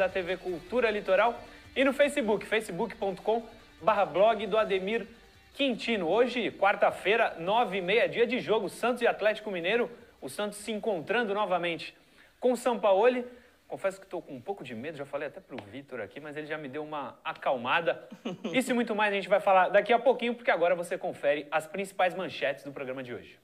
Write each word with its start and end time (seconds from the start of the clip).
da 0.00 0.08
TV 0.08 0.38
Cultura 0.38 0.90
Litoral 0.90 1.38
e 1.76 1.84
no 1.84 1.92
Facebook, 1.92 2.46
facebook.com 2.46 3.46
barra 3.82 4.06
blog 4.06 4.46
do 4.46 4.56
Ademir 4.56 5.06
Quintino. 5.52 6.08
Hoje, 6.08 6.50
quarta-feira, 6.52 7.36
nove 7.38 7.76
e 7.76 7.82
meia, 7.82 8.08
dia 8.08 8.26
de 8.26 8.40
jogo, 8.40 8.70
Santos 8.70 9.02
e 9.02 9.06
Atlético 9.06 9.50
Mineiro. 9.50 9.90
O 10.18 10.28
Santos 10.30 10.56
se 10.56 10.72
encontrando 10.72 11.34
novamente 11.34 11.94
com 12.40 12.52
o 12.52 12.56
Sampaoli. 12.56 13.26
Confesso 13.68 14.00
que 14.00 14.06
estou 14.06 14.22
com 14.22 14.32
um 14.32 14.40
pouco 14.40 14.64
de 14.64 14.74
medo, 14.74 14.96
já 14.96 15.04
falei 15.04 15.28
até 15.28 15.38
para 15.38 15.54
o 15.54 15.62
Vitor 15.70 16.00
aqui, 16.00 16.18
mas 16.18 16.34
ele 16.34 16.46
já 16.46 16.56
me 16.56 16.66
deu 16.66 16.82
uma 16.82 17.18
acalmada. 17.22 18.08
Isso 18.54 18.70
e 18.72 18.74
muito 18.74 18.94
mais 18.94 19.12
a 19.12 19.16
gente 19.16 19.28
vai 19.28 19.38
falar 19.38 19.68
daqui 19.68 19.92
a 19.92 19.98
pouquinho, 19.98 20.34
porque 20.34 20.50
agora 20.50 20.74
você 20.74 20.96
confere 20.96 21.46
as 21.50 21.66
principais 21.66 22.14
manchetes 22.14 22.64
do 22.64 22.72
programa 22.72 23.02
de 23.02 23.12
hoje. 23.12 23.38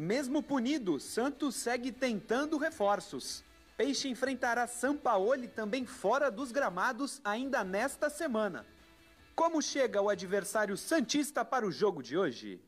Mesmo 0.00 0.42
punido, 0.42 0.98
Santos 0.98 1.54
segue 1.56 1.92
tentando 1.92 2.56
reforços. 2.56 3.44
Peixe 3.76 4.08
enfrentará 4.08 4.66
Sampaoli 4.66 5.46
também 5.46 5.84
fora 5.84 6.30
dos 6.30 6.50
gramados 6.50 7.20
ainda 7.22 7.62
nesta 7.62 8.08
semana. 8.08 8.64
Como 9.36 9.60
chega 9.60 10.00
o 10.00 10.08
adversário 10.08 10.74
Santista 10.74 11.44
para 11.44 11.66
o 11.66 11.70
jogo 11.70 12.02
de 12.02 12.16
hoje? 12.16 12.58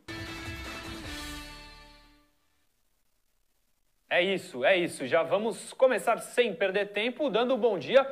É 4.10 4.20
isso, 4.22 4.62
é 4.62 4.76
isso. 4.76 5.06
Já 5.06 5.22
vamos 5.22 5.72
começar 5.72 6.18
sem 6.18 6.54
perder 6.54 6.92
tempo, 6.92 7.30
dando 7.30 7.54
um 7.54 7.58
bom 7.58 7.78
dia 7.78 8.04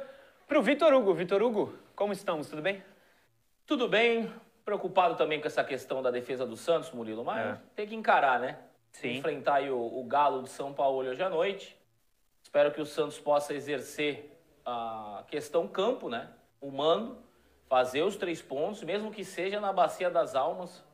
para 0.48 0.58
o 0.58 0.62
Vitor 0.62 0.94
Hugo. 0.94 1.12
Vitor 1.12 1.42
Hugo, 1.42 1.74
como 1.94 2.14
estamos? 2.14 2.48
Tudo 2.48 2.62
bem? 2.62 2.82
Tudo 3.66 3.86
bem. 3.86 4.32
Preocupado 4.64 5.14
também 5.16 5.42
com 5.42 5.46
essa 5.46 5.62
questão 5.62 6.00
da 6.00 6.10
defesa 6.10 6.46
do 6.46 6.56
Santos, 6.56 6.90
Murilo, 6.90 7.22
mas 7.22 7.46
é. 7.46 7.60
tem 7.76 7.86
que 7.86 7.94
encarar, 7.94 8.40
né? 8.40 8.69
Sim. 8.92 9.16
Enfrentar 9.16 9.62
o, 9.70 10.00
o 10.00 10.04
Galo 10.04 10.42
de 10.42 10.50
São 10.50 10.72
Paulo 10.72 11.08
hoje 11.08 11.22
à 11.22 11.28
noite. 11.28 11.76
Espero 12.42 12.72
que 12.72 12.80
o 12.80 12.86
Santos 12.86 13.18
possa 13.18 13.54
exercer 13.54 14.30
a 14.64 15.24
questão 15.28 15.66
campo, 15.68 16.08
né? 16.08 16.28
O 16.60 16.70
mando, 16.70 17.18
fazer 17.68 18.02
os 18.02 18.16
três 18.16 18.42
pontos, 18.42 18.82
mesmo 18.82 19.10
que 19.10 19.24
seja 19.24 19.60
na 19.60 19.72
Bacia 19.72 20.10
das 20.10 20.34
Almas, 20.34 20.84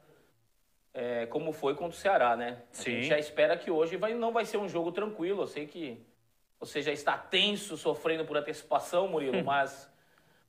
é, 0.93 1.27
como 1.27 1.53
foi 1.53 1.75
contra 1.75 1.97
o 1.97 2.01
Ceará, 2.01 2.37
né? 2.37 2.62
A 2.73 2.75
Sim. 2.75 2.91
gente 2.93 3.06
já 3.09 3.19
espera 3.19 3.56
que 3.56 3.71
hoje 3.71 3.97
vai, 3.97 4.15
não 4.15 4.33
vai 4.33 4.45
ser 4.45 4.59
um 4.59 4.69
jogo 4.69 4.93
tranquilo. 4.93 5.43
Eu 5.43 5.47
sei 5.47 5.67
que 5.67 6.05
você 6.61 6.81
já 6.83 6.93
está 6.93 7.17
tenso, 7.19 7.77
sofrendo 7.77 8.25
por 8.25 8.37
antecipação, 8.37 9.09
Murilo, 9.09 9.43
mas 9.45 9.91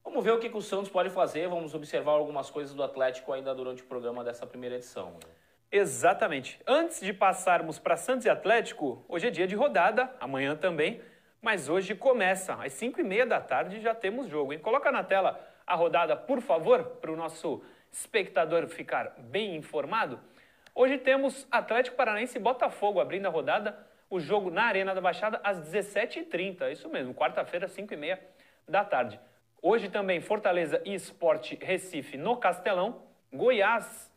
vamos 0.03 0.23
ver 0.23 0.31
o 0.31 0.39
que, 0.39 0.50
que 0.50 0.57
o 0.57 0.61
Santos 0.61 0.89
pode 0.89 1.09
fazer. 1.09 1.47
Vamos 1.47 1.73
observar 1.73 2.13
algumas 2.13 2.50
coisas 2.50 2.73
do 2.73 2.83
Atlético 2.83 3.33
ainda 3.33 3.53
durante 3.53 3.81
o 3.81 3.85
programa 3.85 4.23
dessa 4.23 4.45
primeira 4.45 4.75
edição. 4.75 5.11
Murilo. 5.11 5.36
Exatamente. 5.71 6.59
Antes 6.65 7.01
de 7.01 7.11
passarmos 7.11 7.77
para 7.77 7.97
Santos 7.97 8.25
e 8.25 8.29
Atlético, 8.29 9.03
hoje 9.07 9.27
é 9.27 9.29
dia 9.29 9.45
de 9.45 9.55
rodada, 9.55 10.09
amanhã 10.19 10.55
também, 10.55 11.01
mas 11.41 11.67
hoje 11.67 11.93
começa. 11.93 12.53
Às 12.53 12.73
5 12.73 13.01
e 13.01 13.03
meia 13.03 13.25
da 13.25 13.41
tarde 13.41 13.81
já 13.81 13.93
temos 13.93 14.29
jogo, 14.29 14.53
hein? 14.53 14.59
Coloca 14.59 14.91
na 14.91 15.03
tela 15.03 15.39
a 15.65 15.75
rodada, 15.75 16.15
por 16.15 16.39
favor, 16.39 16.83
para 17.01 17.11
o 17.11 17.17
nosso 17.17 17.61
espectador 17.91 18.67
ficar 18.67 19.13
bem 19.17 19.57
informado. 19.57 20.19
Hoje 20.73 20.97
temos 20.97 21.45
Atlético 21.51 21.97
Paranaense 21.97 22.38
e 22.38 22.41
Botafogo 22.41 23.01
abrindo 23.01 23.25
a 23.25 23.29
rodada, 23.29 23.77
o 24.09 24.21
jogo 24.21 24.49
na 24.49 24.63
Arena 24.63 24.95
da 24.95 25.01
Baixada 25.01 25.41
às 25.43 25.59
17h30, 25.69 26.71
isso 26.71 26.88
mesmo, 26.88 27.13
quarta-feira, 27.13 27.67
5 27.67 27.93
e 27.93 27.97
meia 27.97 28.21
da 28.65 28.85
tarde. 28.85 29.19
Hoje 29.61 29.89
também 29.89 30.21
Fortaleza 30.21 30.81
e 30.85 30.93
Esporte 30.93 31.57
Recife 31.61 32.15
no 32.15 32.38
Castelão, 32.38 33.01
Goiás 33.33 34.09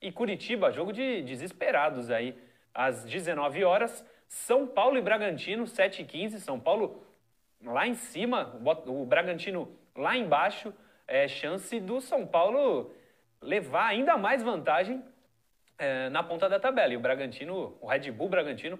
e 0.00 0.12
Curitiba, 0.12 0.70
jogo 0.70 0.92
de 0.92 1.22
desesperados 1.22 2.10
aí, 2.10 2.36
às 2.72 3.04
19 3.04 3.64
horas. 3.64 4.04
São 4.28 4.66
Paulo 4.66 4.96
e 4.96 5.02
Bragantino, 5.02 5.66
7 5.66 6.02
e 6.02 6.04
15 6.04 6.40
São 6.40 6.60
Paulo 6.60 7.02
lá 7.64 7.86
em 7.86 7.94
cima, 7.94 8.60
o 8.86 9.04
Bragantino 9.04 9.76
lá 9.96 10.16
embaixo. 10.16 10.72
É 11.06 11.26
chance 11.26 11.80
do 11.80 12.00
São 12.00 12.26
Paulo 12.26 12.94
levar 13.40 13.86
ainda 13.86 14.16
mais 14.16 14.42
vantagem 14.42 15.02
é, 15.78 16.08
na 16.10 16.22
ponta 16.22 16.48
da 16.48 16.60
tabela. 16.60 16.92
E 16.92 16.96
o 16.96 17.00
Bragantino, 17.00 17.78
o 17.80 17.86
Red 17.86 18.10
Bull 18.10 18.28
Bragantino, 18.28 18.78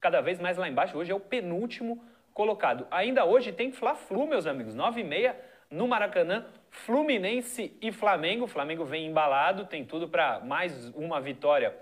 cada 0.00 0.20
vez 0.20 0.40
mais 0.40 0.56
lá 0.56 0.68
embaixo. 0.68 0.98
Hoje 0.98 1.12
é 1.12 1.14
o 1.14 1.20
penúltimo 1.20 2.04
colocado. 2.34 2.86
Ainda 2.90 3.24
hoje 3.24 3.52
tem 3.52 3.70
Fla-Flu, 3.70 4.26
meus 4.26 4.46
amigos, 4.46 4.74
9 4.74 5.00
e 5.00 5.04
meia 5.04 5.38
no 5.70 5.86
Maracanã. 5.86 6.44
Fluminense 6.70 7.76
e 7.80 7.92
Flamengo. 7.92 8.44
O 8.44 8.48
Flamengo 8.48 8.84
vem 8.84 9.06
embalado, 9.06 9.66
tem 9.66 9.84
tudo 9.84 10.08
para 10.08 10.40
mais 10.40 10.88
uma 10.94 11.20
vitória. 11.20 11.76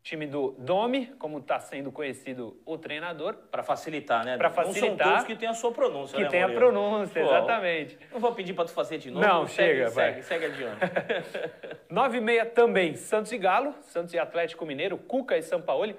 O 0.00 0.02
time 0.02 0.26
do 0.26 0.54
Domi, 0.58 1.06
como 1.18 1.38
está 1.38 1.58
sendo 1.58 1.90
conhecido 1.90 2.60
o 2.64 2.78
treinador. 2.78 3.34
Para 3.50 3.64
facilitar, 3.64 4.24
né? 4.24 4.36
Para 4.36 4.50
facilitar. 4.50 4.90
Não 4.90 4.96
são 4.96 5.12
todos 5.12 5.24
que 5.24 5.34
tem 5.34 5.48
a 5.48 5.54
sua 5.54 5.72
pronúncia, 5.72 6.16
Que 6.16 6.22
né, 6.22 6.28
tem 6.28 6.42
a 6.44 6.48
pronúncia, 6.48 7.20
Pô, 7.20 7.28
exatamente. 7.28 7.98
Não 8.12 8.20
vou 8.20 8.32
pedir 8.32 8.54
para 8.54 8.66
tu 8.66 8.72
fazer 8.72 8.98
de 8.98 9.10
novo. 9.10 9.26
Não, 9.26 9.48
segue, 9.48 9.78
chega, 9.78 9.90
segue, 9.90 10.12
vai. 10.12 10.22
Segue, 10.22 10.44
adiante. 10.44 10.80
Nove 11.90 12.18
e 12.18 12.20
meia 12.20 12.46
também, 12.46 12.94
Santos 12.94 13.32
e 13.32 13.38
Galo. 13.38 13.74
Santos 13.82 14.14
e 14.14 14.18
Atlético 14.18 14.64
Mineiro, 14.64 14.96
Cuca 14.96 15.36
e 15.36 15.42
Sampaoli. 15.42 15.96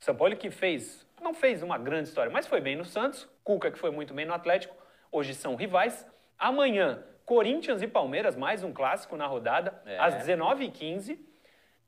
Sampaoli 0.00 0.34
que 0.34 0.50
fez, 0.50 1.06
não 1.22 1.32
fez 1.32 1.62
uma 1.62 1.78
grande 1.78 2.08
história, 2.08 2.32
mas 2.32 2.46
foi 2.46 2.60
bem 2.60 2.74
no 2.74 2.84
Santos. 2.84 3.28
Cuca 3.44 3.70
que 3.70 3.78
foi 3.78 3.90
muito 3.90 4.12
bem 4.12 4.26
no 4.26 4.34
Atlético. 4.34 4.74
Hoje 5.12 5.32
são 5.32 5.54
rivais. 5.54 6.04
Amanhã, 6.36 7.04
Corinthians 7.24 7.82
e 7.82 7.86
Palmeiras, 7.86 8.36
mais 8.36 8.62
um 8.62 8.72
clássico 8.72 9.16
na 9.16 9.26
rodada, 9.26 9.80
é. 9.86 9.98
às 9.98 10.14
19h15. 10.26 11.18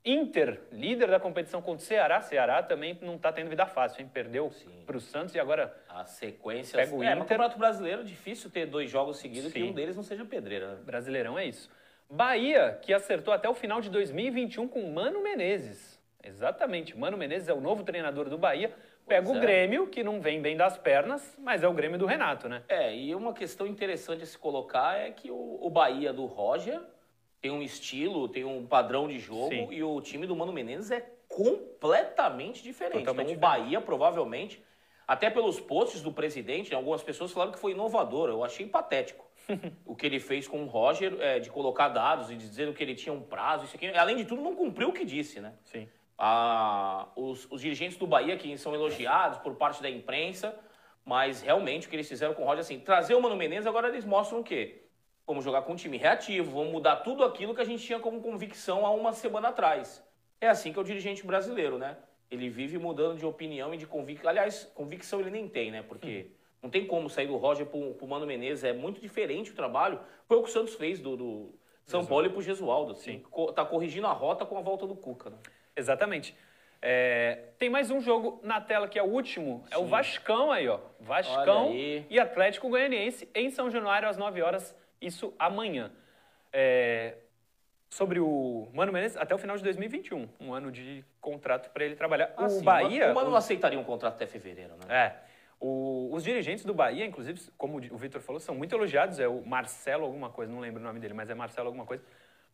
Inter, 0.04 0.60
líder 0.70 1.08
da 1.08 1.18
competição 1.18 1.60
contra 1.60 1.82
o 1.82 1.86
Ceará. 1.86 2.20
Ceará 2.20 2.62
também 2.62 2.96
não 3.02 3.16
está 3.16 3.32
tendo 3.32 3.50
vida 3.50 3.66
fácil, 3.66 4.02
hein? 4.02 4.10
Perdeu 4.12 4.52
para 4.86 4.96
o 4.96 5.00
Santos 5.00 5.34
e 5.34 5.40
agora. 5.40 5.76
A 5.88 6.04
sequência. 6.04 6.78
Pega 6.78 6.94
o 6.94 7.02
é, 7.02 7.06
Inter. 7.06 7.16
no 7.16 7.22
Campeonato 7.24 7.58
Brasileiro, 7.58 8.04
difícil 8.04 8.48
ter 8.48 8.66
dois 8.66 8.88
jogos 8.88 9.18
seguidos 9.18 9.52
Sim. 9.52 9.60
que 9.60 9.64
um 9.64 9.72
deles 9.72 9.96
não 9.96 10.04
seja 10.04 10.24
pedreira. 10.24 10.76
Né? 10.76 10.82
Brasileirão 10.84 11.36
é 11.36 11.44
isso. 11.44 11.68
Bahia, 12.08 12.78
que 12.80 12.94
acertou 12.94 13.34
até 13.34 13.48
o 13.48 13.54
final 13.54 13.80
de 13.80 13.90
2021 13.90 14.68
com 14.68 14.88
Mano 14.92 15.20
Menezes. 15.24 16.00
Exatamente. 16.22 16.96
Mano 16.96 17.16
Menezes 17.16 17.48
é 17.48 17.52
o 17.52 17.60
novo 17.60 17.82
treinador 17.82 18.28
do 18.28 18.38
Bahia. 18.38 18.72
Pega 19.06 19.24
Pois 19.24 19.36
o 19.36 19.38
é. 19.38 19.40
Grêmio, 19.40 19.86
que 19.86 20.02
não 20.02 20.20
vem 20.20 20.42
bem 20.42 20.56
das 20.56 20.76
pernas, 20.76 21.36
mas 21.38 21.62
é 21.62 21.68
o 21.68 21.72
Grêmio 21.72 21.98
do 21.98 22.06
Renato, 22.06 22.48
né? 22.48 22.64
É, 22.68 22.94
e 22.94 23.14
uma 23.14 23.32
questão 23.32 23.66
interessante 23.66 24.24
a 24.24 24.26
se 24.26 24.36
colocar 24.36 24.98
é 24.98 25.12
que 25.12 25.30
o, 25.30 25.58
o 25.60 25.70
Bahia 25.70 26.12
do 26.12 26.26
Roger 26.26 26.80
tem 27.40 27.52
um 27.52 27.62
estilo, 27.62 28.28
tem 28.28 28.44
um 28.44 28.66
padrão 28.66 29.06
de 29.06 29.18
jogo 29.18 29.50
Sim. 29.50 29.68
e 29.70 29.82
o 29.82 30.00
time 30.00 30.26
do 30.26 30.34
Mano 30.34 30.52
Menezes 30.52 30.90
é 30.90 31.08
completamente 31.28 32.62
diferente. 32.62 32.98
Totalmente 32.98 33.32
então 33.32 33.36
o 33.36 33.40
Bahia 33.40 33.80
provavelmente, 33.80 34.60
até 35.06 35.30
pelos 35.30 35.60
posts 35.60 36.02
do 36.02 36.12
presidente, 36.12 36.70
né, 36.70 36.76
algumas 36.76 37.02
pessoas 37.02 37.30
falaram 37.30 37.52
que 37.52 37.60
foi 37.60 37.72
inovador. 37.72 38.28
Eu 38.28 38.42
achei 38.42 38.66
patético. 38.66 39.24
o 39.86 39.94
que 39.94 40.04
ele 40.04 40.18
fez 40.18 40.48
com 40.48 40.64
o 40.64 40.66
Roger, 40.66 41.16
é, 41.20 41.38
de 41.38 41.50
colocar 41.50 41.88
dados 41.88 42.30
e 42.32 42.34
dizer 42.34 42.74
que 42.74 42.82
ele 42.82 42.96
tinha 42.96 43.12
um 43.12 43.22
prazo, 43.22 43.66
isso 43.66 43.76
aqui. 43.76 43.86
Além 43.88 44.16
de 44.16 44.24
tudo, 44.24 44.42
não 44.42 44.56
cumpriu 44.56 44.88
o 44.88 44.92
que 44.92 45.04
disse, 45.04 45.38
né? 45.38 45.54
Sim. 45.62 45.88
Ah, 46.18 47.08
os, 47.14 47.46
os 47.50 47.60
dirigentes 47.60 47.98
do 47.98 48.06
Bahia 48.06 48.36
que 48.36 48.56
são 48.56 48.74
elogiados 48.74 49.38
por 49.38 49.54
parte 49.56 49.82
da 49.82 49.90
imprensa, 49.90 50.58
mas 51.04 51.42
realmente 51.42 51.86
o 51.86 51.90
que 51.90 51.96
eles 51.96 52.08
fizeram 52.08 52.34
com 52.34 52.42
o 52.42 52.46
Roger, 52.46 52.60
assim, 52.60 52.80
trazer 52.80 53.14
o 53.14 53.20
Mano 53.20 53.36
Menezes, 53.36 53.66
agora 53.66 53.88
eles 53.88 54.04
mostram 54.04 54.40
o 54.40 54.44
quê? 54.44 54.82
Vamos 55.26 55.44
jogar 55.44 55.62
com 55.62 55.72
um 55.72 55.76
time 55.76 55.96
reativo, 55.98 56.50
vamos 56.52 56.72
mudar 56.72 56.96
tudo 56.96 57.24
aquilo 57.24 57.54
que 57.54 57.60
a 57.60 57.64
gente 57.64 57.84
tinha 57.84 57.98
como 57.98 58.20
convicção 58.22 58.86
há 58.86 58.90
uma 58.90 59.12
semana 59.12 59.48
atrás. 59.48 60.02
É 60.40 60.48
assim 60.48 60.72
que 60.72 60.78
é 60.78 60.82
o 60.82 60.84
dirigente 60.84 61.26
brasileiro, 61.26 61.78
né? 61.78 61.96
Ele 62.30 62.48
vive 62.48 62.78
mudando 62.78 63.18
de 63.18 63.26
opinião 63.26 63.74
e 63.74 63.76
de 63.76 63.86
convicção. 63.86 64.28
Aliás, 64.30 64.64
convicção 64.74 65.20
ele 65.20 65.30
nem 65.30 65.48
tem, 65.48 65.70
né? 65.70 65.82
Porque 65.82 66.30
não 66.62 66.70
tem 66.70 66.86
como 66.86 67.08
sair 67.10 67.26
do 67.26 67.36
Roger 67.36 67.66
pro, 67.66 67.94
pro 67.94 68.06
Mano 68.06 68.26
Menezes, 68.26 68.64
é 68.64 68.72
muito 68.72 69.00
diferente 69.00 69.50
o 69.50 69.54
trabalho. 69.54 70.00
Foi 70.26 70.36
o 70.38 70.42
que 70.42 70.48
o 70.48 70.52
Santos 70.52 70.74
fez 70.74 70.98
do, 71.00 71.16
do 71.16 71.54
São 71.84 72.04
Paulo 72.06 72.26
e 72.26 72.30
pro 72.30 72.42
Gesualdo, 72.42 72.92
assim. 72.92 73.20
Co- 73.30 73.52
Tá 73.52 73.64
corrigindo 73.64 74.06
a 74.06 74.12
rota 74.12 74.44
com 74.46 74.56
a 74.58 74.60
volta 74.60 74.86
do 74.86 74.94
Cuca, 74.96 75.30
né? 75.30 75.36
Exatamente. 75.76 76.34
É, 76.80 77.38
tem 77.58 77.68
mais 77.68 77.90
um 77.90 78.00
jogo 78.00 78.40
na 78.42 78.60
tela 78.60 78.88
que 78.88 78.98
é 78.98 79.02
o 79.02 79.06
último. 79.06 79.64
É 79.70 79.76
o 79.76 79.84
Sim. 79.84 79.88
Vascão 79.90 80.50
aí, 80.52 80.68
ó. 80.68 80.78
Vascão 81.00 81.72
e 81.74 82.18
Atlético 82.18 82.68
Goianiense 82.68 83.28
em 83.34 83.50
São 83.50 83.70
Januário 83.70 84.08
às 84.08 84.16
9 84.16 84.40
horas. 84.42 84.74
Isso 85.00 85.34
amanhã. 85.38 85.90
É, 86.52 87.14
sobre 87.90 88.18
o 88.20 88.68
Mano 88.72 88.92
Menezes, 88.92 89.16
até 89.16 89.34
o 89.34 89.38
final 89.38 89.56
de 89.56 89.62
2021. 89.62 90.28
Um 90.40 90.52
ano 90.54 90.70
de 90.72 91.04
contrato 91.20 91.70
para 91.70 91.84
ele 91.84 91.96
trabalhar. 91.96 92.32
o 92.38 92.44
Assim, 92.44 92.64
Bahia. 92.64 93.10
O 93.10 93.14
Mano 93.14 93.30
não 93.30 93.36
aceitaria 93.36 93.78
um 93.78 93.84
contrato 93.84 94.14
até 94.14 94.26
fevereiro, 94.26 94.74
né? 94.86 94.94
É. 95.06 95.26
O- 95.58 96.10
os 96.12 96.22
dirigentes 96.22 96.64
do 96.64 96.74
Bahia, 96.74 97.04
inclusive, 97.06 97.40
como 97.56 97.78
o 97.78 97.96
Vitor 97.96 98.20
falou, 98.20 98.38
são 98.38 98.54
muito 98.54 98.74
elogiados. 98.74 99.18
É 99.18 99.26
o 99.26 99.44
Marcelo 99.44 100.04
alguma 100.04 100.28
coisa, 100.30 100.52
não 100.52 100.60
lembro 100.60 100.80
o 100.80 100.84
nome 100.84 101.00
dele, 101.00 101.14
mas 101.14 101.30
é 101.30 101.34
Marcelo 101.34 101.68
alguma 101.68 101.86
coisa. 101.86 102.04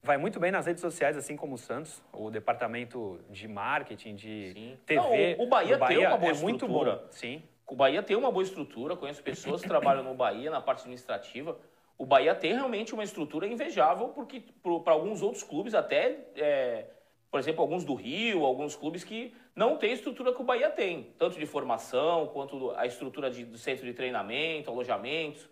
Vai 0.04 0.19
muito 0.19 0.40
bem 0.40 0.50
nas 0.50 0.66
redes 0.66 0.81
sociais, 0.81 1.16
assim 1.16 1.37
como 1.37 1.54
o 1.54 1.58
Santos, 1.58 2.02
o 2.12 2.28
departamento 2.28 3.20
de 3.31 3.46
marketing, 3.46 4.16
de 4.16 4.52
Sim. 4.52 4.78
TV. 4.84 5.37
Não, 5.37 5.44
o- 5.44 5.46
o 5.46 5.49
Bahia 5.49 5.78
do 5.78 5.87
tem 5.87 5.99
uma 5.99 6.16
boa 6.16 6.32
é 6.32 6.34
muito 6.34 6.64
estrutura. 6.64 6.96
bom. 6.96 7.06
Sim. 7.10 7.43
O 7.69 7.76
Bahia 7.76 8.02
tem 8.02 8.16
uma 8.16 8.31
boa 8.32 8.43
estrutura, 8.43 8.96
conheço 8.96 9.22
pessoas 9.22 9.62
que 9.62 9.69
trabalham 9.69 10.02
no 10.02 10.12
Bahia 10.12 10.50
na 10.50 10.60
parte 10.60 10.81
administrativa. 10.81 11.56
O 11.96 12.04
Bahia 12.04 12.34
tem 12.34 12.52
realmente 12.52 12.93
uma 12.93 13.04
estrutura 13.04 13.46
invejável, 13.46 14.08
porque 14.08 14.43
para 14.82 14.93
alguns 14.93 15.22
outros 15.22 15.44
clubes 15.44 15.72
até 15.72 16.19
é, 16.34 16.87
por 17.31 17.38
exemplo, 17.38 17.62
alguns 17.62 17.84
do 17.84 17.94
Rio, 17.94 18.44
alguns 18.44 18.75
clubes 18.75 19.05
que 19.05 19.32
não 19.55 19.76
têm 19.76 19.90
a 19.93 19.94
estrutura 19.94 20.32
que 20.34 20.40
o 20.40 20.44
Bahia 20.44 20.69
tem, 20.69 21.14
tanto 21.16 21.38
de 21.38 21.46
formação 21.46 22.26
quanto 22.26 22.72
a 22.72 22.87
estrutura 22.87 23.31
de, 23.31 23.44
do 23.44 23.56
centro 23.56 23.87
de 23.87 23.94
treinamento, 23.94 24.69
alojamentos. 24.69 25.48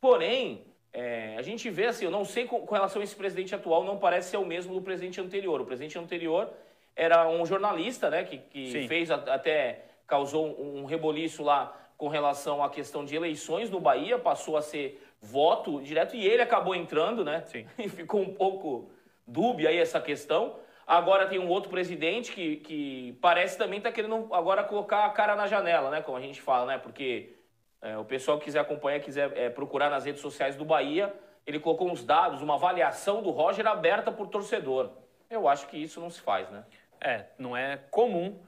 Porém, 0.00 0.64
é, 0.92 1.36
a 1.38 1.42
gente 1.42 1.70
vê 1.70 1.86
assim, 1.86 2.04
eu 2.04 2.10
não 2.10 2.24
sei 2.24 2.46
com, 2.46 2.60
com, 2.66 2.74
relação 2.74 3.00
a 3.00 3.04
esse 3.04 3.14
presidente 3.14 3.54
atual, 3.54 3.84
não 3.84 3.98
parece 3.98 4.30
ser 4.30 4.36
o 4.36 4.44
mesmo 4.44 4.74
do 4.74 4.82
presidente 4.82 5.20
anterior. 5.20 5.60
O 5.60 5.64
presidente 5.64 5.98
anterior 5.98 6.50
era 6.96 7.28
um 7.28 7.46
jornalista, 7.46 8.10
né, 8.10 8.24
que, 8.24 8.38
que 8.38 8.86
fez 8.88 9.10
a, 9.10 9.14
até 9.14 9.84
causou 10.06 10.46
um, 10.46 10.80
um 10.80 10.84
reboliço 10.84 11.42
lá 11.42 11.76
com 11.96 12.08
relação 12.08 12.62
à 12.64 12.70
questão 12.70 13.04
de 13.04 13.14
eleições 13.14 13.70
no 13.70 13.78
Bahia, 13.78 14.18
passou 14.18 14.56
a 14.56 14.62
ser 14.62 15.00
voto 15.20 15.82
direto 15.82 16.16
e 16.16 16.26
ele 16.26 16.42
acabou 16.42 16.74
entrando, 16.74 17.24
né? 17.24 17.42
Sim. 17.46 17.66
E 17.78 17.88
ficou 17.88 18.20
um 18.20 18.34
pouco 18.34 18.90
dúbia 19.26 19.68
aí 19.68 19.78
essa 19.78 20.00
questão. 20.00 20.56
Agora 20.86 21.26
tem 21.26 21.38
um 21.38 21.48
outro 21.48 21.70
presidente 21.70 22.32
que, 22.32 22.56
que 22.56 23.18
parece 23.20 23.56
também 23.56 23.78
estar 23.78 23.90
tá 23.90 23.94
querendo 23.94 24.28
agora 24.32 24.64
colocar 24.64 25.04
a 25.04 25.10
cara 25.10 25.36
na 25.36 25.46
janela, 25.46 25.90
né? 25.90 26.00
Como 26.00 26.16
a 26.16 26.20
gente 26.20 26.40
fala, 26.40 26.66
né? 26.66 26.78
Porque 26.78 27.34
é, 27.82 27.96
o 27.96 28.04
pessoal 28.04 28.38
que 28.38 28.44
quiser 28.44 28.60
acompanhar, 28.60 29.00
quiser 29.00 29.36
é, 29.36 29.48
procurar 29.48 29.90
nas 29.90 30.04
redes 30.04 30.20
sociais 30.20 30.56
do 30.56 30.64
Bahia, 30.64 31.12
ele 31.46 31.58
colocou 31.58 31.90
uns 31.90 32.04
dados, 32.04 32.42
uma 32.42 32.54
avaliação 32.54 33.22
do 33.22 33.30
Roger 33.30 33.66
aberta 33.66 34.12
por 34.12 34.28
torcedor. 34.28 34.90
Eu 35.30 35.48
acho 35.48 35.66
que 35.68 35.76
isso 35.76 36.00
não 36.00 36.10
se 36.10 36.20
faz, 36.20 36.50
né? 36.50 36.64
É, 37.00 37.24
não 37.38 37.56
é 37.56 37.78
comum, 37.90 38.38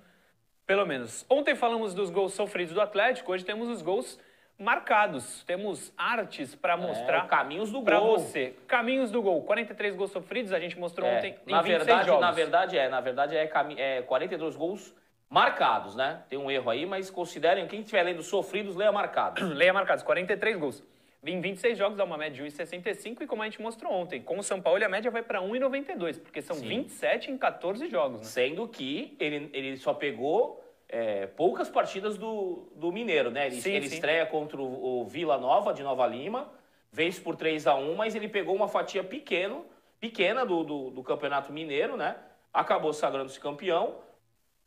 pelo 0.67 0.85
menos. 0.85 1.25
Ontem 1.31 1.55
falamos 1.55 1.95
dos 1.95 2.11
gols 2.11 2.35
sofridos 2.35 2.75
do 2.75 2.81
Atlético, 2.81 3.33
hoje 3.33 3.45
temos 3.45 3.69
os 3.69 3.81
gols 3.81 4.19
marcados. 4.59 5.43
Temos 5.45 5.93
artes 5.97 6.55
para 6.55 6.75
é, 6.75 6.77
mostrar. 6.77 7.25
É, 7.25 7.29
caminhos 7.29 7.71
do 7.71 7.83
pra 7.83 7.99
gol. 7.99 8.19
você. 8.19 8.55
Caminhos 8.67 9.11
do 9.11 9.23
gol. 9.23 9.43
43 9.43 9.95
gols 9.95 10.11
sofridos, 10.11 10.53
a 10.53 10.61
gente 10.61 10.79
mostrou 10.79 11.09
é, 11.09 11.17
ontem 11.17 11.39
na 11.47 11.61
em 11.61 11.63
26 11.63 11.87
verdade, 11.87 12.07
jogos. 12.07 12.21
Na 12.21 12.31
verdade 12.31 12.79
é, 12.79 12.89
na 12.89 13.01
verdade 13.01 13.37
é, 13.37 13.51
é 13.79 14.03
42 14.03 14.57
gols 14.57 14.95
marcados, 15.33 15.97
né? 15.97 16.23
Tem 16.29 16.39
um 16.39 16.51
erro 16.51 16.69
aí, 16.69 16.85
mas 16.85 17.09
considerem, 17.09 17.67
quem 17.67 17.81
estiver 17.81 18.03
lendo 18.03 18.23
sofridos, 18.23 18.77
leia 18.77 18.93
marcados. 18.93 19.43
leia 19.57 19.73
marcados, 19.73 20.05
43 20.05 20.59
gols. 20.59 20.85
Em 21.25 21.41
26 21.41 21.79
jogos 21.79 21.97
dá 21.97 22.05
uma 22.05 22.19
média 22.19 22.45
de 22.45 22.55
1,65 22.55 23.23
e 23.23 23.27
como 23.27 23.41
a 23.41 23.47
gente 23.47 23.63
mostrou 23.63 23.91
ontem, 23.95 24.21
com 24.21 24.39
o 24.39 24.43
São 24.43 24.61
Paulo 24.61 24.85
a 24.85 24.89
média 24.91 25.11
vai 25.11 25.23
para 25.23 25.41
1,92, 25.41 26.21
porque 26.21 26.43
são 26.43 26.57
Sim. 26.57 26.69
27 26.69 27.31
em 27.31 27.39
14 27.39 27.89
jogos. 27.89 28.21
Né? 28.21 28.27
Sendo 28.27 28.69
que 28.69 29.17
ele, 29.19 29.49
ele 29.55 29.77
só 29.79 29.95
pegou 29.95 30.63
é, 30.87 31.27
poucas 31.29 31.71
partidas 31.71 32.19
do, 32.19 32.69
do 32.75 32.93
Mineiro, 32.93 33.31
né? 33.31 33.47
Ele, 33.47 33.61
sim, 33.63 33.73
ele 33.73 33.89
sim. 33.89 33.95
estreia 33.95 34.27
contra 34.27 34.61
o, 34.61 35.01
o, 35.01 35.07
Vila 35.07 35.39
Nova 35.39 35.73
de 35.73 35.83
Nova 35.83 36.07
Lima, 36.07 36.53
vence 36.91 37.19
por 37.19 37.37
3 37.37 37.67
a 37.69 37.75
1 37.75 37.95
mas 37.95 38.15
ele 38.15 38.29
pegou 38.29 38.55
uma 38.55 38.69
fatia 38.69 39.03
pequeno, 39.03 39.65
pequena 39.99 40.45
do, 40.45 40.63
do, 40.63 40.91
do 40.91 41.03
Campeonato 41.03 41.51
Mineiro, 41.51 41.97
né? 41.97 42.17
Acabou 42.53 42.93
sagrando-se 42.93 43.41
campeão, 43.41 43.97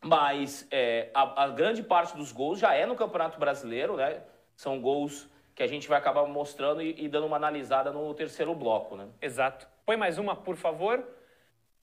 mas 0.06 0.68
é, 0.69 1.10
a, 1.16 1.46
a, 1.46 1.48
grande 1.50 1.81
parte 1.81 2.16
dos 2.16 2.31
gols 2.31 2.60
já 2.60 2.75
é 2.75 2.86
no 2.86 2.96
Campeonato 2.96 3.40
Brasileiro, 3.40 3.98
né? 3.98 4.22
São 4.56 4.80
gols 4.80 5.28
que 5.56 5.63
a 5.63 5.68
gente 5.68 5.88
vai 5.88 5.98
acabar 5.98 6.28
mostrando 6.28 6.80
e, 6.80 7.06
e 7.06 7.07
dando 7.07 7.25
uma 7.25 7.38
analisada 7.38 7.92
no 7.92 8.13
terceiro 8.13 8.54
bloco, 8.54 8.96
né? 8.96 9.07
Exato. 9.19 9.68
Põe 9.84 9.98
mais 9.98 10.19
uma, 10.19 10.36
por 10.36 10.56
favor. 10.56 11.04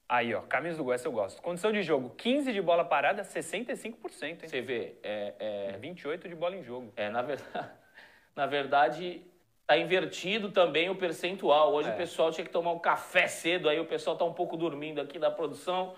Aí, 0.08 0.32
ó, 0.34 0.42
caminhos 0.42 0.76
do 0.76 0.84
gol, 0.84 0.92
essa 0.92 1.08
eu 1.08 1.12
gosto. 1.12 1.42
Condição 1.42 1.72
de 1.72 1.82
jogo, 1.82 2.10
15 2.10 2.52
de 2.52 2.62
bola 2.62 2.84
parada, 2.84 3.22
65%, 3.22 4.22
hein? 4.22 4.38
Você 4.44 4.60
vê, 4.60 4.94
é, 5.02 5.72
é... 5.72 5.78
28 5.78 6.28
de 6.28 6.36
bola 6.36 6.54
em 6.54 6.62
jogo. 6.62 6.92
É, 6.94 7.08
na 7.10 7.22
verdade, 7.22 7.70
na 8.36 8.46
verdade, 8.46 9.22
tá 9.66 9.76
invertido 9.76 10.52
também 10.52 10.88
o 10.88 10.94
percentual. 10.94 11.72
Hoje 11.72 11.88
é. 11.88 11.92
o 11.92 11.96
pessoal 11.96 12.30
tinha 12.30 12.44
que 12.44 12.52
tomar 12.52 12.70
um 12.70 12.78
café 12.78 13.26
cedo, 13.26 13.68
aí 13.68 13.80
o 13.80 13.86
pessoal 13.86 14.16
tá 14.16 14.24
um 14.24 14.32
pouco 14.32 14.56
dormindo 14.56 15.00
aqui 15.00 15.18
da 15.18 15.30
produção. 15.30 15.96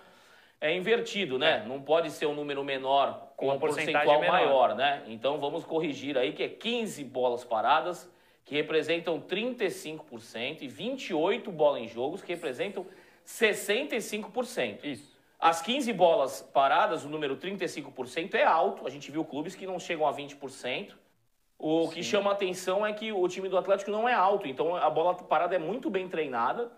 É 0.65 0.75
invertido, 0.75 1.39
né? 1.39 1.63
É. 1.63 1.69
Não 1.69 1.83
pode 1.83 2.11
ser 2.11 2.25
um 2.25 2.35
número 2.35 2.65
menor 2.65 3.35
com 3.37 3.51
um 3.51 3.59
percentual 3.59 4.19
menor. 4.19 4.33
maior, 4.33 4.75
né? 4.75 5.03
Então 5.07 5.39
vamos 5.39 5.63
corrigir 5.63 6.17
aí 6.17 6.33
que 6.33 6.43
é 6.43 6.49
15 6.49 7.05
bolas 7.05 7.45
paradas, 7.45 8.11
que 8.47 8.55
representam 8.55 9.21
35%, 9.21 10.63
e 10.63 10.67
28 10.67 11.53
bolas 11.53 11.83
em 11.83 11.87
jogos, 11.87 12.23
que 12.23 12.33
representam 12.33 12.87
65%. 13.27 14.85
Isso. 14.85 15.15
As 15.39 15.61
15 15.61 15.93
bolas 15.93 16.41
paradas, 16.41 17.05
o 17.05 17.11
número 17.11 17.37
35% 17.37 18.33
é 18.33 18.43
alto. 18.43 18.87
A 18.87 18.91
gente 18.91 19.11
viu 19.11 19.23
clubes 19.23 19.55
que 19.55 19.67
não 19.67 19.79
chegam 19.79 20.07
a 20.09 20.15
20%. 20.15 20.93
O 21.59 21.89
Sim. 21.89 21.91
que 21.91 22.03
chama 22.03 22.31
a 22.31 22.33
atenção 22.33 22.87
é 22.87 22.93
que 22.95 23.13
o 23.13 23.29
time 23.29 23.51
do 23.51 23.59
Atlético 23.59 23.91
não 23.91 24.09
é 24.09 24.15
alto. 24.15 24.49
Então 24.49 24.75
a 24.75 24.89
bola 24.89 25.15
parada 25.15 25.55
é 25.55 25.59
muito 25.59 25.91
bem 25.91 26.09
treinada, 26.09 26.73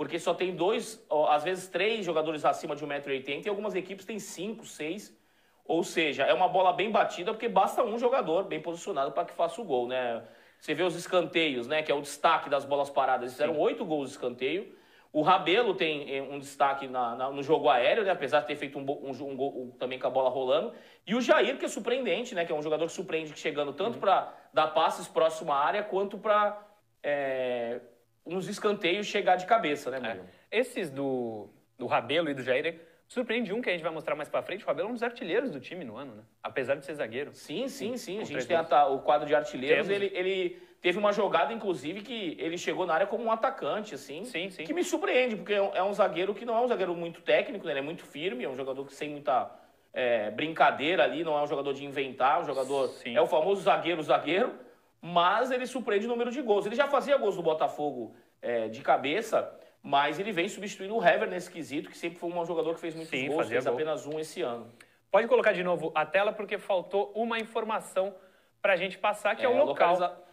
porque 0.00 0.18
só 0.18 0.32
tem 0.32 0.56
dois, 0.56 1.06
às 1.28 1.44
vezes 1.44 1.68
três 1.68 2.06
jogadores 2.06 2.42
acima 2.46 2.74
de 2.74 2.82
1,80m 2.82 3.44
e 3.44 3.48
algumas 3.50 3.74
equipes 3.74 4.06
têm 4.06 4.18
cinco, 4.18 4.64
seis. 4.64 5.14
Ou 5.62 5.84
seja, 5.84 6.22
é 6.22 6.32
uma 6.32 6.48
bola 6.48 6.72
bem 6.72 6.90
batida 6.90 7.34
porque 7.34 7.50
basta 7.50 7.84
um 7.84 7.98
jogador 7.98 8.44
bem 8.44 8.62
posicionado 8.62 9.12
para 9.12 9.26
que 9.26 9.34
faça 9.34 9.60
o 9.60 9.64
gol, 9.64 9.86
né? 9.86 10.24
Você 10.58 10.72
vê 10.72 10.84
os 10.84 10.96
escanteios, 10.96 11.66
né? 11.66 11.82
Que 11.82 11.92
é 11.92 11.94
o 11.94 12.00
destaque 12.00 12.48
das 12.48 12.64
bolas 12.64 12.88
paradas. 12.88 13.24
Eles 13.24 13.32
fizeram 13.34 13.58
oito 13.58 13.84
gols 13.84 14.08
de 14.08 14.14
escanteio. 14.14 14.74
O 15.12 15.20
Rabelo 15.20 15.74
tem 15.74 16.16
eh, 16.16 16.22
um 16.22 16.38
destaque 16.38 16.88
na, 16.88 17.14
na, 17.14 17.30
no 17.30 17.42
jogo 17.42 17.68
aéreo, 17.68 18.02
né? 18.02 18.12
apesar 18.12 18.40
de 18.40 18.46
ter 18.46 18.56
feito 18.56 18.78
um, 18.78 18.90
um, 18.90 19.10
um 19.10 19.36
gol 19.36 19.76
também 19.78 19.98
com 19.98 20.06
a 20.06 20.10
bola 20.10 20.30
rolando. 20.30 20.72
E 21.06 21.14
o 21.14 21.20
Jair, 21.20 21.58
que 21.58 21.66
é 21.66 21.68
surpreendente, 21.68 22.34
né? 22.34 22.46
que 22.46 22.52
é 22.52 22.54
um 22.54 22.62
jogador 22.62 22.86
que 22.86 22.92
surpreende 22.92 23.38
chegando 23.38 23.74
tanto 23.74 23.96
uhum. 23.96 24.00
para 24.00 24.34
dar 24.54 24.68
passes 24.68 25.06
próximo 25.06 25.52
à 25.52 25.58
área, 25.58 25.82
quanto 25.82 26.16
para 26.16 26.58
é, 27.02 27.82
uns 28.24 28.48
escanteios 28.48 29.06
chegar 29.06 29.36
de 29.36 29.46
cabeça. 29.46 29.90
Né, 29.90 30.20
é. 30.50 30.60
Esses 30.60 30.90
do, 30.90 31.48
do 31.78 31.86
Rabelo 31.86 32.30
e 32.30 32.34
do 32.34 32.42
Jair, 32.42 32.80
surpreende 33.08 33.52
um 33.52 33.60
que 33.60 33.68
a 33.68 33.72
gente 33.72 33.82
vai 33.82 33.92
mostrar 33.92 34.14
mais 34.14 34.28
para 34.28 34.42
frente. 34.42 34.64
O 34.64 34.66
Rabelo 34.66 34.88
é 34.88 34.90
um 34.90 34.94
dos 34.94 35.02
artilheiros 35.02 35.50
do 35.50 35.60
time 35.60 35.84
no 35.84 35.96
ano, 35.96 36.16
né? 36.16 36.22
apesar 36.42 36.76
de 36.76 36.84
ser 36.84 36.94
zagueiro. 36.94 37.32
Sim, 37.32 37.68
sim, 37.68 37.96
sim. 37.96 38.20
A 38.20 38.24
gente 38.24 38.46
tem 38.46 38.56
a, 38.56 38.86
o 38.86 39.00
quadro 39.00 39.26
de 39.26 39.34
artilheiros, 39.34 39.88
ele, 39.88 40.10
ele 40.14 40.70
Teve 40.80 40.98
uma 40.98 41.12
jogada, 41.12 41.52
inclusive, 41.52 42.00
que 42.00 42.36
ele 42.40 42.56
chegou 42.56 42.86
na 42.86 42.94
área 42.94 43.06
como 43.06 43.24
um 43.24 43.30
atacante, 43.30 43.94
assim. 43.94 44.24
Sim, 44.24 44.48
sim. 44.48 44.64
Que 44.64 44.72
me 44.72 44.82
surpreende, 44.82 45.36
porque 45.36 45.52
é 45.52 45.60
um, 45.60 45.74
é 45.74 45.82
um 45.82 45.92
zagueiro 45.92 46.34
que 46.34 46.46
não 46.46 46.56
é 46.56 46.60
um 46.60 46.68
zagueiro 46.68 46.94
muito 46.94 47.20
técnico, 47.20 47.66
né? 47.66 47.72
ele 47.72 47.80
é 47.80 47.82
muito 47.82 48.02
firme, 48.06 48.44
é 48.44 48.48
um 48.48 48.56
jogador 48.56 48.86
que 48.86 48.94
sem 48.94 49.10
muita 49.10 49.50
é, 49.92 50.30
brincadeira 50.30 51.04
ali, 51.04 51.22
não 51.22 51.36
é 51.36 51.42
um 51.42 51.46
jogador 51.46 51.74
de 51.74 51.84
inventar, 51.84 52.38
é 52.38 52.42
um 52.42 52.46
jogador. 52.46 52.88
Sim. 52.88 53.14
É 53.14 53.20
o 53.20 53.26
famoso 53.26 53.60
zagueiro-zagueiro, 53.60 54.54
mas 55.00 55.50
ele 55.50 55.66
surpreende 55.66 56.06
o 56.06 56.08
número 56.08 56.30
de 56.30 56.42
gols. 56.42 56.66
Ele 56.66 56.76
já 56.76 56.86
fazia 56.86 57.16
gols 57.16 57.36
no 57.36 57.42
Botafogo 57.42 58.14
é, 58.42 58.68
de 58.68 58.82
cabeça, 58.82 59.52
mas 59.82 60.18
ele 60.18 60.32
vem 60.32 60.48
substituindo 60.48 60.96
o 60.96 61.04
Hever 61.04 61.28
nesse 61.28 61.50
quesito, 61.50 61.88
que 61.88 61.96
sempre 61.96 62.18
foi 62.18 62.30
um 62.30 62.44
jogador 62.44 62.74
que 62.74 62.80
fez 62.80 62.94
muitos 62.94 63.10
sim, 63.10 63.28
gols, 63.28 63.48
fez 63.48 63.64
gol. 63.64 63.74
apenas 63.74 64.06
um 64.06 64.18
esse 64.18 64.42
ano. 64.42 64.70
Pode 65.10 65.26
colocar 65.26 65.52
de 65.52 65.64
novo 65.64 65.90
a 65.94 66.04
tela, 66.04 66.32
porque 66.32 66.58
faltou 66.58 67.12
uma 67.14 67.38
informação 67.38 68.14
para 68.60 68.74
a 68.74 68.76
gente 68.76 68.98
passar, 68.98 69.34
que 69.34 69.42
é, 69.42 69.46
é 69.46 69.48
o 69.48 69.64
local. 69.64 69.92
Localiza... 69.92 70.30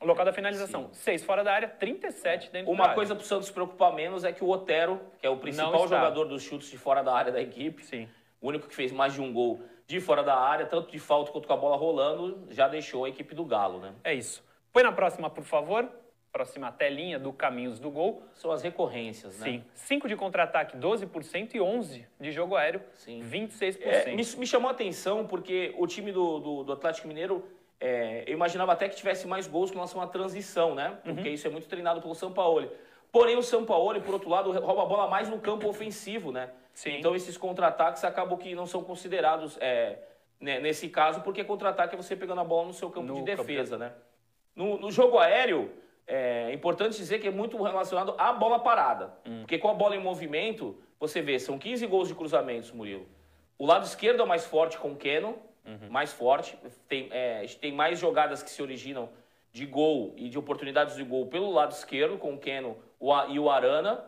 O 0.00 0.06
local 0.06 0.24
da 0.24 0.32
finalização, 0.32 0.84
Sim. 0.84 0.94
seis 0.94 1.22
fora 1.22 1.44
da 1.44 1.52
área, 1.52 1.68
37 1.68 2.50
dentro 2.50 2.72
Uma 2.72 2.88
da 2.88 2.94
coisa 2.94 3.14
para 3.14 3.22
o 3.22 3.26
Santos 3.26 3.50
preocupar 3.50 3.92
menos 3.92 4.24
é 4.24 4.32
que 4.32 4.42
o 4.42 4.48
Otero, 4.48 4.98
que 5.18 5.26
é 5.26 5.28
o 5.28 5.36
principal 5.36 5.86
jogador 5.86 6.24
dos 6.24 6.42
chutes 6.42 6.70
de 6.70 6.78
fora 6.78 7.02
da 7.02 7.12
área 7.12 7.30
da 7.30 7.38
equipe, 7.38 7.84
Sim. 7.84 8.08
o 8.40 8.48
único 8.48 8.66
que 8.66 8.74
fez 8.74 8.90
mais 8.92 9.12
de 9.12 9.20
um 9.20 9.30
gol 9.30 9.60
de 9.90 9.98
fora 9.98 10.22
da 10.22 10.36
área, 10.36 10.66
tanto 10.66 10.88
de 10.88 11.00
falta 11.00 11.32
quanto 11.32 11.48
com 11.48 11.52
a 11.52 11.56
bola 11.56 11.76
rolando, 11.76 12.46
já 12.48 12.68
deixou 12.68 13.04
a 13.04 13.08
equipe 13.08 13.34
do 13.34 13.44
Galo, 13.44 13.80
né? 13.80 13.92
É 14.04 14.14
isso. 14.14 14.40
Põe 14.72 14.84
na 14.84 14.92
próxima, 14.92 15.28
por 15.28 15.42
favor. 15.42 15.90
Próxima 16.30 16.70
telinha 16.70 17.18
do 17.18 17.32
Caminhos 17.32 17.80
do 17.80 17.90
Gol. 17.90 18.22
São 18.32 18.52
as 18.52 18.62
recorrências, 18.62 19.40
né? 19.40 19.46
Sim. 19.46 19.64
5 19.74 20.06
de 20.06 20.14
contra-ataque, 20.14 20.76
12% 20.76 21.54
e 21.54 21.60
11 21.60 22.06
de 22.20 22.30
jogo 22.30 22.54
aéreo, 22.54 22.80
Sim. 22.94 23.20
26%. 23.20 23.78
É, 23.82 24.14
me, 24.14 24.22
me, 24.22 24.46
chamou 24.46 24.68
a 24.68 24.72
atenção 24.72 25.26
porque 25.26 25.74
o 25.76 25.88
time 25.88 26.12
do, 26.12 26.38
do, 26.38 26.62
do 26.62 26.72
Atlético 26.72 27.08
Mineiro 27.08 27.44
é, 27.80 28.22
eu 28.28 28.34
imaginava 28.34 28.72
até 28.72 28.88
que 28.88 28.94
tivesse 28.94 29.26
mais 29.26 29.48
gols 29.48 29.72
com 29.72 29.76
relação 29.78 30.00
à 30.00 30.06
transição, 30.06 30.72
né? 30.72 30.98
Porque 31.02 31.30
uhum. 31.30 31.34
isso 31.34 31.48
é 31.48 31.50
muito 31.50 31.66
treinado 31.66 32.00
pelo 32.00 32.14
São 32.14 32.32
Paulo. 32.32 32.70
Porém, 33.10 33.36
o 33.36 33.42
São 33.42 33.64
Paulo, 33.64 34.00
por 34.00 34.14
outro 34.14 34.30
lado, 34.30 34.52
rouba 34.52 34.82
a 34.84 34.86
bola 34.86 35.08
mais 35.08 35.28
no 35.28 35.40
campo 35.40 35.68
ofensivo, 35.68 36.30
né? 36.30 36.48
Sim. 36.80 36.96
Então, 36.96 37.14
esses 37.14 37.36
contra-ataques 37.36 38.02
acabam 38.04 38.38
que 38.38 38.54
não 38.54 38.64
são 38.64 38.82
considerados 38.82 39.58
é, 39.60 39.98
né, 40.40 40.58
nesse 40.60 40.88
caso, 40.88 41.20
porque 41.20 41.44
contra-ataque 41.44 41.94
é 41.94 41.96
você 41.98 42.16
pegando 42.16 42.40
a 42.40 42.44
bola 42.44 42.68
no 42.68 42.72
seu 42.72 42.88
campo 42.88 43.08
no 43.08 43.16
de 43.16 43.22
defesa, 43.22 43.76
né? 43.76 43.92
No, 44.56 44.78
no, 44.78 44.90
jogo 44.90 45.18
aéreo, 45.18 45.70
é 46.06 46.50
importante 46.54 46.96
dizer 46.96 47.18
que 47.18 47.28
é 47.28 47.30
muito 47.30 47.62
relacionado 47.62 48.14
à 48.16 48.32
bola 48.32 48.58
parada. 48.58 49.12
Hum. 49.26 49.40
Porque 49.40 49.58
com 49.58 49.68
a 49.68 49.74
bola 49.74 49.94
em 49.94 50.00
movimento, 50.00 50.74
você 50.98 51.20
vê, 51.20 51.38
são 51.38 51.58
15 51.58 51.86
gols 51.86 52.08
de 52.08 52.14
cruzamentos, 52.14 52.72
Murilo. 52.72 53.06
O 53.58 53.66
lado 53.66 53.84
esquerdo 53.84 54.20
é 54.20 54.24
o 54.24 54.26
mais 54.26 54.46
forte 54.46 54.78
com 54.78 54.92
o 54.92 54.96
Keno, 54.96 55.38
uhum. 55.66 55.90
mais 55.90 56.14
forte. 56.14 56.56
Tem, 56.88 57.10
é, 57.10 57.44
tem 57.60 57.72
mais 57.72 57.98
jogadas 57.98 58.42
que 58.42 58.48
se 58.48 58.62
originam 58.62 59.10
de 59.52 59.66
gol 59.66 60.14
e 60.16 60.30
de 60.30 60.38
oportunidades 60.38 60.96
de 60.96 61.04
gol 61.04 61.26
pelo 61.26 61.50
lado 61.50 61.72
esquerdo, 61.72 62.16
com 62.16 62.32
o 62.32 62.38
Keno 62.38 62.78
e 63.28 63.38
o 63.38 63.50
Arana. 63.50 64.02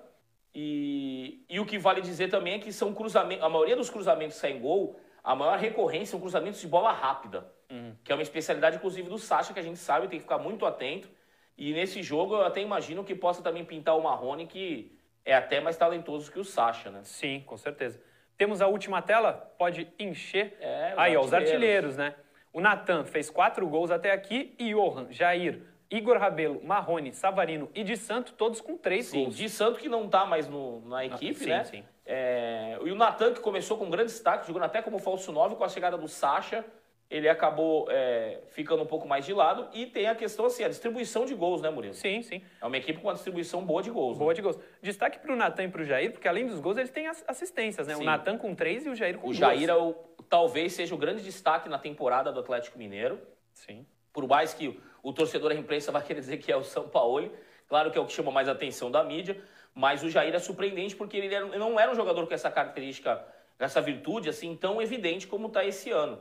E, 0.54 1.44
e 1.49 1.59
o 1.59 1.66
que 1.66 1.78
vale 1.78 2.00
dizer 2.00 2.28
também 2.28 2.54
é 2.54 2.59
que 2.59 2.73
são 2.73 2.92
cruzamentos, 2.92 3.44
a 3.44 3.49
maioria 3.49 3.76
dos 3.76 3.88
cruzamentos 3.88 4.37
sem 4.37 4.61
gol, 4.61 5.00
a 5.25 5.35
maior 5.35 5.59
recorrência 5.59 6.12
são 6.12 6.21
cruzamentos 6.21 6.61
de 6.61 6.66
bola 6.66 6.92
rápida, 6.92 7.50
uhum. 7.71 7.97
que 8.04 8.12
é 8.12 8.14
uma 8.14 8.23
especialidade, 8.23 8.76
inclusive, 8.76 9.09
do 9.09 9.18
Sacha, 9.18 9.54
que 9.54 9.61
a 9.61 9.62
gente 9.62 9.78
sabe, 9.78 10.09
tem 10.09 10.18
que 10.18 10.25
ficar 10.25 10.38
muito 10.38 10.66
atento. 10.66 11.09
E 11.56 11.73
nesse 11.73 12.02
jogo 12.02 12.35
eu 12.35 12.44
até 12.44 12.61
imagino 12.61 13.04
que 13.04 13.14
possa 13.14 13.42
também 13.42 13.64
pintar 13.64 13.97
o 13.97 14.02
Marrone, 14.02 14.47
que 14.47 14.99
é 15.25 15.35
até 15.35 15.61
mais 15.61 15.76
talentoso 15.76 16.30
que 16.30 16.38
o 16.38 16.44
Sacha, 16.44 16.90
né? 16.90 17.00
Sim, 17.04 17.42
com 17.47 17.56
certeza. 17.56 18.00
Temos 18.37 18.61
a 18.61 18.66
última 18.66 19.00
tela, 19.00 19.54
pode 19.59 19.88
encher. 19.99 20.56
É, 20.61 20.94
Aí, 20.97 21.16
ó, 21.16 21.21
os 21.21 21.32
artilheiros. 21.32 21.92
artilheiros, 21.92 21.97
né? 21.97 22.14
O 22.52 22.61
Natan 22.61 23.04
fez 23.04 23.30
quatro 23.30 23.66
gols 23.66 23.90
até 23.90 24.12
aqui 24.12 24.54
e 24.59 24.75
Johan, 24.75 25.11
Jair, 25.11 25.62
Igor 25.92 26.16
Rabelo, 26.18 26.61
Marrone, 26.64 27.12
Savarino 27.12 27.68
e 27.75 27.84
de 27.84 27.96
Santo, 27.96 28.32
todos 28.32 28.61
com 28.61 28.76
três 28.76 29.06
Sim, 29.06 29.25
gols. 29.25 29.37
de 29.37 29.49
Santo 29.49 29.78
que 29.78 29.88
não 29.88 30.08
tá 30.08 30.25
mais 30.25 30.49
no, 30.49 30.80
na 30.88 31.04
equipe, 31.04 31.34
sim, 31.40 31.46
né? 31.50 31.64
sim. 31.64 31.84
É, 32.06 32.78
e 32.82 32.90
o 32.90 32.94
Natan, 32.94 33.32
que 33.34 33.40
começou 33.40 33.76
com 33.76 33.88
grande 33.90 34.11
destaque, 34.11 34.46
jogando 34.46 34.64
até 34.64 34.80
como 34.80 34.99
falso 34.99 35.30
9, 35.30 35.54
com 35.56 35.64
a 35.64 35.68
chegada 35.68 35.96
do 35.99 36.08
Sacha, 36.08 36.64
ele 37.11 37.28
acabou 37.28 37.87
é, 37.90 38.40
ficando 38.49 38.82
um 38.82 38.87
pouco 38.87 39.06
mais 39.06 39.26
de 39.26 39.34
lado. 39.34 39.68
E 39.75 39.84
tem 39.84 40.08
a 40.08 40.14
questão, 40.14 40.46
assim, 40.46 40.64
a 40.64 40.68
distribuição 40.68 41.26
de 41.26 41.34
gols, 41.34 41.61
né, 41.61 41.68
Murilo? 41.68 41.92
Sim, 41.92 42.22
sim. 42.22 42.42
É 42.61 42.64
uma 42.66 42.76
equipe 42.78 42.99
com 42.99 43.08
uma 43.08 43.12
distribuição 43.14 43.62
boa 43.62 43.82
de 43.82 43.90
gols. 43.90 44.16
né? 44.16 44.20
Boa 44.20 44.32
de 44.32 44.40
gols. 44.40 44.58
Destaque 44.80 45.18
para 45.18 45.30
o 45.32 45.37
Natan 45.37 45.64
e 45.64 45.68
para 45.68 45.82
o 45.82 45.84
Jair, 45.84 46.11
porque 46.11 46.26
além 46.26 46.46
dos 46.46 46.58
gols, 46.58 46.78
eles 46.78 46.90
têm 46.90 47.06
as- 47.06 47.22
assistências, 47.28 47.87
né? 47.87 47.94
Sim. 47.96 48.00
O 48.02 48.04
Natan 48.04 48.38
com 48.38 48.54
três 48.54 48.87
e 48.87 48.88
o 48.88 48.94
Jair 48.96 49.18
com 49.18 49.26
O 49.26 49.30
duas. 49.30 49.37
Jair 49.37 49.68
é 49.68 49.75
o, 49.76 49.92
talvez 50.28 50.72
seja 50.72 50.94
o 50.94 50.99
grande 50.99 51.22
destaque 51.22 51.68
na 51.68 51.78
temporada 51.78 52.32
do 52.32 52.40
Atlético 52.40 52.78
Mineiro. 52.78 53.20
Sim. 53.52 53.84
Por 54.12 54.26
mais 54.26 54.52
que 54.52 54.78
o 55.02 55.12
torcedor 55.12 55.52
da 55.52 55.59
imprensa 55.59 55.90
vai 55.90 56.02
querer 56.02 56.21
dizer 56.21 56.37
que 56.38 56.52
é 56.52 56.57
o 56.57 56.62
São 56.62 56.88
Paulo, 56.88 57.33
claro 57.69 57.90
que 57.90 57.99
é 57.99 58.00
o 58.00 58.07
que 58.07 58.12
chama 58.12 58.31
mais 58.31 58.49
atenção 58.49 58.90
da 58.90 59.02
mídia, 59.02 59.42
mas 59.75 60.02
o 60.02 60.11
Jair 60.11 60.35
é 60.35 60.38
surpreendente 60.38 60.95
porque 60.95 61.16
ele, 61.16 61.40
não 61.59 61.81
era 61.81 61.90
um 61.90 61.95
jogador 61.95 62.26
com 62.26 62.35
essa 62.35 62.50
característica, 62.50 63.25
essa 63.59 63.81
virtude 63.81 64.28
assim 64.28 64.54
tão 64.54 64.81
evidente 64.83 65.26
como 65.26 65.47
está 65.47 65.64
esse 65.64 65.90
ano. 65.90 66.21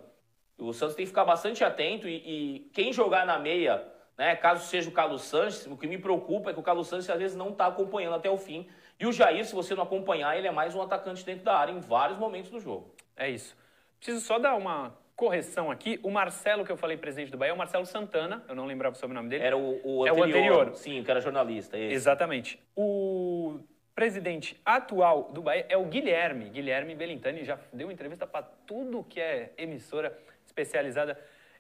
O 0.58 0.74
Santos 0.74 0.96
tem 0.96 1.06
que 1.06 1.10
ficar 1.10 1.26
bastante 1.26 1.64
atento 1.64 2.08
e, 2.08 2.16
e 2.16 2.60
quem 2.72 2.94
jogar 2.94 3.26
na 3.26 3.40
meia, 3.40 3.86
né, 4.18 4.36
caso 4.36 4.66
seja 4.68 4.90
o 4.90 4.94
Carlos 4.94 5.24
Sanches, 5.24 5.66
o 5.66 5.76
que 5.76 5.88
me 5.88 5.98
preocupa 5.98 6.52
é 6.52 6.54
que 6.54 6.60
o 6.60 6.64
Carlos 6.64 6.88
Sanches 6.88 7.10
às 7.10 7.20
vezes 7.20 7.36
não 7.36 7.50
está 7.50 7.66
acompanhando 7.66 8.16
até 8.16 8.30
o 8.30 8.38
fim. 8.38 8.68
E 9.00 9.08
o 9.08 9.12
Jair, 9.12 9.44
se 9.46 9.56
você 9.56 9.74
não 9.74 9.84
acompanhar, 9.84 10.38
ele 10.38 10.48
é 10.48 10.52
mais 10.52 10.76
um 10.76 10.82
atacante 10.82 11.26
dentro 11.26 11.44
da 11.44 11.56
área 11.56 11.72
em 11.72 11.80
vários 11.80 12.20
momentos 12.20 12.52
do 12.52 12.60
jogo. 12.60 12.94
É 13.18 13.30
isso. 13.30 13.58
Preciso 13.98 14.24
só 14.24 14.38
dar 14.38 14.56
uma 14.56 14.96
correção 15.22 15.70
aqui. 15.70 16.00
O 16.02 16.10
Marcelo, 16.10 16.66
que 16.66 16.72
eu 16.72 16.76
falei 16.76 16.98
presidente 16.98 17.32
do 17.32 17.38
Bahia, 17.38 17.52
é 17.52 17.54
o 17.54 17.58
Marcelo 17.58 17.86
Santana. 17.86 18.44
Eu 18.50 18.56
não 18.56 18.66
lembrava 18.66 18.96
o 18.96 18.98
sobrenome 18.98 19.30
dele. 19.30 19.44
Era 19.44 19.56
o, 19.56 19.80
o 19.84 20.08
É 20.08 20.12
o 20.12 20.24
anterior. 20.24 20.62
anterior. 20.62 20.76
Sim, 20.76 21.04
que 21.04 21.12
era 21.12 21.22
jornalista. 21.22 21.78
esse. 21.78 21.94
Exatamente. 21.94 22.60
O 22.76 23.60
presidente 23.94 24.60
atual 24.66 25.30
do 25.32 25.44
Bahia 25.44 25.68
é 25.70 25.78
o 25.78 25.86
Guilherme. 25.86 26.50
Guilherme 26.50 26.96
Belintani 26.96 27.44
já 27.44 27.60
deu 27.72 27.92
entrevista 27.92 28.26
para 28.26 28.42
tudo 28.66 29.04
que 29.04 29.22
é 29.22 29.54
emissora 29.60 30.18
especializada 30.44 31.16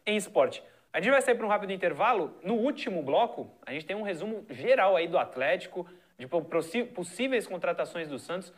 em 0.07 0.17
esporte. 0.17 0.63
A 0.91 0.99
gente 0.99 1.11
vai 1.11 1.21
sair 1.21 1.35
para 1.35 1.45
um 1.45 1.49
rápido 1.49 1.71
intervalo. 1.71 2.35
No 2.43 2.55
último 2.55 3.03
bloco, 3.03 3.47
a 3.63 3.71
gente 3.73 3.85
tem 3.85 3.95
um 3.95 4.01
resumo 4.01 4.43
geral 4.49 4.95
aí 4.95 5.07
do 5.07 5.19
Atlético, 5.19 5.87
de 6.17 6.25
possíveis 6.27 7.45
contratações 7.45 8.07
do 8.07 8.17
Santos. 8.17 8.51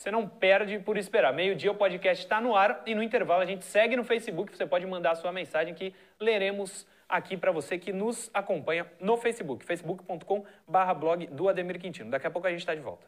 Você 0.00 0.10
não 0.10 0.26
perde 0.26 0.78
por 0.78 0.96
esperar. 0.96 1.30
Meio-dia 1.30 1.70
o 1.70 1.74
podcast 1.74 2.24
está 2.24 2.40
no 2.40 2.56
ar 2.56 2.82
e 2.86 2.94
no 2.94 3.02
intervalo 3.02 3.42
a 3.42 3.44
gente 3.44 3.66
segue 3.66 3.96
no 3.96 4.02
Facebook. 4.02 4.56
Você 4.56 4.64
pode 4.64 4.86
mandar 4.86 5.10
a 5.10 5.14
sua 5.14 5.30
mensagem 5.30 5.74
que 5.74 5.94
leremos 6.18 6.86
aqui 7.06 7.36
para 7.36 7.52
você 7.52 7.76
que 7.76 7.92
nos 7.92 8.30
acompanha 8.32 8.90
no 8.98 9.18
Facebook. 9.18 9.62
facebook.com 9.62 10.42
barra 10.66 10.94
blog 10.94 11.26
do 11.26 11.50
Ademir 11.50 11.78
Quintino. 11.78 12.10
Daqui 12.10 12.26
a 12.26 12.30
pouco 12.30 12.48
a 12.48 12.50
gente 12.50 12.60
está 12.60 12.74
de 12.74 12.80
volta. 12.80 13.06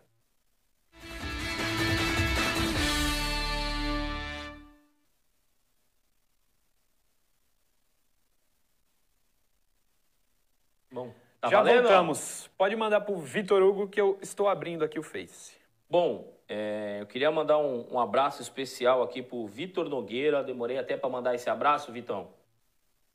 Bom, 10.90 11.14
tá 11.40 11.48
Já 11.48 11.56
valendo? 11.56 11.84
voltamos. 11.84 12.50
Pode 12.58 12.76
mandar 12.76 13.00
para 13.00 13.14
o 13.14 13.18
Vitor 13.18 13.62
Hugo 13.62 13.88
que 13.88 13.98
eu 13.98 14.18
estou 14.20 14.46
abrindo 14.46 14.84
aqui 14.84 14.98
o 14.98 15.02
Face. 15.02 15.56
Bom, 15.88 16.32
é, 16.54 16.98
eu 17.00 17.06
queria 17.06 17.30
mandar 17.30 17.56
um, 17.56 17.94
um 17.94 17.98
abraço 17.98 18.42
especial 18.42 19.02
aqui 19.02 19.22
pro 19.22 19.46
Vitor 19.46 19.88
Nogueira. 19.88 20.44
Demorei 20.44 20.76
até 20.76 20.98
para 20.98 21.08
mandar 21.08 21.34
esse 21.34 21.48
abraço, 21.48 21.90
Vitão. 21.90 22.28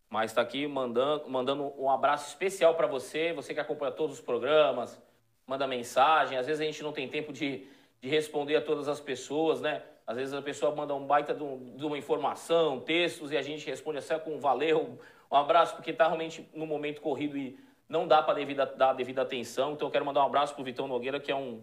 Mas 0.10 0.32
está 0.32 0.41
aqui 0.41 0.65
mandando, 0.65 1.29
mandando 1.29 1.72
um 1.77 1.88
abraço 1.88 2.29
especial 2.29 2.74
para 2.74 2.88
você, 2.88 3.34
você 3.34 3.53
que 3.53 3.60
acompanha 3.60 3.91
todos 3.91 4.15
os 4.15 4.22
programas, 4.22 5.00
manda 5.46 5.67
mensagem. 5.67 6.36
Às 6.36 6.48
vezes 6.48 6.60
a 6.60 6.65
gente 6.65 6.82
não 6.82 6.91
tem 6.91 7.08
tempo 7.08 7.32
de, 7.32 7.67
de 8.01 8.10
responder 8.10 8.56
a 8.56 8.62
todas 8.62 8.88
as 8.88 9.00
pessoas, 9.00 9.62
né? 9.62 9.84
Às 10.08 10.17
vezes 10.17 10.34
a 10.34 10.41
pessoa 10.41 10.74
manda 10.74 10.96
um 10.96 11.06
baita 11.06 11.32
de, 11.36 11.44
um- 11.44 11.75
de 11.77 11.86
uma 11.86 11.98
informação, 11.98 12.79
textos, 12.79 13.32
e 13.32 13.38
a 13.38 13.44
gente 13.44 13.67
responde 13.70 14.01
só 14.01 14.17
com 14.17 14.32
um 14.32 14.39
valeu, 14.39 14.98
um 15.32 15.36
abraço, 15.36 15.75
porque 15.75 15.91
está 15.91 16.08
realmente 16.08 16.50
no 16.56 16.65
momento 16.65 17.01
corrido 17.01 17.38
e 17.38 17.56
não 17.88 18.08
dá 18.08 18.24
para 18.24 18.44
dar 18.75 18.94
devida 18.94 19.22
atenção. 19.22 19.74
Então 19.74 19.89
eu 19.89 19.91
quero 19.91 20.06
mandar 20.06 20.24
um 20.24 20.25
abraço 20.25 20.56
pro 20.56 20.63
Vitão 20.63 20.88
Nogueira, 20.88 21.20
que 21.20 21.32
é 21.32 21.36
um, 21.36 21.62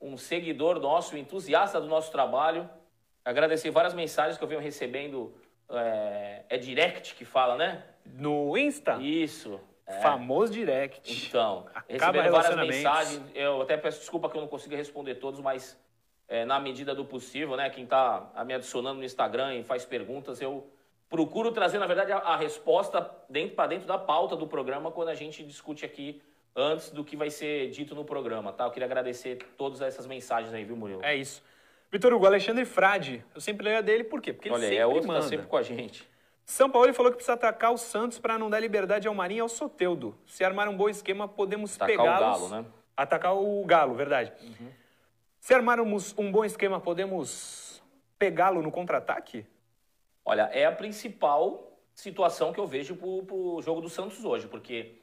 um 0.00 0.16
seguidor 0.16 0.80
nosso, 0.80 1.14
um 1.14 1.18
entusiasta 1.18 1.80
do 1.80 1.86
nosso 1.86 2.10
trabalho. 2.10 2.68
Agradecer 3.24 3.70
várias 3.70 3.92
mensagens 3.92 4.38
que 4.38 4.44
eu 4.44 4.48
venho 4.48 4.60
recebendo. 4.60 5.34
É, 5.68 6.44
é 6.48 6.58
direct 6.58 7.14
que 7.14 7.24
fala, 7.24 7.56
né? 7.56 7.84
No 8.04 8.56
Insta, 8.56 8.96
Isso. 9.00 9.60
é. 9.86 10.00
famoso 10.00 10.52
direct. 10.52 11.28
Então, 11.28 11.66
recebendo 11.88 12.32
várias 12.32 12.56
mensagens. 12.56 13.22
Eu 13.34 13.62
até 13.62 13.76
peço 13.76 14.00
desculpa 14.00 14.28
que 14.28 14.36
eu 14.36 14.40
não 14.40 14.48
consiga 14.48 14.76
responder 14.76 15.16
todos, 15.16 15.38
mas 15.38 15.78
é, 16.26 16.44
na 16.44 16.58
medida 16.58 16.94
do 16.94 17.04
possível, 17.04 17.56
né? 17.56 17.70
Quem 17.70 17.84
está 17.84 18.32
me 18.44 18.54
adicionando 18.54 18.98
no 18.98 19.04
Instagram 19.04 19.54
e 19.56 19.62
faz 19.62 19.84
perguntas, 19.84 20.40
eu 20.40 20.68
procuro 21.08 21.52
trazer, 21.52 21.78
na 21.78 21.86
verdade, 21.86 22.10
a, 22.10 22.18
a 22.18 22.36
resposta 22.36 23.08
dentro, 23.28 23.54
para 23.54 23.68
dentro 23.68 23.86
da 23.86 23.98
pauta 23.98 24.34
do 24.34 24.46
programa 24.46 24.90
quando 24.90 25.08
a 25.08 25.14
gente 25.14 25.44
discute 25.44 25.84
aqui 25.84 26.22
antes 26.54 26.90
do 26.90 27.04
que 27.04 27.16
vai 27.16 27.30
ser 27.30 27.70
dito 27.70 27.94
no 27.94 28.04
programa, 28.04 28.52
tá? 28.52 28.64
Eu 28.64 28.70
queria 28.70 28.86
agradecer 28.86 29.36
todas 29.56 29.80
essas 29.80 30.06
mensagens 30.06 30.52
aí, 30.52 30.64
viu, 30.64 30.76
Murilo? 30.76 31.04
É 31.04 31.14
isso. 31.14 31.42
Vitor 31.90 32.12
Hugo, 32.12 32.26
Alexandre 32.26 32.64
Frade. 32.64 33.24
Eu 33.34 33.40
sempre 33.40 33.64
leio 33.64 33.78
a 33.78 33.80
dele, 33.80 34.04
por 34.04 34.20
quê? 34.20 34.32
Porque 34.32 34.48
ele 34.48 34.54
Olha, 34.54 34.64
aí, 34.64 34.68
sempre 34.70 34.82
é 34.82 34.86
outro 34.86 35.02
que 35.02 35.08
manda. 35.08 35.20
tá 35.20 35.28
sempre 35.28 35.46
com 35.46 35.56
a 35.56 35.62
gente. 35.62 36.08
São 36.44 36.70
Paulo 36.70 36.92
falou 36.92 37.12
que 37.12 37.16
precisa 37.16 37.34
atacar 37.34 37.72
o 37.72 37.78
Santos 37.78 38.18
para 38.18 38.38
não 38.38 38.50
dar 38.50 38.58
liberdade 38.60 39.06
ao 39.06 39.14
Marinho 39.14 39.38
e 39.38 39.40
ao 39.42 39.48
Soteudo. 39.48 40.16
Se 40.26 40.42
armar 40.44 40.68
um 40.68 40.76
bom 40.76 40.88
esquema, 40.88 41.28
podemos 41.28 41.76
Atacar 41.76 41.94
o 41.94 41.98
pegá-los. 41.98 42.20
Galo, 42.20 42.48
né? 42.48 42.64
Atacar 42.96 43.34
o 43.36 43.64
Galo, 43.64 43.94
verdade. 43.94 44.32
Se 45.38 45.54
armarmos 45.54 46.14
um 46.18 46.30
bom 46.30 46.44
esquema, 46.44 46.80
podemos 46.80 47.82
pegá-lo 48.18 48.60
no 48.62 48.70
contra-ataque? 48.70 49.46
Olha, 50.24 50.50
é 50.52 50.66
a 50.66 50.72
principal 50.72 51.78
situação 51.94 52.52
que 52.52 52.60
eu 52.60 52.66
vejo 52.66 52.94
pro, 52.96 53.22
pro 53.24 53.62
jogo 53.62 53.80
do 53.80 53.88
Santos 53.88 54.24
hoje, 54.24 54.46
porque 54.46 54.99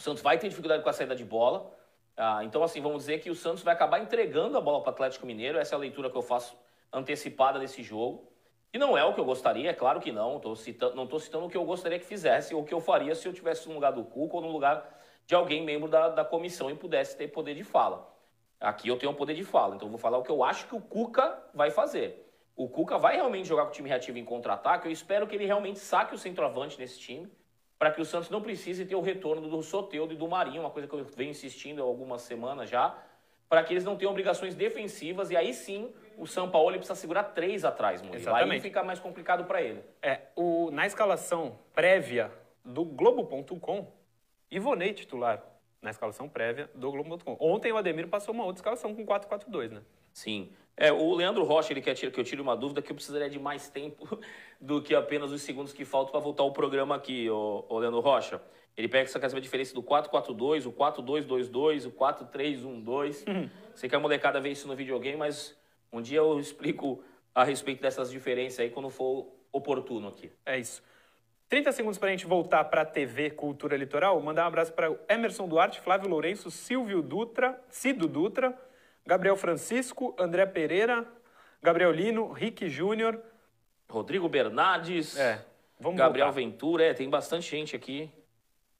o 0.00 0.02
Santos 0.02 0.22
vai 0.22 0.38
ter 0.38 0.48
dificuldade 0.48 0.82
com 0.82 0.88
a 0.88 0.94
saída 0.94 1.14
de 1.14 1.26
bola. 1.26 1.70
Ah, 2.16 2.42
então, 2.42 2.62
assim, 2.62 2.80
vamos 2.80 3.00
dizer 3.00 3.20
que 3.20 3.28
o 3.28 3.34
Santos 3.34 3.62
vai 3.62 3.74
acabar 3.74 4.00
entregando 4.00 4.56
a 4.56 4.60
bola 4.60 4.80
para 4.80 4.88
o 4.88 4.94
Atlético 4.94 5.26
Mineiro. 5.26 5.58
Essa 5.58 5.74
é 5.74 5.76
a 5.76 5.78
leitura 5.78 6.08
que 6.08 6.16
eu 6.16 6.22
faço 6.22 6.56
antecipada 6.90 7.58
desse 7.58 7.82
jogo. 7.82 8.26
E 8.72 8.78
não 8.78 8.96
é 8.96 9.04
o 9.04 9.12
que 9.12 9.20
eu 9.20 9.26
gostaria, 9.26 9.68
é 9.68 9.74
claro 9.74 10.00
que 10.00 10.10
não. 10.10 10.40
Tô 10.40 10.56
citando, 10.56 10.96
não 10.96 11.04
estou 11.04 11.20
citando 11.20 11.44
o 11.44 11.50
que 11.50 11.56
eu 11.56 11.64
gostaria 11.66 11.98
que 11.98 12.06
fizesse 12.06 12.54
ou 12.54 12.62
o 12.62 12.64
que 12.64 12.72
eu 12.72 12.80
faria 12.80 13.14
se 13.14 13.28
eu 13.28 13.32
tivesse 13.34 13.68
no 13.68 13.74
lugar 13.74 13.92
do 13.92 14.02
Cuca 14.02 14.36
ou 14.36 14.40
no 14.40 14.50
lugar 14.50 14.88
de 15.26 15.34
alguém 15.34 15.62
membro 15.62 15.86
da, 15.86 16.08
da 16.08 16.24
comissão 16.24 16.70
e 16.70 16.74
pudesse 16.74 17.14
ter 17.14 17.28
poder 17.28 17.54
de 17.54 17.62
fala. 17.62 18.10
Aqui 18.58 18.88
eu 18.88 18.96
tenho 18.96 19.12
um 19.12 19.14
poder 19.14 19.34
de 19.34 19.44
fala, 19.44 19.76
então 19.76 19.86
eu 19.86 19.90
vou 19.90 19.98
falar 19.98 20.16
o 20.16 20.22
que 20.22 20.30
eu 20.30 20.42
acho 20.42 20.66
que 20.66 20.74
o 20.74 20.80
Cuca 20.80 21.38
vai 21.52 21.70
fazer. 21.70 22.26
O 22.56 22.70
Cuca 22.70 22.96
vai 22.96 23.16
realmente 23.16 23.46
jogar 23.46 23.64
com 23.64 23.68
o 23.68 23.72
time 23.72 23.88
reativo 23.90 24.16
em 24.16 24.24
contra-ataque. 24.24 24.86
Eu 24.86 24.92
espero 24.92 25.26
que 25.26 25.34
ele 25.34 25.44
realmente 25.44 25.78
saque 25.78 26.14
o 26.14 26.18
centroavante 26.18 26.78
nesse 26.78 26.98
time, 26.98 27.30
para 27.80 27.90
que 27.90 27.98
o 27.98 28.04
Santos 28.04 28.28
não 28.28 28.42
precise 28.42 28.84
ter 28.84 28.94
o 28.94 29.00
retorno 29.00 29.48
do 29.48 29.62
Soteudo 29.62 30.12
e 30.12 30.16
do 30.16 30.28
Marinho, 30.28 30.60
uma 30.60 30.70
coisa 30.70 30.86
que 30.86 30.92
eu 30.92 31.02
venho 31.02 31.30
insistindo 31.30 31.80
há 31.80 31.84
algumas 31.86 32.20
semanas 32.20 32.68
já, 32.68 32.94
para 33.48 33.64
que 33.64 33.72
eles 33.72 33.84
não 33.84 33.96
tenham 33.96 34.10
obrigações 34.10 34.54
defensivas 34.54 35.30
e 35.30 35.36
aí 35.36 35.54
sim 35.54 35.90
o 36.18 36.26
São 36.26 36.50
Paulo 36.50 36.76
precisa 36.76 36.94
segurar 36.94 37.24
três 37.24 37.64
atrás, 37.64 38.02
Murilo. 38.02 38.16
Aí 38.16 38.42
Exatamente. 38.42 38.60
fica 38.60 38.82
mais 38.82 39.00
complicado 39.00 39.46
para 39.46 39.62
ele. 39.62 39.82
É, 40.02 40.20
o, 40.36 40.70
na 40.70 40.84
escalação 40.84 41.58
prévia 41.74 42.30
do 42.62 42.84
Globo.com, 42.84 43.90
Ivonei 44.50 44.92
titular. 44.92 45.42
Na 45.80 45.88
escalação 45.88 46.28
prévia 46.28 46.70
do 46.74 46.92
Globo.com. 46.92 47.38
Ontem 47.40 47.72
o 47.72 47.78
Ademir 47.78 48.08
passou 48.08 48.34
uma 48.34 48.44
outra 48.44 48.58
escalação 48.58 48.94
com 48.94 49.06
4-4-2, 49.06 49.70
né? 49.70 49.80
Sim. 50.12 50.50
É, 50.76 50.90
o 50.90 51.14
Leandro 51.14 51.44
Rocha, 51.44 51.72
ele 51.72 51.82
quer 51.82 51.94
que 51.94 52.06
eu 52.06 52.24
tire 52.24 52.40
uma 52.40 52.56
dúvida 52.56 52.80
que 52.80 52.90
eu 52.90 52.94
precisaria 52.94 53.28
de 53.28 53.38
mais 53.38 53.68
tempo 53.68 54.18
do 54.60 54.80
que 54.80 54.94
apenas 54.94 55.30
os 55.30 55.42
segundos 55.42 55.72
que 55.72 55.84
faltam 55.84 56.10
para 56.10 56.20
voltar 56.20 56.42
o 56.42 56.52
programa 56.52 56.94
aqui, 56.94 57.28
ô, 57.28 57.64
ô 57.68 57.78
Leandro 57.78 58.00
Rocha. 58.00 58.40
Ele 58.76 58.88
pega 58.88 59.04
essa 59.04 59.20
quer 59.20 59.28
saber 59.28 59.40
a 59.40 59.42
diferença 59.42 59.74
do 59.74 59.82
4-4-2, 59.82 60.66
o 60.66 60.72
4-2-2-2, 60.72 61.86
o 61.86 61.92
4-3-1-2. 61.92 63.50
Sei 63.74 63.88
que 63.90 63.94
a 63.94 64.00
molecada 64.00 64.40
vê 64.40 64.50
isso 64.50 64.66
no 64.66 64.74
videogame, 64.74 65.18
mas 65.18 65.54
um 65.92 66.00
dia 66.00 66.18
eu 66.18 66.38
explico 66.40 67.04
a 67.34 67.44
respeito 67.44 67.82
dessas 67.82 68.10
diferenças 68.10 68.60
aí 68.60 68.70
quando 68.70 68.88
for 68.88 69.26
oportuno 69.52 70.08
aqui. 70.08 70.32
É 70.46 70.58
isso. 70.58 70.82
30 71.50 71.72
segundos 71.72 71.98
para 71.98 72.08
a 72.08 72.12
gente 72.12 72.26
voltar 72.26 72.64
para 72.64 72.82
a 72.82 72.84
TV 72.86 73.30
Cultura 73.30 73.76
Litoral. 73.76 74.20
Mandar 74.20 74.44
um 74.44 74.48
abraço 74.48 74.72
para 74.72 74.96
Emerson 75.08 75.48
Duarte, 75.48 75.80
Flávio 75.80 76.08
Lourenço, 76.08 76.50
Silvio 76.50 77.02
Dutra, 77.02 77.60
Cido 77.68 78.06
Dutra, 78.06 78.56
Gabriel 79.06 79.36
Francisco, 79.36 80.14
André 80.18 80.46
Pereira, 80.46 81.06
Gabriel 81.62 81.90
Lino, 81.92 82.32
Rick 82.32 82.68
Júnior. 82.68 83.20
Rodrigo 83.88 84.28
Bernardes, 84.28 85.16
É, 85.18 85.44
Gabriel 85.80 86.28
voltar. 86.28 86.30
Ventura, 86.30 86.84
é, 86.84 86.94
tem 86.94 87.08
bastante 87.10 87.50
gente 87.50 87.74
aqui. 87.74 88.10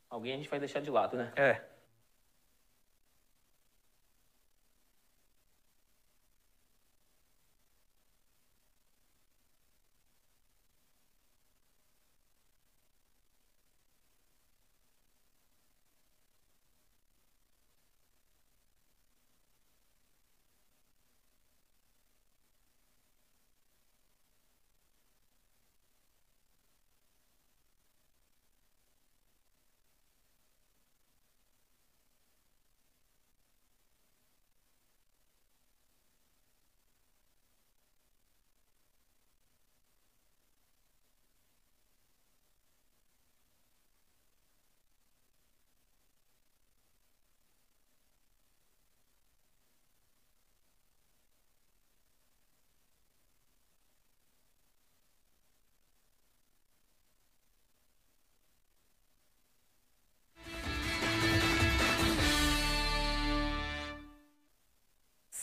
Alguém 0.08 0.34
a 0.34 0.36
gente 0.36 0.48
vai 0.48 0.58
deixar 0.58 0.80
de 0.80 0.90
lado, 0.90 1.16
né? 1.16 1.32
É. 1.36 1.60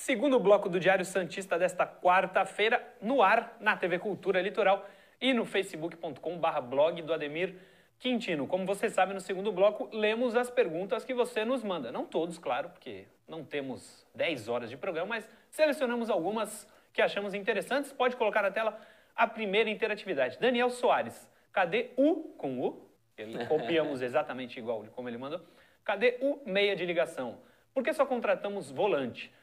Segundo 0.07 0.39
bloco 0.39 0.69
do 0.69 0.79
Diário 0.79 1.03
Santista 1.03 1.59
desta 1.59 1.85
quarta-feira, 1.85 2.81
no 3.01 3.21
ar, 3.21 3.57
na 3.59 3.75
TV 3.75 3.99
Cultura 3.99 4.41
Litoral 4.41 4.87
e 5.19 5.33
no 5.33 5.43
facebook.com.br 5.43 6.61
blog 6.61 7.01
do 7.01 7.13
Ademir 7.13 7.55
Quintino. 7.99 8.47
Como 8.47 8.65
você 8.65 8.89
sabe, 8.89 9.13
no 9.13 9.19
segundo 9.19 9.51
bloco, 9.51 9.89
lemos 9.91 10.33
as 10.33 10.49
perguntas 10.49 11.03
que 11.03 11.13
você 11.13 11.43
nos 11.43 11.61
manda. 11.61 11.91
Não 11.91 12.05
todos, 12.05 12.37
claro, 12.37 12.69
porque 12.69 13.05
não 13.27 13.43
temos 13.43 14.07
10 14.15 14.47
horas 14.47 14.69
de 14.69 14.77
programa, 14.77 15.09
mas 15.09 15.29
selecionamos 15.49 16.09
algumas 16.09 16.65
que 16.93 17.01
achamos 17.01 17.33
interessantes. 17.33 17.91
Pode 17.91 18.15
colocar 18.15 18.41
na 18.41 18.49
tela 18.49 18.79
a 19.13 19.27
primeira 19.27 19.69
interatividade. 19.69 20.39
Daniel 20.39 20.69
Soares, 20.69 21.29
cadê 21.51 21.91
o 21.97 22.33
com 22.37 22.61
o? 22.61 22.89
Ele 23.17 23.43
copiamos 23.47 24.01
exatamente 24.01 24.57
igual 24.57 24.85
como 24.95 25.09
ele 25.09 25.17
mandou. 25.17 25.41
Cadê 25.83 26.17
o 26.21 26.39
meia 26.45 26.77
de 26.77 26.85
ligação? 26.85 27.39
Por 27.73 27.83
que 27.83 27.91
só 27.91 28.05
contratamos 28.05 28.71
volante? 28.71 29.35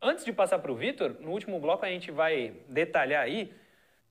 Antes 0.00 0.24
de 0.24 0.32
passar 0.32 0.58
para 0.58 0.70
o 0.70 0.74
Vitor, 0.74 1.16
no 1.20 1.30
último 1.30 1.58
bloco 1.58 1.84
a 1.84 1.88
gente 1.88 2.10
vai 2.10 2.54
detalhar 2.68 3.22
aí 3.22 3.52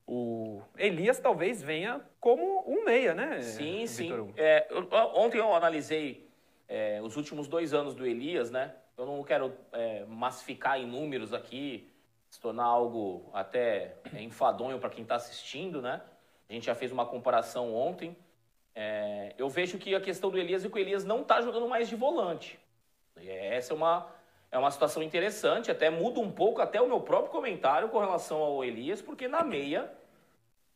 o 0.08 0.62
Elias 0.77 1.20
talvez 1.20 1.62
venha 1.62 2.01
como 2.20 2.63
um 2.68 2.84
meia, 2.84 3.13
né? 3.13 3.42
Sim, 3.42 3.88
sim. 3.88 4.34
É, 4.38 4.68
eu, 4.70 4.88
ontem 5.15 5.39
eu 5.39 5.54
analisei 5.54 6.30
é, 6.68 7.01
os 7.01 7.15
últimos 7.15 7.48
dois 7.48 7.74
anos 7.74 7.96
do 7.96 8.06
Elias, 8.06 8.51
né? 8.51 8.75
Eu 8.98 9.06
não 9.06 9.24
quero 9.24 9.54
é, 9.72 10.06
massificar 10.06 10.80
em 10.80 10.86
números 10.86 11.34
aqui, 11.34 11.92
se 12.30 12.39
tornar 12.39 12.65
algo 12.65 13.30
até 13.34 13.96
enfadonho 14.20 14.80
para 14.80 14.89
quem 14.89 15.01
está 15.01 15.15
assistindo, 15.15 15.82
né? 15.82 16.01
A 16.48 16.54
gente 16.54 16.68
já 16.68 16.75
fez 16.75 16.92
uma 16.92 17.06
comparação 17.06 17.74
ontem. 17.74 18.15
É, 18.75 19.34
eu 19.38 19.50
vejo 19.50 19.77
que 19.77 19.96
a 19.96 20.01
questão 20.01 20.30
do 20.30 20.38
Elias 20.38 20.63
é 20.63 20.70
que 20.70 20.75
o 20.75 20.80
Elias 20.80 21.04
não 21.04 21.22
está 21.22 21.42
jogando 21.42 21.68
mais 21.68 21.89
de 21.89 21.96
volante. 21.96 22.60
E 23.20 23.30
essa 23.30 23.74
é 23.74 23.75
uma, 23.75 24.08
é 24.55 24.57
uma 24.57 24.71
situação 24.71 25.03
interessante, 25.03 25.69
até 25.69 25.89
muda 25.89 26.21
um 26.21 26.31
pouco 26.31 26.62
até 26.62 26.81
o 26.81 26.88
meu 26.88 27.01
próprio 27.01 27.29
comentário 27.29 27.89
com 27.89 28.00
relação 28.00 28.38
ao 28.38 28.63
Elias, 28.63 29.01
porque 29.01 29.27
na 29.27 29.43
meia 29.43 29.91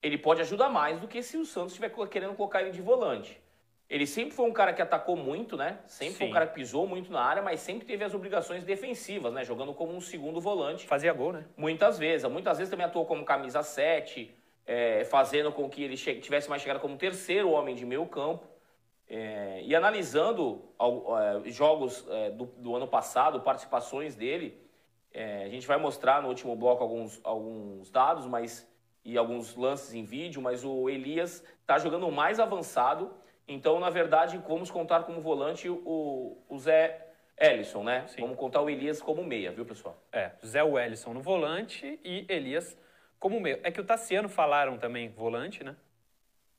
ele 0.04 0.18
pode 0.18 0.42
ajudar 0.42 0.68
mais 0.68 1.00
do 1.00 1.08
que 1.08 1.24
se 1.24 1.38
o 1.38 1.46
Santos 1.46 1.72
estiver 1.72 1.90
querendo 2.10 2.34
colocar 2.34 2.62
ele 2.62 2.72
de 2.72 2.82
volante. 2.82 3.40
Ele 3.90 4.06
sempre 4.06 4.32
foi 4.32 4.50
um 4.50 4.52
cara 4.52 4.74
que 4.74 4.82
atacou 4.82 5.16
muito, 5.16 5.56
né? 5.56 5.80
Sempre 5.88 6.12
Sim. 6.12 6.18
foi 6.18 6.28
um 6.28 6.32
cara 6.32 6.48
que 6.48 6.56
pisou 6.56 6.86
muito 6.86 7.10
na 7.10 7.22
área, 7.22 7.42
mas 7.42 7.62
sempre 7.62 7.88
teve 7.88 8.04
as 8.04 8.14
obrigações 8.14 8.66
defensivas, 8.66 9.32
né? 9.32 9.46
Jogando 9.46 9.74
como 9.74 9.96
um 9.96 10.02
segundo 10.02 10.42
volante. 10.42 10.86
Fazia 10.86 11.14
gol, 11.14 11.32
né? 11.32 11.46
Muitas 11.56 11.98
vezes. 11.98 12.30
Muitas 12.30 12.58
vezes 12.58 12.70
também 12.70 12.86
atuou 12.86 13.06
como 13.06 13.24
camisa 13.24 13.64
7, 13.64 14.30
é, 14.68 15.06
fazendo 15.06 15.54
com 15.54 15.70
que 15.70 15.84
ele 15.84 15.96
tivesse 15.96 16.50
mais 16.50 16.62
chegada 16.62 16.82
como 16.82 16.98
terceiro 16.98 17.50
homem 17.50 17.74
de 17.74 17.86
meio 17.86 18.06
campo. 18.06 18.46
É, 19.10 19.62
e 19.64 19.76
analisando 19.76 20.62
é, 20.80 21.50
jogos 21.50 22.06
é, 22.10 22.30
do, 22.30 22.46
do, 22.46 22.76
ano 22.76 22.88
passado, 22.88 23.42
participações 23.42 24.16
dele, 24.16 24.62
é, 25.12 25.46
a 25.46 25.50
gente 25.50 25.66
vai 25.66 25.78
mostrar 25.78 26.22
no 26.22 26.28
último 26.28 26.56
bloco 26.56 26.84
alguns, 26.84 27.20
alguns 27.24 27.90
dados 27.90 28.28
mas, 28.28 28.72
e 29.04 29.18
alguns 29.18 29.56
lances 29.56 29.96
em 29.96 30.04
vídeo, 30.04 30.40
mas 30.40 30.64
o 30.64 30.88
Elias 30.88 31.44
está 31.62 31.80
jogando 31.80 32.12
mais 32.12 32.40
avançado. 32.40 33.12
Então, 33.48 33.80
na 33.80 33.90
verdade, 33.90 34.38
vamos 34.48 34.70
contar 34.70 35.04
como 35.04 35.20
volante 35.20 35.68
o, 35.68 36.38
o 36.48 36.60
Zé 36.60 37.08
Ellison, 37.36 37.84
né? 37.84 38.06
Sim. 38.08 38.22
Vamos 38.22 38.38
contar 38.38 38.62
o 38.62 38.70
Elias 38.70 39.02
como 39.02 39.24
meia, 39.24 39.52
viu, 39.52 39.66
pessoal? 39.66 39.98
É, 40.12 40.34
Zé 40.46 40.62
Wellison 40.62 41.16
no 41.16 41.22
volante 41.22 42.00
e 42.04 42.28
Elias 42.30 42.78
como 43.20 43.40
meia. 43.40 43.60
É 43.64 43.72
que 43.72 43.82
o 43.82 43.84
Tassiano 43.84 44.30
falaram 44.30 44.78
também 44.78 45.10
volante, 45.10 45.64
né? 45.64 45.76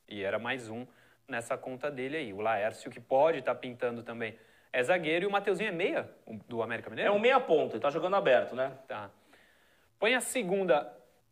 E 0.05 0.21
era 0.21 0.37
mais 0.37 0.69
um 0.69 0.85
nessa 1.31 1.57
conta 1.57 1.89
dele 1.89 2.17
aí. 2.17 2.33
O 2.33 2.41
Laércio, 2.41 2.91
que 2.91 2.99
pode 2.99 3.39
estar 3.39 3.55
tá 3.55 3.59
pintando 3.59 4.03
também, 4.03 4.37
é 4.71 4.83
zagueiro 4.83 5.25
e 5.25 5.27
o 5.27 5.31
Mateuzinho 5.31 5.69
é 5.69 5.71
meia 5.71 6.09
do 6.47 6.61
América 6.61 6.89
Mineiro? 6.89 7.11
É 7.11 7.15
um 7.15 7.19
meia 7.19 7.39
ponta, 7.39 7.75
ele 7.75 7.81
tá 7.81 7.89
jogando 7.89 8.15
aberto, 8.15 8.55
né? 8.55 8.71
Tá. 8.87 9.09
Põe 9.97 10.13
a 10.13 10.21
segunda, 10.21 10.91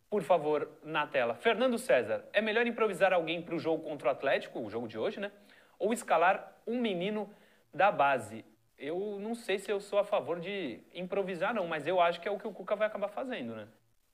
por 0.10 0.24
favor, 0.24 0.70
na 0.84 1.06
tela. 1.06 1.36
Fernando 1.36 1.78
César, 1.78 2.26
é 2.34 2.42
melhor 2.42 2.66
improvisar 2.66 3.14
alguém 3.14 3.42
para 3.42 3.54
o 3.54 3.60
jogo 3.60 3.84
contra 3.84 4.08
o 4.08 4.12
Atlético, 4.12 4.60
o 4.60 4.70
jogo 4.70 4.88
de 4.88 4.98
hoje, 4.98 5.20
né? 5.20 5.32
Ou 5.78 5.94
escalar 5.94 6.56
um 6.66 6.80
menino 6.80 7.30
da 7.74 7.92
base? 7.92 8.46
Eu 8.78 9.18
não 9.20 9.36
sei 9.36 9.60
se 9.60 9.70
eu 9.70 9.80
sou 9.80 10.00
a 10.00 10.06
favor 10.06 10.40
de 10.40 10.80
improvisar, 10.94 11.54
não, 11.54 11.68
mas 11.68 11.86
eu 11.86 12.00
acho 12.00 12.22
que 12.22 12.28
é 12.28 12.32
o 12.32 12.40
que 12.40 12.48
o 12.48 12.54
Cuca 12.54 12.76
vai 12.76 12.88
acabar 12.88 13.10
fazendo, 13.10 13.56
né? 13.56 13.68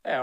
É, 0.05 0.17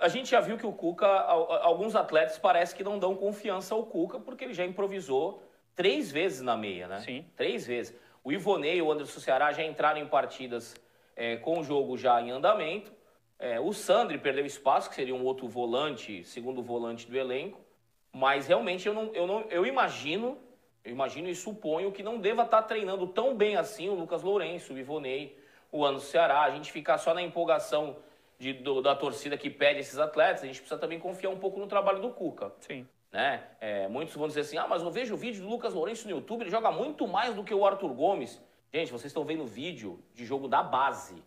a 0.00 0.08
gente 0.08 0.28
já 0.32 0.40
viu 0.40 0.58
que 0.58 0.66
o 0.66 0.72
Cuca, 0.72 1.06
alguns 1.06 1.94
atletas 1.94 2.36
parece 2.36 2.74
que 2.74 2.82
não 2.82 2.98
dão 2.98 3.14
confiança 3.14 3.72
ao 3.72 3.86
Cuca, 3.86 4.18
porque 4.18 4.42
ele 4.42 4.52
já 4.52 4.64
improvisou 4.64 5.44
três 5.76 6.10
vezes 6.10 6.40
na 6.40 6.56
meia, 6.56 6.88
né? 6.88 6.98
Sim. 6.98 7.24
Três 7.36 7.64
vezes. 7.64 7.96
O 8.24 8.32
Ivonei 8.32 8.78
e 8.78 8.82
o 8.82 8.90
Anderson 8.90 9.20
Ceará 9.20 9.52
já 9.52 9.62
entraram 9.62 10.00
em 10.00 10.06
partidas 10.08 10.74
é, 11.14 11.36
com 11.36 11.60
o 11.60 11.62
jogo 11.62 11.96
já 11.96 12.20
em 12.20 12.32
andamento. 12.32 12.92
É, 13.38 13.60
o 13.60 13.72
Sandri 13.72 14.18
perdeu 14.18 14.44
espaço, 14.44 14.88
que 14.88 14.96
seria 14.96 15.14
um 15.14 15.24
outro 15.24 15.46
volante, 15.46 16.24
segundo 16.24 16.60
volante 16.60 17.08
do 17.08 17.16
elenco. 17.16 17.60
Mas 18.12 18.48
realmente 18.48 18.88
eu, 18.88 18.94
não, 18.94 19.14
eu, 19.14 19.24
não, 19.24 19.42
eu 19.50 19.64
imagino, 19.64 20.36
eu 20.84 20.90
imagino 20.90 21.28
e 21.28 21.34
suponho 21.36 21.92
que 21.92 22.02
não 22.02 22.18
deva 22.18 22.42
estar 22.42 22.62
treinando 22.62 23.06
tão 23.06 23.36
bem 23.36 23.54
assim 23.54 23.88
o 23.88 23.94
Lucas 23.94 24.22
Lourenço, 24.22 24.74
o 24.74 24.78
Ivonei, 24.78 25.38
o 25.70 25.84
Anderson 25.84 26.08
Ceará. 26.08 26.42
A 26.42 26.50
gente 26.50 26.72
ficar 26.72 26.98
só 26.98 27.14
na 27.14 27.22
empolgação 27.22 27.96
de, 28.44 28.52
do, 28.52 28.82
da 28.82 28.94
torcida 28.94 29.38
que 29.38 29.48
pede 29.48 29.80
esses 29.80 29.98
atletas, 29.98 30.42
a 30.42 30.46
gente 30.46 30.60
precisa 30.60 30.78
também 30.78 31.00
confiar 31.00 31.30
um 31.30 31.38
pouco 31.38 31.58
no 31.58 31.66
trabalho 31.66 32.02
do 32.02 32.10
Cuca. 32.10 32.52
Sim. 32.60 32.86
Né? 33.10 33.42
É, 33.58 33.88
muitos 33.88 34.14
vão 34.14 34.28
dizer 34.28 34.40
assim, 34.40 34.58
ah, 34.58 34.66
mas 34.68 34.82
eu 34.82 34.90
vejo 34.90 35.14
o 35.14 35.16
vídeo 35.16 35.42
do 35.42 35.48
Lucas 35.48 35.72
Lourenço 35.72 36.06
no 36.06 36.14
YouTube, 36.14 36.42
ele 36.42 36.50
joga 36.50 36.70
muito 36.70 37.08
mais 37.08 37.34
do 37.34 37.42
que 37.42 37.54
o 37.54 37.64
Arthur 37.64 37.94
Gomes. 37.94 38.42
Gente, 38.72 38.92
vocês 38.92 39.06
estão 39.06 39.24
vendo 39.24 39.46
vídeo 39.46 39.98
de 40.12 40.26
jogo 40.26 40.46
da 40.46 40.62
base. 40.62 41.22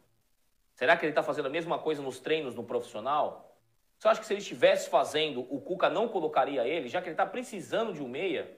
Será 0.76 0.96
que 0.96 1.06
ele 1.06 1.12
está 1.12 1.24
fazendo 1.24 1.48
a 1.48 1.50
mesma 1.50 1.80
coisa 1.80 2.04
nos 2.04 2.20
treinos 2.20 2.54
no 2.54 2.64
profissional? 2.64 3.58
Você 3.98 4.08
acha 4.10 4.20
que 4.20 4.28
se 4.28 4.34
ele 4.34 4.42
estivesse 4.42 4.88
fazendo, 4.88 5.42
o 5.50 5.60
Cuca 5.60 5.90
não 5.90 6.08
colocaria 6.08 6.68
ele, 6.68 6.88
já 6.88 7.02
que 7.02 7.08
ele 7.08 7.14
está 7.14 7.26
precisando 7.26 7.94
de 7.94 8.04
um 8.04 8.08
meia? 8.08 8.56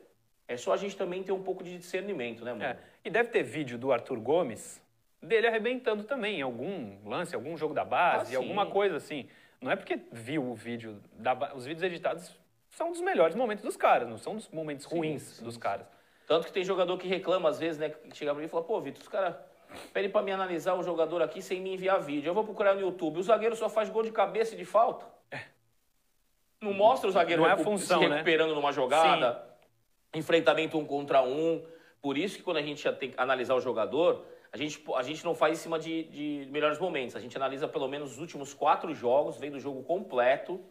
É 0.48 0.58
só 0.58 0.74
a 0.74 0.78
gente 0.78 0.98
também 0.98 1.24
ter 1.24 1.32
um 1.32 1.44
pouco 1.44 1.64
de 1.64 1.78
discernimento, 1.78 2.44
né, 2.44 2.52
mano? 2.52 2.66
É, 2.66 2.78
e 3.06 3.10
deve 3.10 3.30
ter 3.30 3.44
vídeo 3.44 3.78
do 3.78 3.94
Arthur 3.94 4.20
Gomes 4.20 4.82
dele 5.22 5.48
arrebentando 5.48 6.04
também 6.04 6.40
em 6.40 6.42
algum 6.42 6.98
lance, 7.06 7.36
algum 7.36 7.58
jogo 7.58 7.74
da 7.74 7.84
base, 7.84 8.36
ah, 8.36 8.40
alguma 8.40 8.66
coisa 8.66 8.98
assim. 8.98 9.28
Não 9.62 9.72
é 9.72 9.76
porque 9.76 10.00
viu 10.12 10.44
o 10.44 10.56
vídeo, 10.56 11.02
da, 11.14 11.54
os 11.54 11.66
vídeos 11.66 11.84
editados 11.84 12.38
são 12.70 12.92
dos 12.92 13.02
melhores 13.02 13.36
momentos 13.36 13.64
dos 13.64 13.76
caras, 13.76 14.08
não 14.08 14.18
são 14.18 14.36
dos 14.36 14.48
momentos 14.50 14.86
sim, 14.86 14.96
ruins 14.96 15.22
sim, 15.22 15.44
dos 15.44 15.58
caras. 15.58 15.86
Tanto 16.26 16.46
que 16.46 16.54
tem 16.54 16.64
jogador 16.64 16.98
que 16.98 17.08
reclama 17.08 17.50
às 17.50 17.60
vezes, 17.60 17.78
né, 17.78 17.90
que 17.90 18.16
chega 18.16 18.32
pra 18.32 18.40
mim 18.40 18.46
e 18.46 18.50
fala, 18.50 18.64
pô, 18.64 18.80
Vitor, 18.80 19.02
os 19.02 19.10
caras 19.10 19.36
pedem 19.92 20.10
pra 20.10 20.22
me 20.22 20.32
analisar 20.32 20.76
o 20.76 20.84
jogador 20.84 21.22
aqui 21.22 21.42
sem 21.42 21.60
me 21.60 21.74
enviar 21.74 22.00
vídeo. 22.00 22.30
Eu 22.30 22.34
vou 22.34 22.44
procurar 22.44 22.74
no 22.74 22.82
YouTube, 22.82 23.20
o 23.20 23.24
zagueiro 23.24 23.56
só 23.56 23.68
faz 23.68 23.90
gol 23.90 24.04
de 24.04 24.12
cabeça 24.12 24.54
e 24.56 24.58
de 24.58 24.66
falta. 24.66 25.06
É. 25.32 25.42
Não 26.62 26.74
mostra 26.74 27.10
o 27.10 27.12
zagueiro 27.12 27.44
não 27.44 27.50
é 27.50 27.58
função, 27.58 28.00
se 28.00 28.08
né? 28.08 28.16
recuperando 28.16 28.50
né? 28.50 28.56
numa 28.56 28.72
jogada, 28.72 29.44
sim. 30.14 30.20
enfrentamento 30.20 30.78
um 30.78 30.86
contra 30.86 31.22
um. 31.22 31.66
Por 32.02 32.18
isso 32.18 32.38
que 32.38 32.44
quando 32.44 32.58
a 32.58 32.62
gente 32.62 32.82
já 32.82 32.94
tem 32.94 33.12
que 33.12 33.20
analisar 33.20 33.56
o 33.56 33.62
jogador, 33.62 34.26
a 34.52 34.58
gente, 34.58 34.84
a 34.96 35.04
gente 35.04 35.24
não 35.24 35.36
faz 35.36 35.60
em 35.60 35.62
cima 35.62 35.78
de, 35.78 36.04
de 36.04 36.48
melhores 36.52 36.80
momentos. 36.80 37.16
A 37.16 37.20
gente 37.20 37.36
analisa 37.38 37.68
pelo 37.68 37.88
menos 37.88 38.14
os 38.14 38.20
últimos 38.20 38.54
quatro 38.54 38.94
jogos, 38.94 39.38
vendo 39.38 39.56
o 39.56 39.60
jogo 39.60 39.84
completo, 39.84 40.64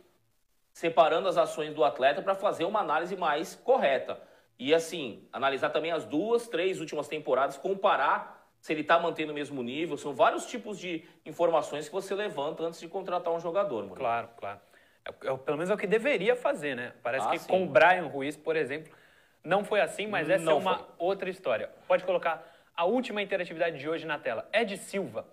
separando 0.72 1.28
as 1.28 1.36
ações 1.36 1.72
do 1.74 1.84
atleta 1.84 2.20
para 2.20 2.34
fazer 2.34 2.64
uma 2.64 2.80
análise 2.80 3.16
mais 3.16 3.54
correta. 3.54 4.20
E 4.58 4.74
assim, 4.74 5.28
analisar 5.32 5.70
também 5.70 5.92
as 5.92 6.04
duas, 6.04 6.48
três 6.48 6.80
últimas 6.80 7.06
temporadas, 7.06 7.56
comparar 7.56 8.38
se 8.60 8.72
ele 8.72 8.80
está 8.80 8.98
mantendo 8.98 9.30
o 9.30 9.34
mesmo 9.34 9.62
nível. 9.62 9.96
São 9.96 10.12
vários 10.12 10.46
tipos 10.46 10.78
de 10.78 11.04
informações 11.24 11.86
que 11.86 11.94
você 11.94 12.14
levanta 12.14 12.64
antes 12.64 12.80
de 12.80 12.88
contratar 12.88 13.32
um 13.32 13.38
jogador. 13.38 13.82
Murilo. 13.82 13.96
Claro, 13.96 14.28
claro. 14.36 14.60
É, 15.04 15.10
é, 15.10 15.36
pelo 15.36 15.56
menos 15.56 15.70
é 15.70 15.74
o 15.74 15.78
que 15.78 15.86
deveria 15.86 16.34
fazer, 16.34 16.74
né? 16.74 16.92
Parece 17.02 17.28
ah, 17.28 17.30
que 17.30 17.38
sim. 17.38 17.48
com 17.48 17.62
o 17.62 17.66
Brian 17.66 18.06
Ruiz, 18.06 18.36
por 18.36 18.56
exemplo, 18.56 18.92
não 19.44 19.64
foi 19.64 19.80
assim, 19.80 20.08
mas 20.08 20.28
essa 20.28 20.42
é 20.42 20.46
não 20.46 20.54
é 20.54 20.56
uma 20.56 20.78
foi. 20.78 20.86
outra 20.98 21.30
história. 21.30 21.70
Pode 21.86 22.02
colocar 22.02 22.44
a 22.78 22.84
última 22.84 23.20
interatividade 23.20 23.76
de 23.76 23.88
hoje 23.88 24.06
na 24.06 24.20
tela. 24.20 24.48
Ed 24.52 24.76
Silva. 24.76 25.26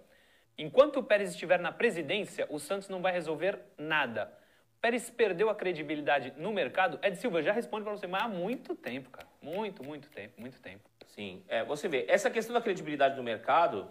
Enquanto 0.58 0.98
o 0.98 1.04
Pérez 1.04 1.30
estiver 1.30 1.60
na 1.60 1.72
presidência, 1.72 2.48
o 2.50 2.60
Santos 2.60 2.90
não 2.90 3.04
vai 3.04 3.12
resolver 3.12 3.60
nada. 3.78 4.34
Pérez 4.82 5.12
perdeu 5.12 5.48
a 5.48 5.54
credibilidade 5.54 6.34
no 6.38 6.52
mercado? 6.52 6.98
Ed 7.04 7.16
Silva 7.18 7.44
já 7.44 7.52
responde 7.52 7.84
para 7.84 7.96
você, 7.96 8.08
mas 8.08 8.24
há 8.24 8.28
muito 8.28 8.74
tempo, 8.74 9.12
cara. 9.12 9.28
Muito, 9.44 9.84
muito 9.84 10.10
tempo, 10.10 10.42
muito 10.42 10.60
tempo. 10.60 10.90
Sim, 11.06 11.44
é, 11.48 11.64
você 11.64 11.88
vê, 11.88 12.06
essa 12.08 12.32
questão 12.32 12.52
da 12.52 12.62
credibilidade 12.62 13.16
no 13.16 13.22
mercado, 13.22 13.90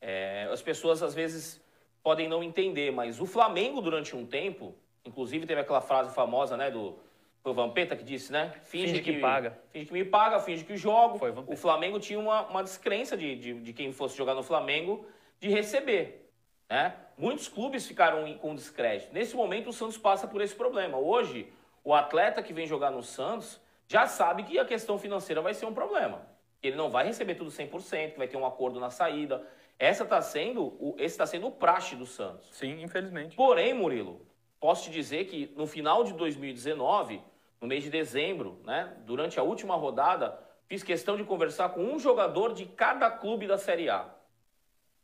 é, 0.00 0.48
as 0.50 0.62
pessoas 0.62 1.02
às 1.02 1.14
vezes 1.14 1.62
podem 2.02 2.26
não 2.26 2.42
entender, 2.42 2.90
mas 2.90 3.20
o 3.20 3.26
Flamengo 3.26 3.82
durante 3.82 4.16
um 4.16 4.24
tempo, 4.24 4.74
inclusive 5.04 5.44
teve 5.44 5.60
aquela 5.60 5.82
frase 5.82 6.14
famosa, 6.14 6.56
né, 6.56 6.70
do 6.70 6.98
foi 7.44 7.52
o 7.52 7.54
Vampeta 7.54 7.94
que 7.94 8.02
disse, 8.02 8.32
né? 8.32 8.54
Finge, 8.62 8.86
finge 8.86 9.02
que, 9.02 9.12
que, 9.12 9.20
paga. 9.20 9.58
Finge 9.70 9.84
que 9.84 9.92
me 9.92 10.02
paga, 10.02 10.40
finge 10.40 10.64
que 10.64 10.78
jogo. 10.78 11.18
Foi 11.18 11.30
o, 11.30 11.54
Flamengo 11.54 12.00
tinha 12.00 12.18
uma, 12.18 12.40
uma 12.48 12.64
descrença 12.64 13.18
de, 13.18 13.36
de, 13.36 13.60
de, 13.60 13.72
quem 13.74 13.92
fosse 13.92 14.16
jogar 14.16 14.34
no 14.34 14.42
Flamengo 14.42 15.04
de 15.38 15.50
receber. 15.50 16.32
Né? 16.70 16.94
Muitos 17.18 17.46
clubes 17.46 17.86
ficaram 17.86 18.32
com 18.38 18.54
descrédito. 18.54 19.12
Nesse 19.12 19.36
momento, 19.36 19.68
o 19.68 19.74
Santos 19.74 19.98
passa 19.98 20.26
por 20.26 20.40
esse 20.40 20.54
problema. 20.54 20.96
Hoje, 20.96 21.52
o 21.84 21.92
atleta 21.92 22.42
que 22.42 22.54
vem 22.54 22.66
jogar 22.66 22.90
no 22.90 23.02
Santos 23.02 23.60
já 23.86 24.06
sabe 24.06 24.44
que 24.44 24.58
a 24.58 24.64
questão 24.64 24.98
financeira 24.98 25.42
vai 25.42 25.52
ser 25.52 25.66
um 25.66 25.74
problema. 25.74 26.26
Ele 26.62 26.76
não 26.76 26.88
vai 26.88 27.04
receber 27.04 27.34
tudo 27.34 27.50
100%, 27.50 28.12
que 28.12 28.18
vai 28.18 28.26
ter 28.26 28.38
um 28.38 28.46
acordo 28.46 28.80
na 28.80 28.88
saída. 28.88 29.46
Essa 29.78 30.06
tá 30.06 30.22
sendo, 30.22 30.62
o, 30.80 30.94
esse 30.96 31.12
está 31.12 31.26
sendo 31.26 31.48
o 31.48 31.52
praxe 31.52 31.94
do 31.94 32.06
Santos. 32.06 32.48
Sim, 32.52 32.82
infelizmente. 32.82 33.36
Porém, 33.36 33.74
Murilo, 33.74 34.26
posso 34.58 34.84
te 34.84 34.90
dizer 34.90 35.26
que 35.26 35.52
no 35.54 35.66
final 35.66 36.04
de 36.04 36.14
2019, 36.14 37.20
no 37.60 37.66
mês 37.66 37.82
de 37.82 37.90
dezembro, 37.90 38.60
né, 38.64 38.96
durante 39.06 39.38
a 39.38 39.42
última 39.42 39.74
rodada, 39.76 40.38
fiz 40.66 40.82
questão 40.82 41.16
de 41.16 41.24
conversar 41.24 41.70
com 41.70 41.82
um 41.82 41.98
jogador 41.98 42.52
de 42.52 42.66
cada 42.66 43.10
clube 43.10 43.46
da 43.46 43.58
Série 43.58 43.88
A. 43.88 44.08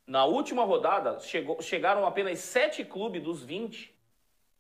Na 0.07 0.25
última 0.25 0.65
rodada, 0.65 1.21
chegou, 1.21 1.63
chegaram 1.63 2.05
apenas 2.05 2.41
sete 2.41 2.85
clubes 2.85 3.23
dos 3.23 3.45
20 3.45 3.95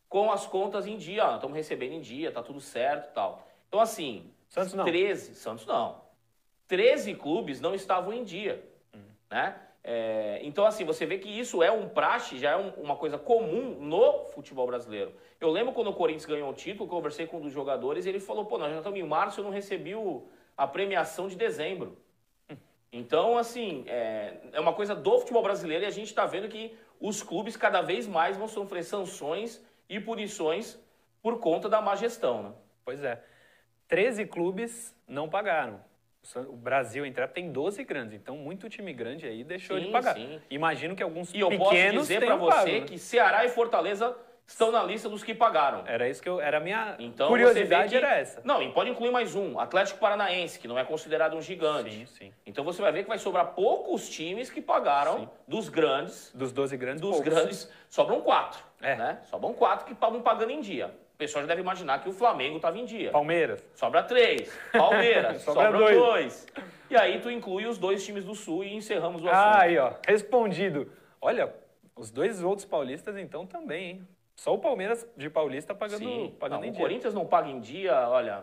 com 0.09 0.31
as 0.31 0.47
contas 0.47 0.87
em 0.87 0.97
dia. 0.97 1.25
Ah, 1.25 1.35
estamos 1.35 1.57
recebendo 1.57 1.93
em 1.95 2.01
dia, 2.01 2.31
tá 2.31 2.43
tudo 2.43 2.61
certo 2.61 3.11
e 3.11 3.15
tal. 3.15 3.49
Então, 3.69 3.81
assim, 3.81 4.33
Santos 4.49 4.75
não. 4.75 4.85
13, 4.85 5.35
Santos 5.35 5.67
não. 5.67 6.03
13 6.69 7.15
clubes 7.15 7.61
não 7.61 7.75
estavam 7.75 8.13
em 8.13 8.23
dia. 8.23 8.65
Hum. 8.95 9.01
Né? 9.31 9.57
É, 9.83 10.41
então, 10.43 10.67
assim, 10.67 10.85
você 10.85 11.07
vê 11.07 11.19
que 11.19 11.29
isso 11.29 11.63
é 11.63 11.71
um 11.71 11.89
praxe, 11.89 12.39
já 12.39 12.51
é 12.51 12.57
um, 12.57 12.71
uma 12.75 12.97
coisa 12.97 13.19
comum 13.19 13.77
no 13.81 14.27
futebol 14.27 14.67
brasileiro. 14.67 15.15
Eu 15.41 15.51
lembro 15.51 15.73
quando 15.73 15.89
o 15.89 15.95
Corinthians 15.95 16.27
ganhou 16.27 16.51
o 16.51 16.55
título, 16.55 16.89
conversei 16.89 17.27
com 17.27 17.39
um 17.39 17.41
dos 17.41 17.53
jogadores 17.53 18.05
e 18.05 18.09
ele 18.09 18.21
falou: 18.21 18.45
pô, 18.45 18.59
nós 18.59 18.71
já 18.71 18.79
estamos 18.79 18.99
em 18.99 19.03
março, 19.03 19.41
eu 19.41 19.45
não 19.45 19.51
recebi 19.51 19.95
o, 19.95 20.29
a 20.57 20.67
premiação 20.67 21.29
de 21.29 21.37
dezembro. 21.37 21.97
Então, 22.93 23.39
assim, 23.39 23.85
é, 23.87 24.35
é 24.53 24.61
uma 24.61 24.73
coisa 24.73 24.97
do 24.97 25.19
futebol 25.21 25.43
brasileiro 25.43 25.85
e 25.85 25.87
a 25.87 25.91
gente 25.91 26.09
está 26.09 26.27
vendo 26.27 26.49
que 26.49 26.77
os 27.01 27.23
clubes 27.23 27.57
cada 27.57 27.81
vez 27.81 28.07
mais 28.07 28.37
vão 28.37 28.49
sofrer 28.49 28.83
sanções 28.83 29.65
e 29.89 30.01
punições 30.01 30.79
por 31.23 31.39
conta 31.39 31.69
da 31.69 31.81
má 31.81 31.95
gestão. 31.95 32.43
Né? 32.43 32.53
Pois 32.85 33.03
é. 33.05 33.23
13 33.87 34.27
clubes 34.27 34.95
não 35.07 35.29
pagaram. 35.29 35.81
O 36.49 36.57
Brasil, 36.57 37.07
entre 37.07 37.27
tem 37.29 37.51
12 37.51 37.83
grandes, 37.85 38.15
então 38.15 38.37
muito 38.37 38.69
time 38.69 38.93
grande 38.93 39.27
aí 39.27 39.43
deixou 39.43 39.79
sim, 39.79 39.87
de 39.87 39.91
pagar. 39.91 40.15
Sim. 40.15 40.39
Imagino 40.51 40.95
que 40.95 41.03
alguns 41.03 41.33
e 41.33 41.41
eu 41.41 41.49
pequenos 41.49 41.71
posso 41.71 42.09
dizer 42.09 42.25
para 42.25 42.37
você 42.37 42.57
pago, 42.57 42.67
né? 42.67 42.81
que 42.83 42.99
Ceará 42.99 43.45
e 43.47 43.49
Fortaleza 43.49 44.17
estão 44.51 44.71
na 44.71 44.83
lista 44.83 45.09
dos 45.09 45.23
que 45.23 45.35
pagaram. 45.35 45.85
Era 45.87 46.09
isso 46.09 46.21
que 46.21 46.29
eu, 46.29 46.41
era 46.41 46.59
a 46.59 46.61
minha 46.61 46.97
então, 46.99 47.29
curiosidade 47.29 47.91
que, 47.91 47.97
era 47.97 48.19
essa. 48.19 48.43
Não, 48.45 48.61
e 48.63 48.71
pode 48.73 48.91
incluir 48.91 49.11
mais 49.11 49.35
um, 49.35 49.59
Atlético 49.59 49.99
Paranaense, 50.01 50.59
que 50.59 50.67
não 50.67 50.79
é 50.79 50.85
considerado 50.85 51.37
um 51.37 51.41
gigante. 51.41 51.91
Sim, 51.91 52.07
sim. 52.07 52.33
Então 52.45 52.65
você 52.65 52.83
vai 52.83 52.93
ver 52.93 53.05
que 53.05 53.09
vai 53.09 53.19
sobrar 53.19 53.55
poucos 53.55 54.09
times 54.09 54.51
que 54.51 54.61
pagaram 54.61 55.21
sim. 55.21 55.29
dos 55.47 55.69
grandes. 55.69 56.33
Dos 56.35 56.53
12 56.53 56.77
grandes, 56.77 57.01
Dos 57.01 57.17
poucos. 57.17 57.33
grandes, 57.33 57.73
sobram 57.89 58.21
quatro. 58.21 58.63
É. 58.83 58.97
Né? 58.97 59.19
Sobram 59.25 59.55
quatro 59.55 59.87
que 59.87 59.93
estavam 59.93 60.21
pagando 60.21 60.51
em 60.51 60.61
dia. 60.61 60.95
O 61.15 61.19
pessoal 61.21 61.43
já 61.43 61.49
deve 61.49 61.61
imaginar 61.61 62.03
que 62.03 62.09
o 62.09 62.13
Flamengo 62.13 62.57
estava 62.57 62.79
em 62.79 62.85
dia. 62.85 63.11
Palmeiras. 63.11 63.63
Sobra 63.75 64.03
três. 64.03 64.53
Palmeiras. 64.73 65.43
Sobra 65.43 65.71
dois. 65.71 65.97
dois. 65.97 66.47
E 66.89 66.97
aí 66.97 67.21
tu 67.21 67.31
inclui 67.31 67.67
os 67.67 67.79
dois 67.79 68.05
times 68.05 68.25
do 68.25 68.35
Sul 68.35 68.65
e 68.65 68.75
encerramos 68.75 69.23
o 69.23 69.29
assunto. 69.29 69.45
Ah, 69.45 69.63
aí, 69.63 69.79
ó. 69.79 69.93
Respondido. 70.07 70.91
Olha, 71.21 71.55
os 71.95 72.11
dois 72.11 72.43
outros 72.43 72.65
paulistas, 72.65 73.17
então, 73.19 73.47
também, 73.47 73.91
hein? 73.91 74.09
Só 74.41 74.55
o 74.55 74.59
Palmeiras 74.59 75.07
de 75.19 75.29
Paulista 75.29 75.75
pagando, 75.75 75.99
Sim. 76.03 76.35
pagando 76.41 76.61
não, 76.61 76.67
em 76.67 76.71
o 76.71 76.73
dia. 76.73 76.81
Corinthians 76.81 77.13
não 77.13 77.27
paga 77.27 77.51
em 77.51 77.61
dia, 77.61 78.09
olha, 78.09 78.43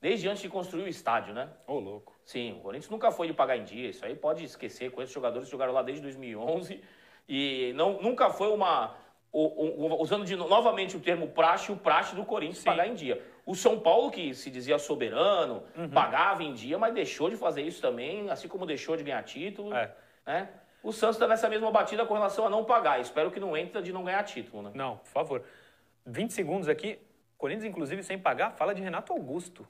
desde 0.00 0.28
antes 0.28 0.40
de 0.40 0.48
construir 0.48 0.84
o 0.84 0.88
estádio, 0.88 1.34
né? 1.34 1.48
Ô, 1.66 1.80
louco. 1.80 2.14
Sim, 2.24 2.52
o 2.52 2.60
Corinthians 2.60 2.88
nunca 2.88 3.10
foi 3.10 3.26
de 3.26 3.32
pagar 3.32 3.56
em 3.56 3.64
dia. 3.64 3.88
Isso 3.90 4.06
aí 4.06 4.14
pode 4.14 4.44
esquecer. 4.44 4.92
Com 4.92 5.02
esses 5.02 5.12
jogadores 5.12 5.46
que 5.48 5.50
jogaram 5.50 5.72
lá 5.72 5.82
desde 5.82 6.00
2011 6.02 6.80
e 7.28 7.72
não, 7.74 8.00
nunca 8.00 8.30
foi 8.30 8.46
uma 8.52 8.94
o, 9.32 9.42
o, 9.86 10.00
usando 10.00 10.24
de, 10.24 10.36
novamente 10.36 10.96
o 10.96 11.00
termo 11.00 11.26
praxe, 11.26 11.72
o 11.72 11.76
praxe 11.76 12.14
do 12.14 12.24
Corinthians 12.24 12.58
Sim. 12.58 12.66
pagar 12.66 12.86
em 12.86 12.94
dia. 12.94 13.20
O 13.44 13.56
São 13.56 13.80
Paulo, 13.80 14.12
que 14.12 14.34
se 14.34 14.52
dizia 14.52 14.78
soberano, 14.78 15.64
Uhum. 15.76 15.90
pagava 15.90 16.44
em 16.44 16.54
dia, 16.54 16.78
mas 16.78 16.94
deixou 16.94 17.28
de 17.28 17.34
fazer 17.36 17.62
isso 17.62 17.82
também, 17.82 18.30
assim 18.30 18.46
como 18.46 18.64
deixou 18.64 18.96
de 18.96 19.02
ganhar 19.02 19.24
título. 19.24 19.74
É. 19.74 19.92
Né? 20.24 20.48
O 20.84 20.92
Santos 20.92 21.16
está 21.16 21.26
nessa 21.26 21.48
mesma 21.48 21.70
batida 21.70 22.04
com 22.04 22.12
relação 22.12 22.46
a 22.46 22.50
não 22.50 22.62
pagar. 22.62 23.00
Espero 23.00 23.30
que 23.30 23.40
não 23.40 23.56
entre 23.56 23.80
de 23.80 23.90
não 23.90 24.04
ganhar 24.04 24.22
título. 24.22 24.62
Né? 24.62 24.70
Não, 24.74 24.98
por 24.98 25.08
favor. 25.08 25.42
20 26.04 26.30
segundos 26.30 26.68
aqui. 26.68 26.98
Corinthians, 27.38 27.64
inclusive, 27.64 28.02
sem 28.02 28.18
pagar, 28.18 28.50
fala 28.50 28.74
de 28.74 28.82
Renato 28.82 29.10
Augusto. 29.10 29.66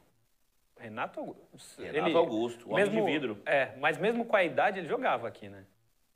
Renato 0.76 1.20
Augusto. 1.20 1.80
Renato 1.80 2.18
Augusto, 2.18 2.68
o 2.68 2.72
homem 2.72 2.90
de 2.90 3.00
vidro. 3.00 3.40
É, 3.46 3.70
mas 3.78 3.96
mesmo 3.96 4.24
com 4.24 4.34
a 4.34 4.42
idade, 4.42 4.80
ele 4.80 4.88
jogava 4.88 5.28
aqui, 5.28 5.48
né? 5.48 5.64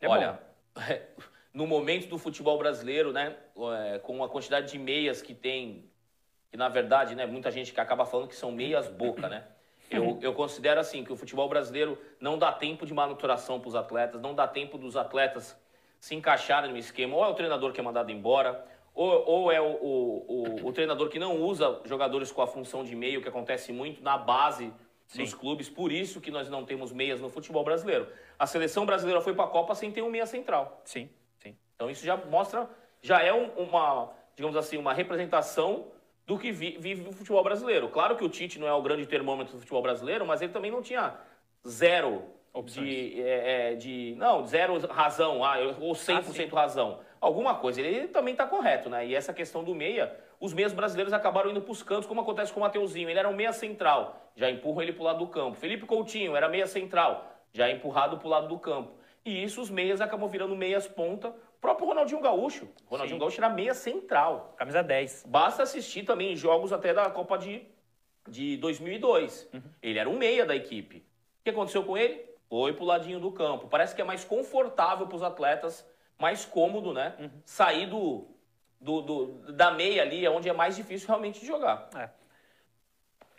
É 0.00 0.08
Olha, 0.08 0.40
no 1.54 1.64
momento 1.64 2.08
do 2.08 2.18
futebol 2.18 2.58
brasileiro, 2.58 3.12
né, 3.12 3.36
é, 3.86 4.00
com 4.00 4.22
a 4.24 4.28
quantidade 4.28 4.70
de 4.72 4.78
meias 4.78 5.22
que 5.22 5.32
tem, 5.32 5.88
que 6.50 6.56
na 6.56 6.68
verdade, 6.68 7.14
né, 7.14 7.24
muita 7.24 7.52
gente 7.52 7.72
que 7.72 7.80
acaba 7.80 8.04
falando 8.04 8.28
que 8.28 8.36
são 8.36 8.50
meias 8.50 8.88
boca, 8.88 9.28
né? 9.28 9.44
Eu, 9.90 10.18
eu 10.20 10.34
considero 10.34 10.80
assim 10.80 11.02
que 11.04 11.12
o 11.12 11.16
futebol 11.16 11.48
brasileiro 11.48 11.98
não 12.20 12.36
dá 12.38 12.52
tempo 12.52 12.84
de 12.84 12.92
manutenção 12.92 13.58
para 13.58 13.68
os 13.68 13.74
atletas, 13.74 14.20
não 14.20 14.34
dá 14.34 14.46
tempo 14.46 14.76
dos 14.76 14.96
atletas 14.96 15.56
se 16.00 16.14
encaixarem 16.14 16.70
no 16.70 16.76
esquema. 16.76 17.16
Ou 17.16 17.24
é 17.24 17.28
o 17.28 17.34
treinador 17.34 17.72
que 17.72 17.80
é 17.80 17.82
mandado 17.82 18.10
embora, 18.12 18.64
ou, 18.94 19.24
ou 19.26 19.52
é 19.52 19.60
o, 19.60 19.64
o, 19.66 20.24
o, 20.62 20.66
o 20.68 20.72
treinador 20.72 21.08
que 21.08 21.18
não 21.18 21.40
usa 21.40 21.80
jogadores 21.84 22.30
com 22.30 22.42
a 22.42 22.46
função 22.46 22.84
de 22.84 22.94
meio, 22.94 23.22
que 23.22 23.28
acontece 23.28 23.72
muito 23.72 24.02
na 24.02 24.18
base 24.18 24.72
dos 25.14 25.32
clubes. 25.32 25.68
Por 25.70 25.90
isso 25.90 26.20
que 26.20 26.30
nós 26.30 26.48
não 26.50 26.64
temos 26.64 26.92
meias 26.92 27.20
no 27.20 27.30
futebol 27.30 27.64
brasileiro. 27.64 28.08
A 28.38 28.46
seleção 28.46 28.84
brasileira 28.84 29.20
foi 29.20 29.34
para 29.34 29.44
a 29.44 29.48
Copa 29.48 29.74
sem 29.74 29.90
ter 29.90 30.02
um 30.02 30.10
meia 30.10 30.26
central. 30.26 30.80
Sim, 30.84 31.08
sim. 31.38 31.56
Então 31.74 31.88
isso 31.90 32.04
já 32.04 32.16
mostra, 32.16 32.68
já 33.00 33.22
é 33.22 33.32
um- 33.32 33.50
uma, 33.56 34.12
digamos 34.36 34.56
assim, 34.56 34.76
uma 34.76 34.92
representação 34.92 35.86
do 36.28 36.38
que 36.38 36.52
vi- 36.52 36.76
vive 36.78 37.08
o 37.08 37.12
futebol 37.12 37.42
brasileiro. 37.42 37.88
Claro 37.88 38.14
que 38.14 38.22
o 38.22 38.28
Tite 38.28 38.58
não 38.58 38.68
é 38.68 38.72
o 38.74 38.82
grande 38.82 39.06
termômetro 39.06 39.54
do 39.54 39.60
futebol 39.60 39.80
brasileiro, 39.80 40.26
mas 40.26 40.42
ele 40.42 40.52
também 40.52 40.70
não 40.70 40.82
tinha 40.82 41.14
zero 41.66 42.22
Opções. 42.52 42.86
de, 42.86 43.22
é, 43.22 43.72
é, 43.72 43.74
de 43.74 44.14
não 44.18 44.44
zero 44.44 44.78
razão, 44.88 45.42
ah, 45.42 45.56
ou 45.80 45.94
100% 45.94 46.52
razão. 46.52 47.00
Alguma 47.18 47.54
coisa. 47.54 47.80
Ele 47.80 48.08
também 48.08 48.32
está 48.32 48.46
correto, 48.46 48.90
né? 48.90 49.06
E 49.06 49.14
essa 49.14 49.32
questão 49.32 49.64
do 49.64 49.74
meia, 49.74 50.14
os 50.38 50.52
meias 50.52 50.74
brasileiros 50.74 51.14
acabaram 51.14 51.50
indo 51.50 51.62
para 51.62 51.72
os 51.72 51.82
cantos, 51.82 52.06
como 52.06 52.20
acontece 52.20 52.52
com 52.52 52.60
o 52.60 52.62
Mateuzinho. 52.62 53.08
Ele 53.08 53.18
era 53.18 53.28
um 53.28 53.34
meia 53.34 53.52
central, 53.52 54.30
já 54.36 54.50
empurram 54.50 54.82
ele 54.82 54.92
para 54.92 55.02
o 55.02 55.04
lado 55.06 55.18
do 55.20 55.26
campo. 55.28 55.56
Felipe 55.56 55.86
Coutinho 55.86 56.36
era 56.36 56.46
meia 56.46 56.66
central, 56.66 57.26
já 57.54 57.70
empurrado 57.70 58.18
para 58.18 58.26
o 58.26 58.30
lado 58.30 58.48
do 58.48 58.58
campo. 58.58 58.92
E 59.24 59.42
isso 59.42 59.60
os 59.62 59.70
meias 59.70 60.00
acabam 60.02 60.28
virando 60.28 60.54
meias 60.54 60.86
ponta. 60.86 61.34
O 61.58 61.60
próprio 61.60 61.88
Ronaldinho 61.88 62.20
Gaúcho. 62.20 62.68
Ronaldinho 62.86 63.16
Sim. 63.16 63.20
Gaúcho 63.20 63.40
era 63.40 63.50
meia 63.50 63.74
central. 63.74 64.54
Camisa 64.56 64.80
10. 64.82 65.24
Basta 65.26 65.64
assistir 65.64 66.04
também 66.04 66.36
jogos 66.36 66.72
até 66.72 66.94
da 66.94 67.10
Copa 67.10 67.36
de, 67.36 67.66
de 68.28 68.56
2002. 68.58 69.50
Ele 69.82 69.98
era 69.98 70.08
um 70.08 70.16
meia 70.16 70.46
da 70.46 70.54
equipe. 70.54 70.98
O 70.98 71.44
que 71.44 71.50
aconteceu 71.50 71.82
com 71.84 71.98
ele? 71.98 72.24
Foi 72.48 72.72
pro 72.72 72.84
ladinho 72.84 73.18
do 73.18 73.32
campo. 73.32 73.66
Parece 73.68 73.94
que 73.94 74.00
é 74.00 74.04
mais 74.04 74.24
confortável 74.24 75.06
para 75.08 75.16
os 75.16 75.22
atletas, 75.22 75.84
mais 76.16 76.44
cômodo, 76.44 76.94
né? 76.94 77.30
Sair 77.44 77.86
do, 77.86 78.28
do, 78.80 79.02
do- 79.02 79.52
da 79.52 79.72
meia 79.72 80.02
ali, 80.02 80.24
é 80.24 80.30
onde 80.30 80.48
é 80.48 80.52
mais 80.52 80.76
difícil 80.76 81.08
realmente 81.08 81.40
de 81.40 81.46
jogar. 81.46 81.90
É. 81.96 82.08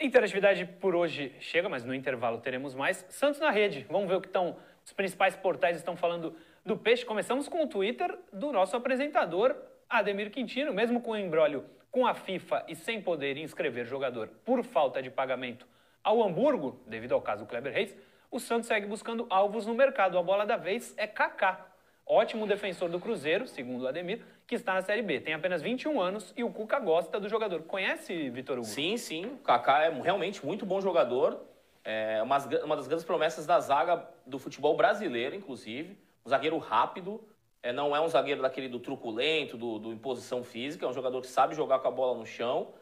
Interatividade 0.05 0.65
por 0.65 0.93
hoje 0.95 1.33
chega, 1.39 1.67
mas 1.67 1.83
no 1.83 1.93
intervalo 1.93 2.39
teremos 2.39 2.75
mais. 2.75 3.05
Santos 3.09 3.39
na 3.39 3.49
rede. 3.49 3.85
Vamos 3.89 4.09
ver 4.09 4.15
o 4.15 4.21
que 4.21 4.27
estão. 4.27 4.57
Os 4.85 4.93
principais 4.93 5.35
portais 5.35 5.75
estão 5.77 5.95
falando 5.95 6.35
do 6.65 6.77
peixe. 6.77 7.05
Começamos 7.05 7.47
com 7.47 7.63
o 7.63 7.67
Twitter 7.67 8.17
do 8.31 8.51
nosso 8.51 8.75
apresentador, 8.75 9.55
Ademir 9.89 10.31
Quintino, 10.31 10.73
mesmo 10.73 11.01
com 11.01 11.11
o 11.11 11.17
embrólio 11.17 11.65
com 11.91 12.05
a 12.05 12.13
FIFA 12.13 12.65
e 12.67 12.75
sem 12.75 13.01
poder 13.01 13.37
inscrever 13.37 13.85
jogador 13.85 14.29
por 14.45 14.63
falta 14.63 15.01
de 15.01 15.09
pagamento 15.09 15.65
ao 16.03 16.23
Hamburgo, 16.23 16.79
devido 16.87 17.13
ao 17.13 17.21
caso 17.21 17.45
Kleber 17.45 17.73
Reis, 17.73 17.95
o 18.31 18.39
Santos 18.39 18.67
segue 18.67 18.85
buscando 18.85 19.25
alvos 19.29 19.65
no 19.65 19.73
mercado. 19.73 20.17
A 20.17 20.23
bola 20.23 20.45
da 20.45 20.55
vez 20.55 20.93
é 20.97 21.07
Kaká. 21.07 21.65
Ótimo 22.05 22.47
defensor 22.47 22.89
do 22.89 22.99
Cruzeiro, 22.99 23.47
segundo 23.47 23.83
o 23.83 23.87
Ademir, 23.87 24.21
que 24.47 24.55
está 24.55 24.73
na 24.73 24.81
Série 24.81 25.01
B. 25.01 25.19
Tem 25.19 25.33
apenas 25.33 25.61
21 25.61 25.99
anos 26.01 26.33
e 26.35 26.43
o 26.43 26.51
Cuca 26.51 26.79
gosta 26.79 27.19
do 27.19 27.29
jogador. 27.29 27.63
Conhece, 27.63 28.29
Vitor 28.29 28.57
Hugo? 28.57 28.67
Sim, 28.67 28.97
sim. 28.97 29.37
Kaká 29.43 29.83
é 29.83 29.89
realmente 29.89 30.43
muito 30.45 30.65
bom 30.65 30.81
jogador. 30.81 31.39
É 31.83 32.21
uma 32.21 32.75
das 32.75 32.87
grandes 32.87 33.05
promessas 33.05 33.45
da 33.45 33.59
zaga 33.59 34.07
do 34.25 34.37
futebol 34.37 34.75
brasileiro, 34.75 35.35
inclusive. 35.35 35.97
Um 36.25 36.29
zagueiro 36.29 36.57
rápido. 36.57 37.21
É, 37.61 37.73
não 37.73 37.95
é 37.95 37.99
um 37.99 38.07
zagueiro 38.07 38.41
daquele 38.41 38.69
do 38.69 38.79
truculento, 38.79 39.57
do, 39.57 39.79
do 39.79 39.91
imposição 39.91 40.43
física. 40.43 40.85
É 40.85 40.89
um 40.89 40.93
jogador 40.93 41.21
que 41.21 41.27
sabe 41.27 41.55
jogar 41.55 41.79
com 41.79 41.87
a 41.87 41.91
bola 41.91 42.17
no 42.17 42.25
chão. 42.25 42.73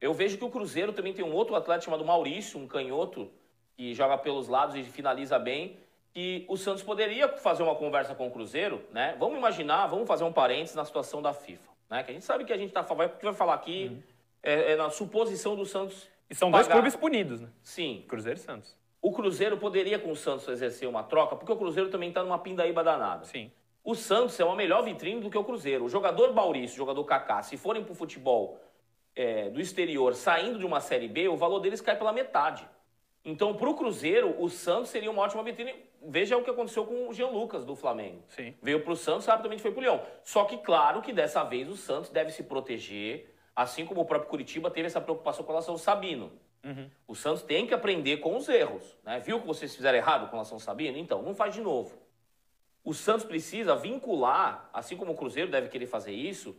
Eu 0.00 0.12
vejo 0.12 0.36
que 0.36 0.44
o 0.44 0.50
Cruzeiro 0.50 0.92
também 0.92 1.12
tem 1.12 1.24
um 1.24 1.32
outro 1.32 1.54
atleta 1.54 1.84
chamado 1.84 2.04
Maurício, 2.04 2.60
um 2.60 2.66
canhoto, 2.66 3.30
que 3.76 3.94
joga 3.94 4.18
pelos 4.18 4.48
lados 4.48 4.76
e 4.76 4.84
finaliza 4.84 5.38
bem. 5.38 5.78
E 6.14 6.44
o 6.48 6.56
Santos 6.56 6.82
poderia 6.82 7.28
fazer 7.28 7.62
uma 7.62 7.74
conversa 7.74 8.14
com 8.14 8.28
o 8.28 8.30
Cruzeiro, 8.30 8.84
né? 8.92 9.16
Vamos 9.18 9.36
imaginar, 9.36 9.86
vamos 9.88 10.06
fazer 10.06 10.22
um 10.22 10.32
parênteses 10.32 10.76
na 10.76 10.84
situação 10.84 11.20
da 11.20 11.32
FIFA, 11.32 11.70
né? 11.90 12.04
Que 12.04 12.10
a 12.12 12.14
gente 12.14 12.24
sabe 12.24 12.44
que 12.44 12.52
a 12.52 12.56
gente 12.56 12.72
tá, 12.72 12.82
vai, 12.82 13.08
que 13.08 13.24
vai 13.24 13.34
falar 13.34 13.54
aqui 13.54 14.00
é, 14.42 14.72
é 14.72 14.76
na 14.76 14.90
suposição 14.90 15.56
do 15.56 15.66
Santos. 15.66 16.06
E 16.30 16.34
são 16.34 16.50
dois 16.50 16.66
pagar. 16.66 16.80
clubes 16.80 16.94
punidos, 16.94 17.40
né? 17.40 17.48
Sim. 17.62 18.04
Cruzeiro 18.06 18.38
e 18.38 18.42
Santos. 18.42 18.76
O 19.04 19.12
Cruzeiro 19.12 19.58
poderia 19.58 19.98
com 19.98 20.10
o 20.10 20.16
Santos 20.16 20.48
exercer 20.48 20.88
uma 20.88 21.02
troca, 21.02 21.36
porque 21.36 21.52
o 21.52 21.56
Cruzeiro 21.56 21.90
também 21.90 22.08
está 22.08 22.24
numa 22.24 22.38
pindaíba 22.38 22.82
danada. 22.82 23.26
Sim. 23.26 23.52
O 23.84 23.94
Santos 23.94 24.40
é 24.40 24.44
uma 24.46 24.56
melhor 24.56 24.82
vitrine 24.82 25.20
do 25.20 25.28
que 25.28 25.36
o 25.36 25.44
Cruzeiro. 25.44 25.84
O 25.84 25.90
jogador 25.90 26.32
Maurício, 26.32 26.76
o 26.76 26.78
jogador 26.78 27.04
Kaká, 27.04 27.42
se 27.42 27.58
forem 27.58 27.84
para 27.84 27.92
o 27.92 27.94
futebol 27.94 28.58
é, 29.14 29.50
do 29.50 29.60
exterior 29.60 30.14
saindo 30.14 30.58
de 30.58 30.64
uma 30.64 30.80
Série 30.80 31.06
B, 31.06 31.28
o 31.28 31.36
valor 31.36 31.60
deles 31.60 31.82
cai 31.82 31.98
pela 31.98 32.14
metade. 32.14 32.66
Então, 33.22 33.52
para 33.52 33.68
o 33.68 33.74
Cruzeiro, 33.74 34.42
o 34.42 34.48
Santos 34.48 34.88
seria 34.88 35.10
uma 35.10 35.20
ótima 35.20 35.42
vitrine. 35.42 35.74
Veja 36.02 36.38
o 36.38 36.42
que 36.42 36.48
aconteceu 36.48 36.86
com 36.86 37.10
o 37.10 37.12
Jean 37.12 37.28
Lucas 37.28 37.66
do 37.66 37.76
Flamengo. 37.76 38.22
Sim. 38.30 38.54
Veio 38.62 38.80
para 38.80 38.92
o 38.94 38.96
Santos, 38.96 39.26
rapidamente 39.26 39.60
foi 39.60 39.70
para 39.70 39.80
o 39.80 39.82
Leão. 39.82 40.00
Só 40.22 40.44
que, 40.44 40.56
claro, 40.56 41.02
que 41.02 41.12
dessa 41.12 41.44
vez 41.44 41.68
o 41.68 41.76
Santos 41.76 42.08
deve 42.08 42.30
se 42.30 42.42
proteger, 42.42 43.34
assim 43.54 43.84
como 43.84 44.00
o 44.00 44.06
próprio 44.06 44.30
Curitiba 44.30 44.70
teve 44.70 44.86
essa 44.86 44.98
preocupação 44.98 45.44
com 45.44 45.52
relação 45.52 45.74
ao 45.74 45.78
Sabino. 45.78 46.32
Uhum. 46.64 46.88
O 47.06 47.14
Santos 47.14 47.42
tem 47.42 47.66
que 47.66 47.74
aprender 47.74 48.16
com 48.16 48.36
os 48.36 48.48
erros. 48.48 48.96
Né? 49.04 49.20
Viu 49.20 49.40
que 49.40 49.46
vocês 49.46 49.74
fizeram 49.74 49.98
errado 49.98 50.26
com 50.26 50.32
relação 50.32 50.56
ao 50.56 50.60
Sabino? 50.60 50.96
Então, 50.96 51.22
não 51.22 51.34
faz 51.34 51.54
de 51.54 51.60
novo. 51.60 51.98
O 52.82 52.94
Santos 52.94 53.24
precisa 53.24 53.76
vincular, 53.76 54.68
assim 54.72 54.96
como 54.96 55.12
o 55.12 55.16
Cruzeiro 55.16 55.50
deve 55.50 55.68
querer 55.68 55.86
fazer 55.86 56.12
isso, 56.12 56.56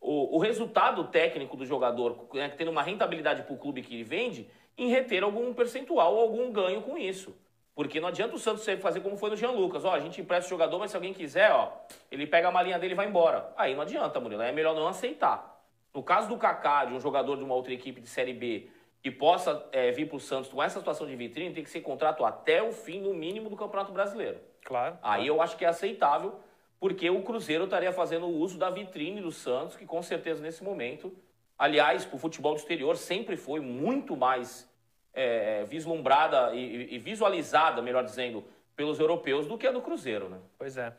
o, 0.00 0.36
o 0.36 0.38
resultado 0.38 1.04
técnico 1.04 1.56
do 1.56 1.66
jogador, 1.66 2.28
né, 2.32 2.48
tendo 2.48 2.70
uma 2.70 2.82
rentabilidade 2.82 3.42
para 3.42 3.54
o 3.54 3.58
clube 3.58 3.82
que 3.82 3.94
ele 3.94 4.04
vende, 4.04 4.48
em 4.78 4.88
reter 4.88 5.22
algum 5.22 5.52
percentual 5.52 6.14
ou 6.14 6.22
algum 6.22 6.50
ganho 6.50 6.80
com 6.82 6.96
isso. 6.96 7.36
Porque 7.74 8.00
não 8.00 8.08
adianta 8.08 8.34
o 8.34 8.38
Santos 8.38 8.64
fazer 8.80 9.00
como 9.00 9.16
foi 9.16 9.30
no 9.30 9.36
Jean 9.36 9.50
Lucas. 9.50 9.84
Ó, 9.84 9.92
a 9.92 10.00
gente 10.00 10.20
empresta 10.20 10.46
o 10.46 10.50
jogador, 10.50 10.78
mas 10.78 10.90
se 10.90 10.96
alguém 10.96 11.12
quiser, 11.12 11.52
ó, 11.52 11.72
ele 12.10 12.26
pega 12.26 12.48
a 12.48 12.50
malinha 12.50 12.78
dele 12.78 12.94
e 12.94 12.96
vai 12.96 13.06
embora. 13.06 13.52
Aí 13.56 13.74
não 13.74 13.82
adianta, 13.82 14.18
Murilo. 14.20 14.42
É 14.42 14.52
melhor 14.52 14.74
não 14.74 14.88
aceitar. 14.88 15.62
No 15.94 16.02
caso 16.02 16.28
do 16.28 16.36
Kaká, 16.36 16.86
de 16.86 16.94
um 16.94 17.00
jogador 17.00 17.36
de 17.36 17.44
uma 17.44 17.54
outra 17.54 17.72
equipe 17.72 18.00
de 18.00 18.06
Série 18.06 18.32
B, 18.32 18.68
que 19.02 19.10
possa 19.10 19.66
é, 19.72 19.90
vir 19.90 20.06
para 20.06 20.16
o 20.16 20.20
Santos 20.20 20.50
com 20.50 20.62
essa 20.62 20.78
situação 20.78 21.06
de 21.06 21.16
vitrine, 21.16 21.54
tem 21.54 21.64
que 21.64 21.70
ser 21.70 21.80
contrato 21.80 22.24
até 22.24 22.62
o 22.62 22.72
fim, 22.72 23.00
no 23.00 23.14
mínimo, 23.14 23.48
do 23.48 23.56
Campeonato 23.56 23.92
Brasileiro. 23.92 24.38
Claro. 24.64 24.98
Aí 25.02 25.26
eu 25.26 25.40
acho 25.40 25.56
que 25.56 25.64
é 25.64 25.68
aceitável, 25.68 26.38
porque 26.78 27.08
o 27.08 27.22
Cruzeiro 27.22 27.64
estaria 27.64 27.92
fazendo 27.92 28.26
uso 28.26 28.58
da 28.58 28.70
vitrine 28.70 29.20
do 29.20 29.32
Santos, 29.32 29.76
que 29.76 29.86
com 29.86 30.02
certeza 30.02 30.42
nesse 30.42 30.62
momento, 30.62 31.14
aliás, 31.58 32.04
para 32.04 32.16
o 32.16 32.18
futebol 32.18 32.54
do 32.54 32.58
exterior 32.58 32.96
sempre 32.96 33.36
foi 33.36 33.60
muito 33.60 34.16
mais 34.16 34.70
é, 35.14 35.64
vislumbrada 35.64 36.54
e, 36.54 36.94
e, 36.94 36.98
visualizada, 36.98 37.80
melhor 37.80 38.04
dizendo, 38.04 38.44
pelos 38.76 39.00
europeus 39.00 39.46
do 39.46 39.56
que 39.58 39.66
a 39.66 39.72
do 39.72 39.80
Cruzeiro, 39.80 40.28
né? 40.28 40.38
Pois 40.58 40.76
é. 40.76 40.92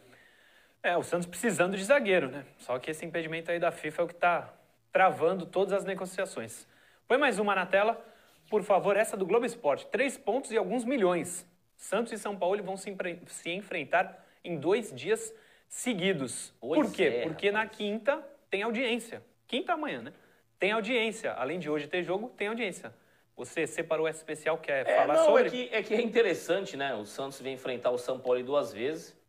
É, 0.83 0.97
o 0.97 1.03
Santos 1.03 1.27
precisando 1.27 1.77
de 1.77 1.83
zagueiro, 1.83 2.29
né? 2.29 2.45
Só 2.57 2.77
que 2.79 2.89
esse 2.89 3.05
impedimento 3.05 3.51
aí 3.51 3.59
da 3.59 3.71
FIFA 3.71 4.01
é 4.01 4.05
o 4.05 4.07
que 4.07 4.13
está 4.13 4.51
travando 4.91 5.45
todas 5.45 5.73
as 5.73 5.85
negociações. 5.85 6.67
Põe 7.11 7.17
mais 7.17 7.39
uma 7.39 7.53
na 7.53 7.65
tela, 7.65 8.01
por 8.49 8.63
favor, 8.63 8.95
essa 8.95 9.17
do 9.17 9.25
Globo 9.25 9.45
Esporte. 9.45 9.85
Três 9.87 10.17
pontos 10.17 10.49
e 10.49 10.57
alguns 10.57 10.85
milhões. 10.85 11.45
Santos 11.75 12.13
e 12.13 12.17
São 12.17 12.37
Paulo 12.37 12.63
vão 12.63 12.77
se, 12.77 12.95
se 13.27 13.49
enfrentar 13.51 14.25
em 14.45 14.57
dois 14.57 14.95
dias 14.95 15.35
seguidos. 15.67 16.53
Pois 16.61 16.79
por 16.79 16.95
quê? 16.95 17.03
É, 17.03 17.23
Porque 17.23 17.49
rapaz. 17.49 17.65
na 17.65 17.69
quinta 17.69 18.25
tem 18.49 18.63
audiência. 18.63 19.21
Quinta 19.45 19.73
amanhã, 19.73 20.03
né? 20.03 20.13
Tem 20.57 20.71
audiência. 20.71 21.33
Além 21.33 21.59
de 21.59 21.69
hoje 21.69 21.85
ter 21.85 22.01
jogo, 22.01 22.29
tem 22.37 22.47
audiência. 22.47 22.93
Você 23.35 23.67
separou 23.67 24.07
essa 24.07 24.19
especial, 24.19 24.57
quer 24.57 24.87
é, 24.87 24.95
falar 24.95 25.15
não, 25.15 25.25
sobre? 25.25 25.47
É 25.47 25.49
que, 25.49 25.69
é 25.75 25.83
que 25.83 25.93
é 25.93 26.01
interessante, 26.01 26.77
né? 26.77 26.95
O 26.95 27.05
Santos 27.05 27.41
vem 27.41 27.55
enfrentar 27.55 27.91
o 27.91 27.97
São 27.97 28.21
Paulo 28.21 28.41
duas 28.41 28.71
vezes. 28.71 29.20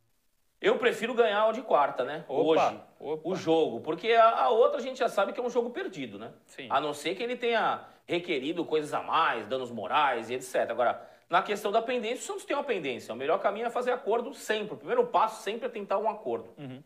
Eu 0.63 0.79
prefiro 0.79 1.13
ganhar 1.13 1.49
o 1.49 1.53
de 1.53 1.61
quarta, 1.61 2.05
né? 2.05 2.25
Opa, 2.29 2.43
Hoje, 2.43 2.81
opa. 3.01 3.29
o 3.29 3.35
jogo. 3.35 3.81
Porque 3.81 4.13
a, 4.13 4.45
a, 4.45 4.51
outra 4.51 4.79
a 4.79 4.81
gente 4.81 5.01
já 5.01 5.09
sabe 5.09 5.33
que 5.33 5.41
é 5.41 5.43
um 5.43 5.51
jogo 5.51 5.71
perdido, 5.71 6.21
né? 6.21 6.33
Sim. 6.47 6.69
A 6.71 6.81
não 6.81 6.95
ser 6.95 7.17
que 7.17 7.23
ele 7.23 7.37
tenha 7.37 7.85
requerido 8.07 8.65
coisas 8.65 8.95
a 8.95 9.03
mais, 9.03 9.47
danos 9.49 9.73
morais 9.73 10.31
e 10.31 10.35
etc. 10.35 10.71
Agora, 10.71 11.05
na 11.29 11.43
questão 11.43 11.73
da 11.73 11.83
pendência, 11.83 12.23
o 12.23 12.27
Santos 12.27 12.45
tem 12.45 12.57
uma 12.57 12.63
pendência. 12.63 13.13
O 13.13 13.17
melhor 13.17 13.41
caminho 13.41 13.67
é 13.67 13.71
fazer 13.71 13.91
acordo 13.91 14.33
sempre. 14.35 14.75
O 14.75 14.77
primeiro 14.77 15.05
passo 15.07 15.43
sempre 15.43 15.67
é 15.67 15.69
tentar 15.69 15.99
um 15.99 16.09
acordo. 16.09 16.55
Uhum. 16.57 16.81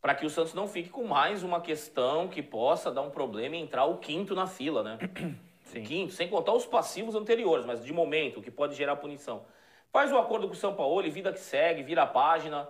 Para 0.00 0.16
que 0.16 0.26
o 0.26 0.30
Santos 0.30 0.52
não 0.52 0.66
fique 0.66 0.88
com 0.88 1.04
mais 1.04 1.44
uma 1.44 1.60
questão 1.60 2.26
que 2.26 2.42
possa 2.42 2.90
dar 2.90 3.02
um 3.02 3.10
problema 3.10 3.54
e 3.54 3.60
entrar 3.60 3.84
o 3.84 3.98
quinto 3.98 4.34
na 4.34 4.48
fila, 4.48 4.82
né? 4.82 4.98
Sim. 5.62 5.84
Quinto, 5.84 6.12
sem 6.12 6.28
contar 6.28 6.52
os 6.52 6.66
passivos 6.66 7.14
anteriores, 7.14 7.64
mas 7.64 7.84
de 7.84 7.92
momento, 7.92 8.42
que 8.42 8.50
pode 8.50 8.74
gerar 8.74 8.96
punição. 8.96 9.44
Faz 9.92 10.10
o 10.10 10.18
acordo 10.18 10.48
com 10.48 10.54
o 10.54 10.56
São 10.56 10.74
Paulo, 10.74 11.08
vida 11.08 11.32
que 11.32 11.38
segue, 11.38 11.82
vira 11.82 12.02
a 12.02 12.06
página. 12.06 12.68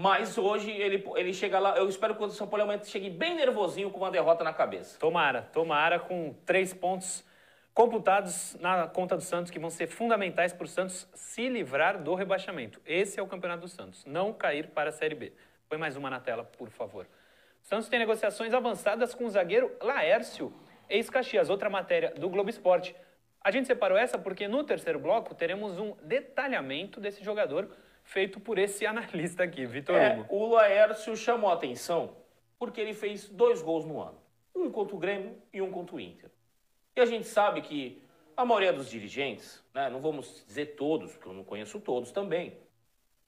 Mas 0.00 0.38
hoje 0.38 0.70
ele, 0.70 1.04
ele 1.14 1.34
chega 1.34 1.58
lá. 1.58 1.76
Eu 1.76 1.86
espero 1.86 2.14
que 2.14 2.24
o 2.24 2.30
São 2.30 2.46
Paulo 2.46 2.66
chegue 2.84 3.10
bem 3.10 3.34
nervosinho 3.34 3.90
com 3.90 3.98
uma 3.98 4.10
derrota 4.10 4.42
na 4.42 4.50
cabeça. 4.50 4.98
Tomara, 4.98 5.42
tomara, 5.52 6.00
com 6.00 6.34
três 6.46 6.72
pontos 6.72 7.22
computados 7.74 8.56
na 8.60 8.88
conta 8.88 9.14
do 9.14 9.22
Santos 9.22 9.50
que 9.50 9.58
vão 9.58 9.68
ser 9.68 9.88
fundamentais 9.88 10.54
para 10.54 10.64
o 10.64 10.66
Santos 10.66 11.06
se 11.12 11.50
livrar 11.50 12.02
do 12.02 12.14
rebaixamento. 12.14 12.80
Esse 12.86 13.20
é 13.20 13.22
o 13.22 13.26
campeonato 13.26 13.60
do 13.60 13.68
Santos, 13.68 14.02
não 14.06 14.32
cair 14.32 14.68
para 14.68 14.88
a 14.88 14.92
Série 14.92 15.14
B. 15.14 15.34
Põe 15.68 15.78
mais 15.78 15.98
uma 15.98 16.08
na 16.08 16.18
tela, 16.18 16.44
por 16.44 16.70
favor. 16.70 17.06
O 17.62 17.66
Santos 17.66 17.90
tem 17.90 17.98
negociações 17.98 18.54
avançadas 18.54 19.14
com 19.14 19.26
o 19.26 19.30
zagueiro 19.30 19.70
Laércio, 19.82 20.50
ex-Caxias, 20.88 21.50
outra 21.50 21.68
matéria 21.68 22.14
do 22.14 22.30
Globo 22.30 22.48
Esporte. 22.48 22.96
A 23.44 23.50
gente 23.50 23.66
separou 23.66 23.98
essa 23.98 24.16
porque 24.16 24.48
no 24.48 24.64
terceiro 24.64 24.98
bloco 24.98 25.34
teremos 25.34 25.78
um 25.78 25.94
detalhamento 26.02 26.98
desse 27.00 27.22
jogador 27.22 27.68
feito 28.04 28.40
por 28.40 28.58
esse 28.58 28.86
analista 28.86 29.44
aqui, 29.44 29.64
Vitor 29.66 29.96
é, 29.96 30.18
Hugo. 30.18 30.34
O 30.34 30.54
Laércio 30.54 31.16
chamou 31.16 31.50
a 31.50 31.54
atenção 31.54 32.16
porque 32.58 32.80
ele 32.80 32.92
fez 32.92 33.28
dois 33.28 33.62
gols 33.62 33.84
no 33.84 34.00
ano. 34.00 34.18
Um 34.54 34.70
contra 34.70 34.94
o 34.94 34.98
Grêmio 34.98 35.40
e 35.52 35.62
um 35.62 35.70
contra 35.70 35.96
o 35.96 36.00
Inter. 36.00 36.30
E 36.94 37.00
a 37.00 37.06
gente 37.06 37.26
sabe 37.26 37.62
que 37.62 38.02
a 38.36 38.44
maioria 38.44 38.72
dos 38.72 38.90
dirigentes, 38.90 39.62
né, 39.72 39.88
não 39.88 40.00
vamos 40.00 40.44
dizer 40.46 40.76
todos, 40.76 41.12
porque 41.12 41.28
eu 41.28 41.32
não 41.32 41.44
conheço 41.44 41.80
todos 41.80 42.10
também, 42.10 42.56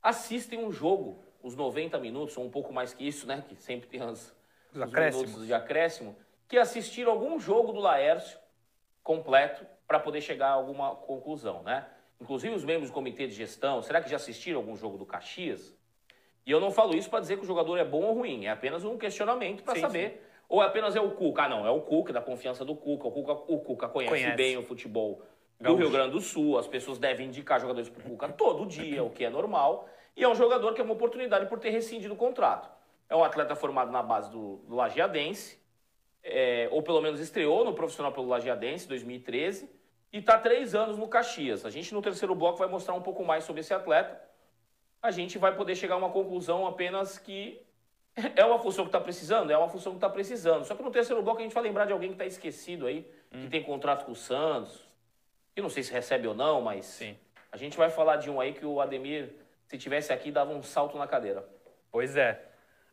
assistem 0.03 0.59
um 0.59 0.73
jogo, 0.73 1.25
os 1.43 1.55
90 1.55 1.99
minutos, 1.99 2.37
ou 2.37 2.45
um 2.45 2.51
pouco 2.51 2.73
mais 2.73 2.93
que 2.93 3.07
isso, 3.07 3.27
né, 3.27 3.45
que 3.49 3.55
sempre 3.57 3.89
tem 3.89 4.03
os, 4.03 4.35
os 4.75 4.83
acréscimos 4.83 5.47
de 5.47 5.55
acréscimo, 5.55 6.17
que 6.49 6.59
assistiram 6.59 7.13
algum 7.13 7.39
jogo 7.39 7.73
do 7.73 7.81
Laércio 7.81 8.39
completo 9.03 9.67
para 9.87 9.99
poder 9.99 10.21
chegar 10.21 10.49
a 10.49 10.53
alguma 10.53 10.95
conclusão, 10.95 11.63
né? 11.63 11.87
Inclusive 12.23 12.55
os 12.55 12.65
membros 12.65 12.89
do 12.89 12.95
comitê 12.95 13.27
de 13.27 13.35
gestão, 13.35 13.83
será 13.83 14.01
que 14.01 14.09
já 14.09 14.15
assistiram 14.15 14.61
algum 14.61 14.77
jogo 14.77 14.97
do 14.97 15.05
Caxias? 15.05 15.75
E 16.47 16.53
eu 16.53 16.61
não 16.61 16.71
falo 16.71 16.95
isso 16.95 17.11
para 17.11 17.19
dizer 17.19 17.37
que 17.37 17.43
o 17.43 17.47
jogador 17.47 17.77
é 17.77 17.85
bom 17.85 18.03
ou 18.03 18.15
ruim, 18.15 18.47
é 18.47 18.51
apenas 18.51 18.85
um 18.85 18.97
questionamento 18.97 19.65
para 19.65 19.81
saber. 19.81 20.11
Sim. 20.11 20.19
Ou 20.49 20.61
apenas 20.61 20.95
é 20.95 21.01
o 21.01 21.11
Cuca? 21.11 21.43
Ah, 21.43 21.49
não, 21.49 21.67
é 21.67 21.71
o 21.71 21.81
Cuca, 21.81 22.13
da 22.13 22.21
confiança 22.21 22.65
do 22.65 22.77
Cuca. 22.77 23.09
O 23.09 23.11
Cuca, 23.11 23.33
o 23.33 23.59
Cuca 23.59 23.89
conhece, 23.89 24.15
conhece. 24.15 24.37
bem 24.37 24.57
o 24.57 24.63
futebol 24.63 25.23
do 25.59 25.75
Rio 25.75 25.91
Grande 25.91 26.13
do 26.13 26.21
Sul. 26.21 26.59
As 26.59 26.69
pessoas 26.69 26.97
devem 26.97 27.27
indicar 27.27 27.61
jogadores 27.61 27.89
para 27.89 28.07
o 28.07 28.11
Cuca 28.11 28.29
todo 28.29 28.67
dia, 28.67 29.03
o 29.03 29.11
que 29.11 29.25
é 29.25 29.31
normal. 29.31 29.89
E 30.17 30.23
é 30.23 30.29
um 30.29 30.35
jogador 30.35 30.75
que 30.75 30.81
é 30.81 30.85
uma 30.85 30.95
oportunidade 30.95 31.47
por 31.47 31.59
ter 31.59 31.71
rescindido 31.71 32.15
o 32.15 32.17
contrato. 32.17 32.71
É 33.09 33.17
um 33.17 33.25
atleta 33.25 33.57
formado 33.57 33.91
na 33.91 34.03
base 34.03 34.31
do, 34.31 34.59
do 34.69 34.77
Lajeadense, 34.77 35.59
é, 36.23 36.69
ou 36.71 36.83
pelo 36.83 37.01
menos 37.01 37.19
estreou 37.19 37.65
no 37.65 37.75
profissional 37.75 38.13
pelo 38.13 38.29
Lajeadense, 38.29 38.87
2013, 38.87 39.69
e 40.13 40.19
está 40.19 40.39
três 40.39 40.75
anos 40.75 40.99
no 40.99 41.09
Caxias. 41.09 41.65
A 41.65 41.71
gente 41.71 41.95
no 41.95 42.03
terceiro 42.03 42.35
bloco 42.35 42.59
vai 42.59 42.69
mostrar 42.69 42.95
um 42.95 43.01
pouco 43.01 43.25
mais 43.25 43.45
sobre 43.45 43.61
esse 43.61 43.73
atleta. 43.73 44.21
A 45.01 45.11
gente 45.11 45.39
vai 45.39 45.55
poder 45.57 45.75
chegar 45.75 45.95
a 45.95 45.99
uma 45.99 46.11
conclusão 46.11 46.67
apenas 46.67 47.19
que 47.19 47.61
é 48.37 48.45
uma 48.45 48.59
função 48.59 48.85
que 48.85 48.89
está 48.89 49.01
precisando, 49.01 49.51
é 49.51 49.57
uma 49.57 49.69
função 49.69 49.93
que 49.93 49.99
está 49.99 50.11
precisando. 50.11 50.65
Só 50.65 50.75
que 50.75 50.83
no 50.83 50.91
terceiro 50.91 51.23
bloco 51.23 51.41
a 51.41 51.43
gente 51.43 51.55
vai 51.55 51.63
lembrar 51.63 51.87
de 51.87 51.93
alguém 51.93 52.11
que 52.11 52.15
está 52.15 52.27
esquecido 52.27 52.87
aí, 52.87 53.11
hum. 53.33 53.43
que 53.43 53.49
tem 53.49 53.63
contrato 53.63 54.05
com 54.05 54.13
o 54.13 54.17
Santos, 54.17 54.87
que 55.55 55.63
não 55.63 55.69
sei 55.69 55.83
se 55.83 55.93
recebe 55.93 56.29
ou 56.29 56.35
não, 56.35 56.61
mas 56.61 56.85
Sim. 56.85 57.17
a 57.51 57.57
gente 57.57 57.77
vai 57.77 57.91
falar 57.91 58.17
de 58.17 58.31
um 58.31 58.41
aí 58.41 58.53
que 58.53 58.65
o 58.65 58.81
Ademir, 58.81 59.35
se 59.67 59.79
tivesse 59.79 60.13
aqui, 60.13 60.31
dava 60.31 60.53
um 60.53 60.63
salto 60.63 60.99
na 60.99 61.07
cadeira. 61.07 61.45
Pois 61.91 62.17
é. 62.17 62.43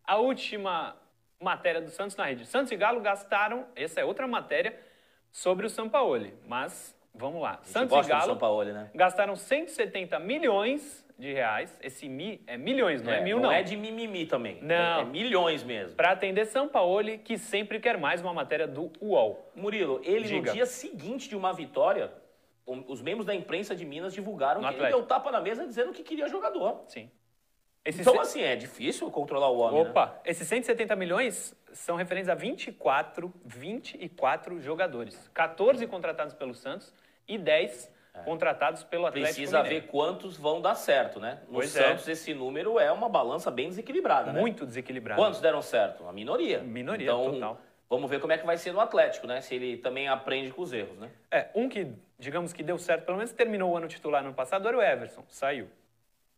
A 0.03 0.17
última 0.17 0.95
matéria 1.39 1.81
do 1.81 1.89
Santos 1.89 2.15
na 2.15 2.25
rede. 2.25 2.45
Santos 2.45 2.71
e 2.71 2.75
Galo 2.75 2.99
gastaram, 2.99 3.65
essa 3.75 4.01
é 4.01 4.05
outra 4.05 4.27
matéria, 4.27 4.77
sobre 5.31 5.65
o 5.65 5.69
Sampaoli. 5.69 6.33
Mas, 6.47 6.95
vamos 7.13 7.41
lá. 7.41 7.59
Santos 7.63 8.05
e 8.05 8.09
Galo 8.09 8.33
Sampaoli, 8.33 8.71
né? 8.71 8.89
gastaram 8.93 9.35
170 9.35 10.19
milhões 10.19 11.05
de 11.17 11.33
reais. 11.33 11.77
Esse 11.81 12.07
mi 12.07 12.41
é 12.47 12.57
milhões, 12.57 13.01
não 13.01 13.11
é, 13.11 13.17
é 13.19 13.21
mil, 13.21 13.37
não. 13.37 13.43
Não 13.43 13.51
é 13.51 13.61
de 13.61 13.75
mimimi 13.75 14.25
também. 14.25 14.59
Não. 14.61 14.75
É, 14.99 15.01
é 15.01 15.05
milhões 15.05 15.63
mesmo. 15.63 15.95
Para 15.95 16.11
atender 16.11 16.45
São 16.45 16.67
Paulo, 16.67 17.17
que 17.19 17.37
sempre 17.37 17.79
quer 17.79 17.97
mais 17.97 18.21
uma 18.21 18.33
matéria 18.33 18.67
do 18.67 18.91
UOL. 19.01 19.51
Murilo, 19.55 19.99
ele 20.03 20.27
Diga. 20.27 20.47
no 20.47 20.53
dia 20.53 20.65
seguinte 20.65 21.27
de 21.27 21.35
uma 21.35 21.51
vitória, 21.51 22.11
os 22.65 23.01
membros 23.01 23.25
da 23.25 23.33
imprensa 23.35 23.75
de 23.75 23.83
Minas 23.83 24.13
divulgaram 24.13 24.61
No 24.61 24.67
que 24.67 24.73
ele 24.75 24.75
Atlético. 24.85 24.99
deu 24.99 25.07
tapa 25.07 25.31
na 25.31 25.41
mesa 25.41 25.65
dizendo 25.65 25.91
que 25.91 26.03
queria 26.03 26.27
jogador. 26.29 26.83
Sim. 26.87 27.09
Esse 27.83 28.01
Então, 28.01 28.13
ce- 28.13 28.19
assim, 28.19 28.41
é 28.41 28.55
difícil 28.55 29.09
controlar 29.09 29.49
o 29.49 29.57
homem, 29.59 29.83
né? 29.83 29.89
Opa, 29.89 30.21
esses 30.25 30.47
170 30.47 30.95
milhões 30.95 31.55
são 31.73 31.95
referentes 31.95 32.29
a 32.29 32.35
24, 32.35 33.33
24 33.45 34.59
jogadores. 34.61 35.29
14 35.33 35.85
contratados 35.87 36.33
pelo 36.33 36.53
Santos 36.53 36.93
e 37.27 37.37
10 37.37 37.99
contratados 38.25 38.83
pelo 38.83 39.05
Atlético 39.05 39.35
Precisa 39.35 39.63
Mineiro. 39.63 39.85
ver 39.85 39.91
quantos 39.91 40.37
vão 40.37 40.61
dar 40.61 40.75
certo, 40.75 41.19
né? 41.19 41.39
No 41.47 41.55
Pois 41.55 41.75
é. 41.75 41.89
Santos, 41.89 42.07
esse 42.07 42.33
número 42.33 42.79
é 42.79 42.91
uma 42.91 43.07
balança 43.07 43.49
bem 43.49 43.69
desequilibrada, 43.69 44.33
né? 44.33 44.39
Muito 44.39 44.65
desequilibrado. 44.65 45.21
Quantos 45.21 45.39
deram 45.39 45.61
certo? 45.61 46.07
A 46.07 46.11
minoria. 46.11 46.59
Minoria, 46.59 47.05
então, 47.05 47.31
total. 47.31 47.61
Vamos 47.89 48.09
ver 48.09 48.19
como 48.19 48.31
é 48.33 48.37
que 48.37 48.45
vai 48.45 48.57
ser 48.57 48.71
no 48.71 48.79
Atlético, 48.79 49.25
né? 49.25 49.41
Se 49.41 49.55
ele 49.55 49.77
também 49.77 50.07
aprende 50.07 50.51
com 50.51 50.61
os 50.61 50.71
erros, 50.71 50.97
né? 50.99 51.09
É, 51.31 51.47
um 51.55 51.67
que, 51.67 51.91
digamos 52.19 52.53
que 52.53 52.61
deu 52.61 52.77
certo, 52.77 53.05
pelo 53.05 53.17
menos 53.17 53.31
terminou 53.31 53.71
o 53.71 53.77
ano 53.77 53.87
titular 53.87 54.21
no 54.21 54.27
ano 54.27 54.35
passado, 54.35 54.67
era 54.67 54.77
o 54.77 54.81
Everson, 54.81 55.23
saiu. 55.27 55.67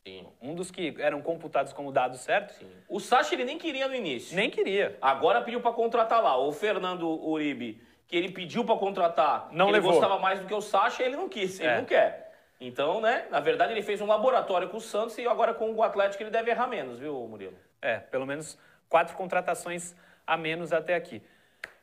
Sim. 0.06 0.28
Um 0.42 0.56
dos 0.56 0.72
que 0.72 0.96
eram 1.00 1.22
computados 1.22 1.74
como 1.74 1.92
dado 1.92 2.18
certo, 2.18 2.54
sim. 2.54 2.68
O 2.90 3.00
Sacha 3.00 3.36
ele 3.36 3.46
nem 3.46 3.58
queria 3.58 3.88
no 3.88 3.94
início. 3.96 4.36
nem 4.36 4.50
queria. 4.50 4.98
Agora 5.02 5.42
pediu 5.42 5.62
pra 5.62 5.72
contratar 5.72 6.22
lá. 6.24 6.38
O 6.38 6.52
Fernando 6.52 7.08
Uribe, 7.08 7.82
que 8.08 8.16
ele 8.18 8.32
pediu 8.32 8.66
pra 8.66 8.76
contratar, 8.78 9.50
Não 9.52 9.68
ele 9.68 9.74
levou. 9.74 9.92
gostava 9.92 10.18
mais 10.18 10.40
do 10.40 10.48
que 10.48 10.54
o 10.54 10.62
Sacha, 10.62 11.04
ele 11.04 11.16
não 11.16 11.30
quis, 11.30 11.60
ele 11.60 11.70
É. 11.70 11.78
não 11.78 11.86
quer. 11.86 12.32
Então, 12.60 13.00
né, 13.02 13.28
na 13.30 13.40
verdade 13.40 13.74
ele 13.74 13.82
fez 13.84 14.02
um 14.02 14.06
laboratório 14.08 14.70
com 14.70 14.78
o 14.78 14.82
Santos 14.82 15.18
e 15.18 15.28
agora 15.28 15.54
com 15.54 15.72
o 15.72 15.84
Atlético 15.84 16.22
ele 16.24 16.30
deve 16.32 16.50
errar 16.52 16.68
menos, 16.68 17.00
viu, 17.00 17.14
Murilo? 17.28 17.58
É, 17.82 17.98
pelo 18.00 18.26
menos 18.26 18.58
quatro 18.90 19.16
contratações 19.16 19.96
a 20.26 20.36
menos 20.38 20.72
até 20.74 20.96
aqui. 20.96 21.22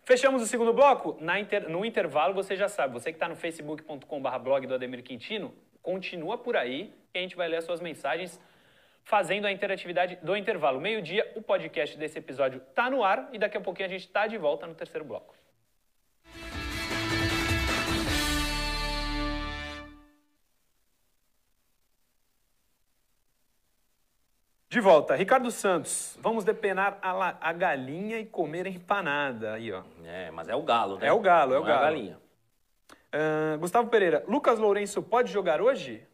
Fechamos 0.04 0.40
o 0.42 0.46
segundo 0.46 0.72
bloco. 0.72 1.18
Inter... 1.38 1.68
No 1.68 1.84
intervalo, 1.84 2.32
você 2.34 2.56
já 2.56 2.68
sabe, 2.68 2.94
você 2.94 3.10
que 3.12 3.16
está 3.16 3.28
no 3.28 3.36
facebook.com.br 3.36 4.38
blog 4.38 4.66
do 4.66 4.74
Ademir 4.74 5.02
Quintino, 5.02 5.52
continua 5.82 6.38
por 6.38 6.56
aí 6.56 6.92
e 7.14 7.18
a 7.18 7.22
gente 7.22 7.36
vai 7.36 7.48
ler 7.48 7.56
as 7.56 7.64
suas 7.64 7.80
mensagens 7.80 8.40
fazendo 9.04 9.46
a 9.46 9.52
interatividade 9.52 10.18
do 10.22 10.36
intervalo. 10.36 10.80
Meio-dia, 10.80 11.32
o 11.34 11.40
podcast 11.40 11.96
desse 11.96 12.18
episódio 12.18 12.60
está 12.68 12.90
no 12.90 13.02
ar 13.02 13.28
e 13.32 13.38
daqui 13.38 13.56
a 13.56 13.60
pouquinho 13.60 13.86
a 13.86 13.90
gente 13.90 14.04
está 14.06 14.26
de 14.26 14.36
volta 14.36 14.66
no 14.66 14.74
terceiro 14.74 15.04
bloco. 15.04 15.34
De 24.70 24.80
volta, 24.80 25.16
Ricardo 25.16 25.50
Santos, 25.50 26.18
vamos 26.20 26.44
depenar 26.44 26.98
a, 27.00 27.48
a, 27.48 27.52
galinha 27.54 28.20
e 28.20 28.26
comer 28.26 28.66
empanada. 28.66 29.54
Aí, 29.54 29.72
ó. 29.72 29.82
É, 30.04 30.30
mas 30.30 30.46
é 30.46 30.54
o 30.54 30.62
galo, 30.62 30.98
né? 30.98 31.06
É 31.06 31.12
o 31.12 31.18
galo, 31.18 31.54
é 31.54 31.56
o 31.56 31.60
Não 31.60 31.66
galo. 31.66 31.78
É 31.78 31.88
a 31.88 31.90
galinha. 31.90 32.18
Uh, 33.08 33.58
Gustavo 33.58 33.88
Pereira, 33.88 34.22
Lucas 34.28 34.58
Lourenço 34.58 35.02
pode 35.02 35.32
jogar 35.32 35.62
hoje? 35.62 36.06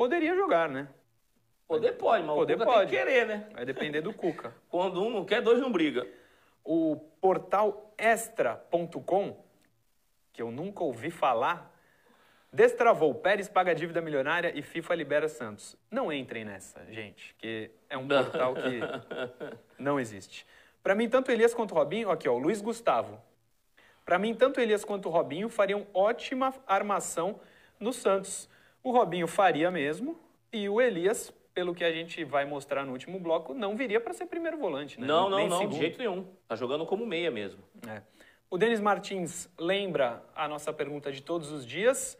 Poderia 0.00 0.34
jogar, 0.34 0.66
né? 0.66 0.88
Poder 1.68 1.92
pode, 1.92 2.24
mas 2.24 2.34
Poder 2.34 2.54
o 2.54 2.58
Cuca 2.60 2.70
pode. 2.70 2.90
tem 2.90 2.98
que 2.98 3.04
querer, 3.04 3.26
né? 3.26 3.46
Vai 3.52 3.66
depender 3.66 4.00
do 4.00 4.14
Cuca. 4.14 4.54
Quando 4.70 5.02
um 5.02 5.10
não 5.10 5.26
quer, 5.26 5.42
dois 5.42 5.60
não 5.60 5.70
briga. 5.70 6.08
O 6.64 6.96
portal 7.20 7.92
extra.com, 7.98 9.44
que 10.32 10.40
eu 10.40 10.50
nunca 10.50 10.82
ouvi 10.82 11.10
falar, 11.10 11.70
Destravou, 12.50 13.14
Pérez 13.14 13.46
paga 13.46 13.74
dívida 13.74 14.00
milionária 14.00 14.50
e 14.58 14.62
FIFA 14.62 14.94
libera 14.94 15.28
Santos. 15.28 15.76
Não 15.90 16.10
entrem 16.10 16.46
nessa, 16.46 16.82
gente, 16.90 17.34
que 17.36 17.70
é 17.90 17.98
um 17.98 18.08
portal 18.08 18.54
que 18.54 18.80
não 19.78 20.00
existe. 20.00 20.46
Para 20.82 20.94
mim, 20.94 21.10
tanto 21.10 21.30
Elias 21.30 21.52
quanto 21.52 21.74
Robinho, 21.74 22.10
aqui 22.10 22.26
ó, 22.26 22.32
o 22.32 22.38
Luiz 22.38 22.62
Gustavo. 22.62 23.20
Para 24.06 24.18
mim, 24.18 24.34
tanto 24.34 24.62
Elias 24.62 24.82
quanto 24.82 25.10
Robinho 25.10 25.50
fariam 25.50 25.86
ótima 25.92 26.54
armação 26.66 27.38
no 27.78 27.92
Santos. 27.92 28.48
O 28.82 28.90
Robinho 28.90 29.26
faria 29.26 29.70
mesmo 29.70 30.18
e 30.52 30.68
o 30.68 30.80
Elias, 30.80 31.32
pelo 31.54 31.74
que 31.74 31.84
a 31.84 31.92
gente 31.92 32.24
vai 32.24 32.44
mostrar 32.44 32.84
no 32.84 32.92
último 32.92 33.18
bloco, 33.20 33.52
não 33.54 33.76
viria 33.76 34.00
para 34.00 34.12
ser 34.12 34.26
primeiro 34.26 34.58
volante, 34.58 35.00
né? 35.00 35.06
Não, 35.06 35.28
não, 35.28 35.38
Nem 35.38 35.48
não, 35.48 35.58
segundo. 35.58 35.74
de 35.74 35.78
jeito 35.80 35.98
nenhum. 35.98 36.26
Tá 36.48 36.56
jogando 36.56 36.86
como 36.86 37.06
meia 37.06 37.30
mesmo. 37.30 37.62
É. 37.88 38.02
O 38.48 38.58
Denis 38.58 38.80
Martins 38.80 39.48
lembra 39.58 40.24
a 40.34 40.48
nossa 40.48 40.72
pergunta 40.72 41.12
de 41.12 41.22
todos 41.22 41.52
os 41.52 41.64
dias. 41.64 42.18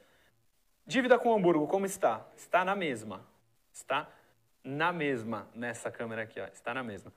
Dívida 0.87 1.19
com 1.19 1.31
o 1.31 1.35
Hamburgo, 1.35 1.67
como 1.67 1.87
está? 1.87 2.27
Está 2.37 2.65
na 2.65 2.77
mesma. 2.77 3.27
Está 3.73 4.09
na 4.63 4.93
mesma 4.93 5.49
nessa 5.55 5.91
câmera 5.91 6.23
aqui, 6.23 6.39
ó. 6.41 6.47
Está 6.47 6.75
na 6.75 6.83
mesma. 6.83 7.13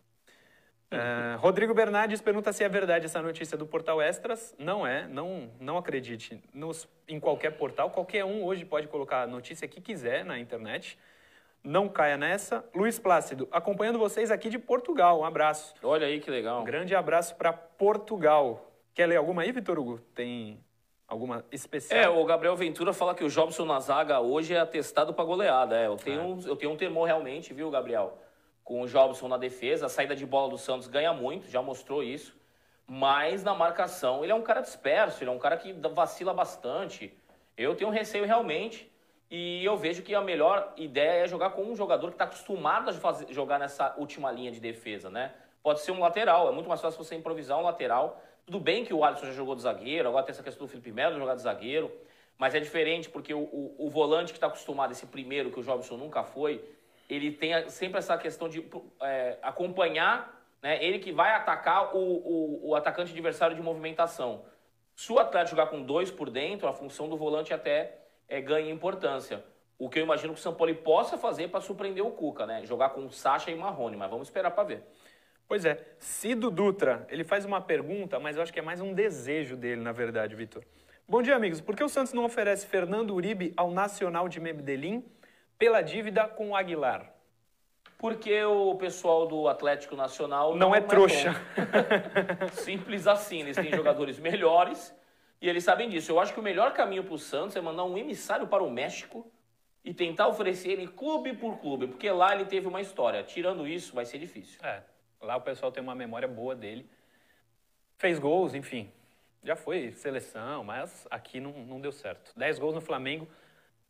Uh, 0.94 1.38
Rodrigo 1.38 1.74
Bernardes 1.74 2.22
pergunta 2.22 2.54
se 2.54 2.64
é 2.64 2.70
verdade 2.70 3.06
essa 3.06 3.22
notícia 3.22 3.58
do 3.58 3.66
Portal 3.66 4.02
Extras. 4.02 4.56
Não 4.58 4.86
é, 4.86 5.08
não, 5.08 5.50
não 5.60 5.78
acredite 5.78 6.42
nos, 6.54 6.88
em 7.08 7.20
qualquer 7.20 7.52
portal. 7.52 7.90
Qualquer 7.90 8.24
um 8.26 8.44
hoje 8.44 8.66
pode 8.66 8.88
colocar 8.88 9.24
a 9.24 9.28
notícia 9.28 9.68
que 9.68 9.82
quiser 9.82 10.24
na 10.24 10.40
internet. 10.40 10.98
Não 11.64 11.88
caia 11.88 12.18
nessa. 12.18 12.64
Luiz 12.76 13.00
Plácido, 13.00 13.48
acompanhando 13.52 13.98
vocês 13.98 14.32
aqui 14.32 14.50
de 14.50 14.60
Portugal. 14.60 15.22
Um 15.22 15.26
abraço. 15.26 15.74
Olha 15.82 16.08
aí 16.08 16.20
que 16.20 16.30
legal. 16.30 16.62
Um 16.62 16.66
grande 16.66 16.94
abraço 16.94 17.36
para 17.36 17.54
Portugal. 17.54 18.72
Quer 18.94 19.08
ler 19.08 19.16
alguma 19.16 19.42
aí, 19.42 19.52
Vitor 19.52 19.80
Hugo? 19.80 20.00
Tem 20.14 20.60
Alguma 21.14 21.46
especial? 21.52 22.00
É, 22.00 22.10
o 22.10 22.26
Gabriel 22.26 22.56
Ventura 22.56 22.92
fala 22.92 23.14
que 23.14 23.24
o 23.24 23.30
Jobson 23.30 23.66
na 23.66 23.80
zaga 23.80 24.20
hoje 24.20 24.56
é 24.56 24.60
atestado 24.60 25.14
para 25.14 25.24
goleada. 25.24 25.78
É, 25.78 25.86
eu, 25.86 25.96
tenho 25.96 26.40
é. 26.44 26.50
Eu 26.50 26.56
tenho 26.56 26.72
um 26.72 26.76
temor 26.76 27.06
realmente, 27.06 27.54
viu, 27.54 27.70
Gabriel? 27.70 28.18
Com 28.64 28.82
o 28.82 28.88
Jobson 28.88 29.28
na 29.28 29.38
defesa, 29.38 29.88
a 29.88 29.90
saída 29.90 30.16
de 30.16 30.26
bola 30.26 30.50
do 30.50 30.58
Santos 30.58 30.88
ganha 30.88 31.14
muito, 31.14 31.50
já 31.50 31.62
mostrou 31.62 32.02
isso. 32.02 32.36
Mas 32.88 33.44
na 33.44 33.54
marcação, 33.54 34.24
ele 34.24 34.32
é 34.32 34.36
um 34.36 34.42
cara 34.42 34.62
disperso, 34.62 35.24
ele 35.24 35.30
é 35.30 35.34
um 35.34 35.40
cara 35.40 35.58
que 35.58 35.74
vacila 35.74 36.34
bastante. 36.34 37.14
Eu 37.58 37.76
tenho 37.76 37.90
receio 37.90 38.26
realmente. 38.26 38.92
E 39.30 39.66
eu 39.66 39.76
vejo 39.76 40.04
que 40.04 40.14
a 40.14 40.22
melhor 40.22 40.74
ideia 40.78 41.24
é 41.24 41.28
jogar 41.28 41.52
com 41.52 41.64
um 41.64 41.76
jogador 41.76 42.08
que 42.08 42.16
está 42.16 42.26
acostumado 42.26 42.90
a 42.90 42.94
fazer, 42.94 43.34
jogar 43.34 43.58
nessa 43.58 43.96
última 43.98 44.32
linha 44.32 44.52
de 44.52 44.60
defesa, 44.60 45.10
né? 45.10 45.34
Pode 45.64 45.80
ser 45.80 45.92
um 45.92 46.00
lateral, 46.00 46.48
é 46.48 46.52
muito 46.52 46.70
mais 46.70 46.82
fácil 46.82 47.04
você 47.04 47.16
improvisar 47.16 47.58
um 47.58 47.64
lateral 47.64 48.22
tudo 48.46 48.60
bem 48.60 48.84
que 48.84 48.94
o 48.94 49.04
Alisson 49.04 49.28
já 49.28 49.32
jogou 49.32 49.56
de 49.56 49.62
zagueiro, 49.62 50.10
agora 50.10 50.26
tem 50.26 50.34
essa 50.34 50.44
questão 50.44 50.66
do 50.66 50.70
Felipe 50.70 50.92
Melo 50.92 51.18
jogar 51.18 51.36
de 51.36 51.42
zagueiro, 51.42 51.90
mas 52.38 52.54
é 52.54 52.60
diferente 52.60 53.10
porque 53.10 53.34
o, 53.34 53.40
o, 53.40 53.76
o 53.80 53.90
volante 53.90 54.34
que 54.34 54.38
está 54.38 54.48
acostumado, 54.48 54.92
esse 54.92 55.06
primeiro 55.06 55.50
que 55.50 55.60
o 55.60 55.64
Jobson 55.64 55.96
nunca 55.96 56.24
foi, 56.24 56.64
ele 57.10 57.32
tem 57.32 57.70
sempre 57.70 58.00
essa 58.00 58.18
questão 58.18 58.48
de 58.48 58.66
é, 59.02 59.38
acompanhar, 59.42 60.42
né, 60.62 60.84
ele 60.84 61.00
que 61.00 61.12
vai 61.12 61.34
atacar 61.34 61.96
o, 61.96 62.00
o, 62.00 62.70
o 62.70 62.76
atacante 62.76 63.12
adversário 63.12 63.56
de 63.56 63.62
movimentação. 63.62 64.46
Se 64.96 65.12
o 65.12 65.20
atleta 65.20 65.50
jogar 65.50 65.68
com 65.68 65.82
dois 65.82 66.12
por 66.12 66.30
dentro, 66.30 66.68
a 66.68 66.74
função 66.74 67.10
do 67.10 67.18
volante 67.18 67.54
até 67.54 67.98
é, 68.28 68.40
ganha 68.40 68.72
importância. 68.72 69.44
O 69.78 69.90
que 69.90 70.00
eu 70.00 70.04
imagino 70.04 70.34
que 70.34 70.40
o 70.40 70.42
São 70.44 70.54
Paulo 70.54 70.74
possa 70.76 71.18
fazer 71.18 71.50
para 71.50 71.60
surpreender 71.60 72.06
o 72.06 72.12
Cuca, 72.12 72.46
né? 72.46 72.64
Jogar 72.66 72.90
com 72.90 73.10
Sacha 73.10 73.52
e 73.52 73.56
Marrone, 73.56 73.98
mas 73.98 74.10
vamos 74.10 74.28
esperar 74.28 74.52
para 74.52 74.64
ver. 74.64 74.84
Pois 75.48 75.66
é, 75.66 75.84
Cido 76.00 76.50
Dutra, 76.50 77.06
ele 77.10 77.24
faz 77.24 77.44
uma 77.44 77.60
pergunta, 77.60 78.20
mas 78.20 78.38
eu 78.38 78.44
acho 78.44 78.54
que 78.54 78.60
é 78.60 78.62
mais 78.62 78.80
um 78.80 78.94
desejo 78.94 79.58
dele, 79.58 79.82
na 79.82 79.92
verdade, 79.92 80.36
Vitor. 80.36 80.64
Bom 81.08 81.22
dia, 81.22 81.36
amigos. 81.36 81.60
Por 81.60 81.76
que 81.76 81.84
o 81.84 81.90
Santos 81.90 82.14
não 82.14 82.24
oferece 82.24 82.66
Fernando 82.66 83.14
Uribe 83.14 83.54
ao 83.58 83.72
Nacional 83.72 84.30
de 84.30 84.40
Medellín 84.40 85.04
pela 85.58 85.82
dívida 85.82 86.28
com 86.28 86.50
o 86.50 86.56
Aguilar? 86.56 87.12
Porque 87.98 88.44
o 88.44 88.76
pessoal 88.76 89.26
do 89.26 89.48
Atlético 89.48 89.96
Nacional 89.96 90.52
não, 90.52 90.70
não 90.70 90.76
é, 90.76 90.80
é 90.80 90.82
trouxa. 90.82 91.34
Simples 92.52 93.08
assim, 93.08 93.40
eles 93.40 93.56
têm 93.56 93.72
jogadores 93.72 94.20
melhores 94.20 94.94
e 95.42 95.48
eles 95.48 95.64
sabem 95.64 95.90
disso. 95.90 96.12
Eu 96.12 96.20
acho 96.20 96.34
que 96.34 96.40
o 96.40 96.44
melhor 96.44 96.74
caminho 96.74 97.04
para 97.04 97.14
o 97.14 97.18
Santos 97.18 97.56
é 97.56 97.62
mandar 97.62 97.86
um 97.86 97.98
emissário 97.98 98.48
para 98.48 98.64
o 98.64 98.70
México 98.70 99.32
e 99.84 99.94
tentar 99.94 100.28
oferecer 100.28 100.72
ele 100.72 100.88
clube 100.88 101.34
por 101.34 101.60
clube, 101.60 101.88
porque 101.88 102.10
lá 102.10 102.34
ele 102.34 102.46
teve 102.46 102.68
uma 102.68 102.82
história. 102.82 103.24
Tirando 103.24 103.68
isso, 103.68 103.94
vai 103.94 104.06
ser 104.06 104.18
difícil. 104.18 104.60
É. 104.64 104.82
Lá 105.22 105.36
o 105.38 105.42
pessoal 105.42 105.72
tem 105.72 105.82
uma 105.82 105.96
memória 105.96 106.28
boa 106.28 106.56
dele. 106.56 106.90
Fez 107.98 108.20
gols, 108.20 108.54
enfim. 108.54 108.92
Já 109.44 109.56
foi 109.56 109.92
seleção, 109.92 110.64
mas 110.64 111.06
aqui 111.12 111.40
não, 111.40 111.52
não 111.52 111.82
deu 111.82 111.92
certo. 111.92 112.32
10 112.36 112.60
gols 112.60 112.76
no 112.76 112.82
Flamengo, 112.82 113.28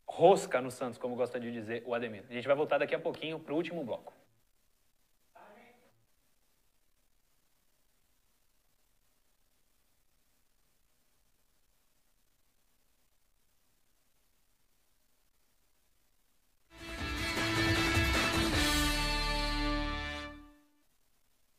rosca 0.06 0.60
no 0.60 0.70
Santos, 0.70 0.98
como 0.98 1.16
gosta 1.16 1.40
de 1.40 1.50
dizer 1.50 1.82
o 1.86 1.94
Ademir. 1.94 2.24
A 2.28 2.32
gente 2.32 2.46
vai 2.46 2.56
voltar 2.56 2.78
daqui 2.78 2.94
a 2.94 2.98
pouquinho 2.98 3.38
para 3.38 3.52
o 3.52 3.56
último 3.56 3.82
bloco. 3.84 4.12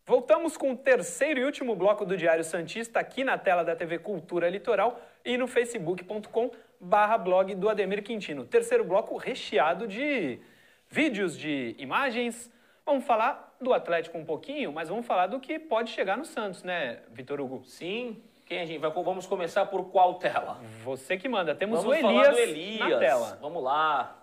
Voltamos 0.08 0.56
com 0.56 0.72
o 0.72 0.78
terceiro 0.78 1.40
e 1.40 1.44
último 1.44 1.76
bloco 1.76 2.06
do 2.06 2.16
Diário 2.16 2.44
Santista 2.44 3.00
aqui 3.00 3.24
na 3.24 3.38
tela 3.38 3.64
da 3.64 3.76
TV 3.76 3.98
Cultura 3.98 4.48
Litoral 4.48 5.02
e 5.26 5.36
no 5.36 5.48
facebook.com 5.48 6.52
barra 6.86 7.18
blog 7.18 7.56
do 7.56 7.68
Ademir 7.68 8.04
Quintino. 8.04 8.46
Terceiro 8.46 8.84
bloco 8.84 9.18
recheado 9.18 9.88
de 9.88 10.40
vídeos, 10.88 11.38
de 11.38 11.76
imagens. 11.80 12.52
Vamos 12.86 13.04
falar 13.06 13.56
do 13.60 13.74
Atlético 13.74 14.18
um 14.18 14.26
pouquinho, 14.26 14.72
mas 14.72 14.90
vamos 14.90 15.06
falar 15.06 15.28
do 15.28 15.40
que 15.40 15.58
pode 15.58 15.90
chegar 15.90 16.18
no 16.18 16.26
Santos, 16.26 16.64
né, 16.64 17.00
Vitor 17.12 17.42
Hugo? 17.42 17.64
Sim. 17.66 18.22
Quem 18.46 18.60
a 18.60 18.66
gente 18.66 18.78
vai, 18.78 18.92
vamos 18.92 19.26
começar 19.26 19.66
por 19.66 19.86
qual 19.86 20.16
tela? 20.16 20.62
Você 20.84 21.18
que 21.18 21.28
manda. 21.28 21.56
Temos 21.56 21.84
vamos 21.84 21.98
o 21.98 22.08
Elias, 22.08 22.38
Elias 22.38 22.80
na 22.80 23.00
tela. 23.00 23.40
Vamos 23.42 23.64
lá. 23.64 24.22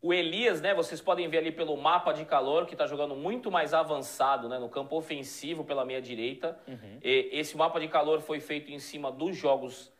O 0.00 0.14
Elias, 0.14 0.60
né, 0.60 0.72
vocês 0.72 1.00
podem 1.00 1.28
ver 1.28 1.38
ali 1.38 1.50
pelo 1.50 1.76
mapa 1.76 2.12
de 2.12 2.24
calor 2.24 2.66
que 2.66 2.74
está 2.74 2.86
jogando 2.86 3.16
muito 3.16 3.50
mais 3.50 3.74
avançado 3.74 4.48
né, 4.48 4.56
no 4.56 4.68
campo 4.68 4.96
ofensivo 4.96 5.64
pela 5.64 5.84
meia 5.84 6.00
direita. 6.00 6.56
Uhum. 6.68 7.00
esse 7.02 7.56
mapa 7.56 7.80
de 7.80 7.88
calor 7.88 8.20
foi 8.20 8.38
feito 8.38 8.70
em 8.70 8.78
cima 8.78 9.10
dos 9.10 9.36
jogos 9.36 9.90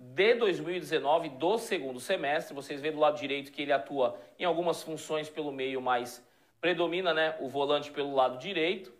de 0.00 0.34
2019 0.34 1.28
do 1.28 1.58
segundo 1.58 2.00
semestre. 2.00 2.54
Vocês 2.54 2.80
veem 2.80 2.94
do 2.94 3.00
lado 3.00 3.18
direito 3.18 3.52
que 3.52 3.60
ele 3.60 3.72
atua 3.72 4.18
em 4.38 4.44
algumas 4.44 4.82
funções 4.82 5.28
pelo 5.28 5.52
meio, 5.52 5.82
mas 5.82 6.26
predomina 6.58 7.12
né, 7.12 7.36
o 7.38 7.48
volante 7.48 7.90
pelo 7.90 8.14
lado 8.14 8.38
direito. 8.38 8.92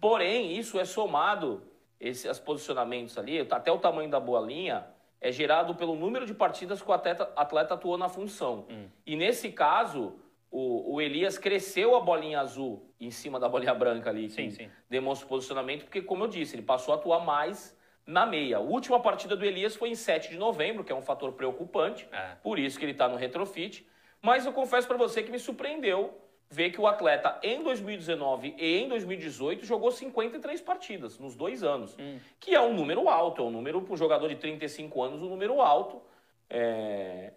Porém, 0.00 0.58
isso 0.58 0.80
é 0.80 0.84
somado, 0.84 1.62
esses 2.00 2.38
posicionamentos 2.40 3.16
ali, 3.16 3.46
até 3.48 3.70
o 3.70 3.78
tamanho 3.78 4.10
da 4.10 4.18
bolinha, 4.18 4.84
é 5.20 5.30
gerado 5.30 5.76
pelo 5.76 5.94
número 5.94 6.26
de 6.26 6.34
partidas 6.34 6.82
que 6.82 6.90
o 6.90 6.92
atleta, 6.92 7.32
atleta 7.36 7.74
atuou 7.74 7.96
na 7.96 8.08
função. 8.08 8.66
Hum. 8.68 8.88
E 9.06 9.14
nesse 9.14 9.52
caso, 9.52 10.16
o, 10.50 10.94
o, 10.94 11.00
Elias 11.00 11.38
cresceu 11.38 11.94
a 11.94 12.00
bolinha 12.00 12.40
azul 12.40 12.92
em 13.00 13.10
cima 13.10 13.38
da 13.38 13.48
bolinha 13.48 13.74
branca 13.74 14.10
ali, 14.10 14.28
sim, 14.28 14.50
sim. 14.50 14.68
demonstra 14.90 15.26
o 15.26 15.28
posicionamento, 15.28 15.84
porque, 15.84 16.02
como 16.02 16.24
eu 16.24 16.28
disse, 16.28 16.56
ele 16.56 16.62
passou 16.62 16.92
a 16.92 16.96
atuar 16.96 17.24
mais 17.24 17.76
na 18.06 18.26
meia. 18.26 18.56
A 18.58 18.60
última 18.60 19.00
partida 19.00 19.36
do 19.36 19.44
Elias 19.44 19.76
foi 19.76 19.90
em 19.90 19.94
7 19.94 20.30
de 20.30 20.36
novembro, 20.36 20.84
que 20.84 20.92
é 20.92 20.94
um 20.94 21.02
fator 21.02 21.32
preocupante, 21.32 22.08
é. 22.12 22.36
por 22.42 22.58
isso 22.58 22.78
que 22.78 22.84
ele 22.84 22.92
está 22.92 23.08
no 23.08 23.16
retrofit. 23.16 23.86
Mas 24.20 24.46
eu 24.46 24.52
confesso 24.52 24.86
para 24.86 24.96
você 24.96 25.22
que 25.22 25.30
me 25.30 25.38
surpreendeu 25.38 26.18
ver 26.48 26.70
que 26.70 26.80
o 26.80 26.86
atleta 26.86 27.38
em 27.42 27.62
2019 27.62 28.54
e 28.58 28.78
em 28.78 28.88
2018 28.88 29.64
jogou 29.64 29.90
53 29.90 30.60
partidas 30.60 31.18
nos 31.18 31.34
dois 31.34 31.64
anos, 31.64 31.96
hum. 31.98 32.18
que 32.38 32.54
é 32.54 32.60
um 32.60 32.74
número 32.74 33.08
alto, 33.08 33.40
é 33.40 33.44
um 33.44 33.50
número 33.50 33.80
para 33.80 33.94
um 33.94 33.96
jogador 33.96 34.28
de 34.28 34.36
35 34.36 35.02
anos, 35.02 35.22
um 35.22 35.30
número 35.30 35.60
alto. 35.62 36.02
É, 36.50 37.32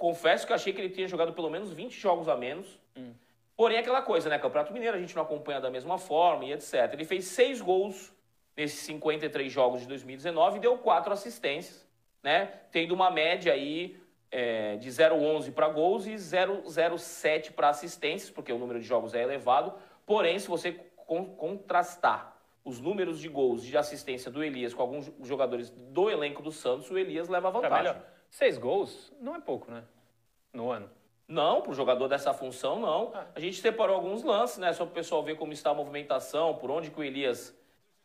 confesso 0.00 0.44
que 0.44 0.52
achei 0.52 0.72
que 0.72 0.80
ele 0.80 0.90
tinha 0.90 1.06
jogado 1.06 1.32
pelo 1.32 1.48
menos 1.48 1.72
20 1.72 1.92
jogos 1.98 2.28
a 2.28 2.36
menos. 2.36 2.80
Hum. 2.96 3.12
Porém, 3.56 3.78
aquela 3.78 4.02
coisa, 4.02 4.28
né? 4.28 4.36
Campeonato 4.36 4.72
Mineiro 4.72 4.96
a 4.96 5.00
gente 5.00 5.14
não 5.14 5.22
acompanha 5.22 5.60
da 5.60 5.70
mesma 5.70 5.96
forma 5.96 6.44
e 6.44 6.52
etc. 6.52 6.92
Ele 6.92 7.04
fez 7.04 7.26
seis 7.26 7.60
gols 7.60 8.12
nesses 8.56 8.80
53 8.80 9.50
jogos 9.50 9.80
de 9.80 9.88
2019 9.88 10.58
e 10.58 10.60
deu 10.60 10.78
quatro 10.78 11.12
assistências, 11.12 11.86
né? 12.22 12.46
Tendo 12.70 12.94
uma 12.94 13.10
média 13.10 13.52
aí 13.52 13.96
é, 14.30 14.76
de 14.76 14.88
0,11 14.88 15.52
para 15.52 15.68
gols 15.68 16.06
e 16.06 16.14
0,07 16.14 17.52
para 17.52 17.68
assistências, 17.68 18.30
porque 18.30 18.52
o 18.52 18.58
número 18.58 18.80
de 18.80 18.86
jogos 18.86 19.14
é 19.14 19.22
elevado. 19.22 19.74
Porém, 20.06 20.38
se 20.38 20.48
você 20.48 20.72
contrastar 21.36 22.36
os 22.64 22.80
números 22.80 23.20
de 23.20 23.28
gols 23.28 23.64
e 23.64 23.68
de 23.68 23.76
assistência 23.76 24.30
do 24.30 24.42
Elias 24.42 24.72
com 24.72 24.82
alguns 24.82 25.12
jogadores 25.22 25.70
do 25.70 26.08
elenco 26.08 26.42
do 26.42 26.50
Santos, 26.50 26.90
o 26.90 26.96
Elias 26.96 27.28
leva 27.28 27.52
tá 27.52 27.60
vantagem. 27.60 27.92
É 27.92 27.96
Seis 28.30 28.58
gols 28.58 29.12
não 29.20 29.36
é 29.36 29.40
pouco, 29.40 29.70
né? 29.70 29.84
No 30.52 30.70
ano. 30.70 30.90
Não, 31.28 31.62
para 31.62 31.70
o 31.70 31.74
jogador 31.74 32.08
dessa 32.08 32.34
função, 32.34 32.80
não. 32.80 33.12
Ah. 33.14 33.26
A 33.34 33.40
gente 33.40 33.60
separou 33.60 33.96
alguns 33.96 34.22
lances, 34.22 34.58
né? 34.58 34.72
Só 34.72 34.84
para 34.84 34.92
o 34.92 34.94
pessoal 34.94 35.22
ver 35.22 35.36
como 35.36 35.52
está 35.52 35.70
a 35.70 35.74
movimentação, 35.74 36.56
por 36.56 36.70
onde 36.70 36.90
que 36.90 36.98
o 36.98 37.04
Elias 37.04 37.56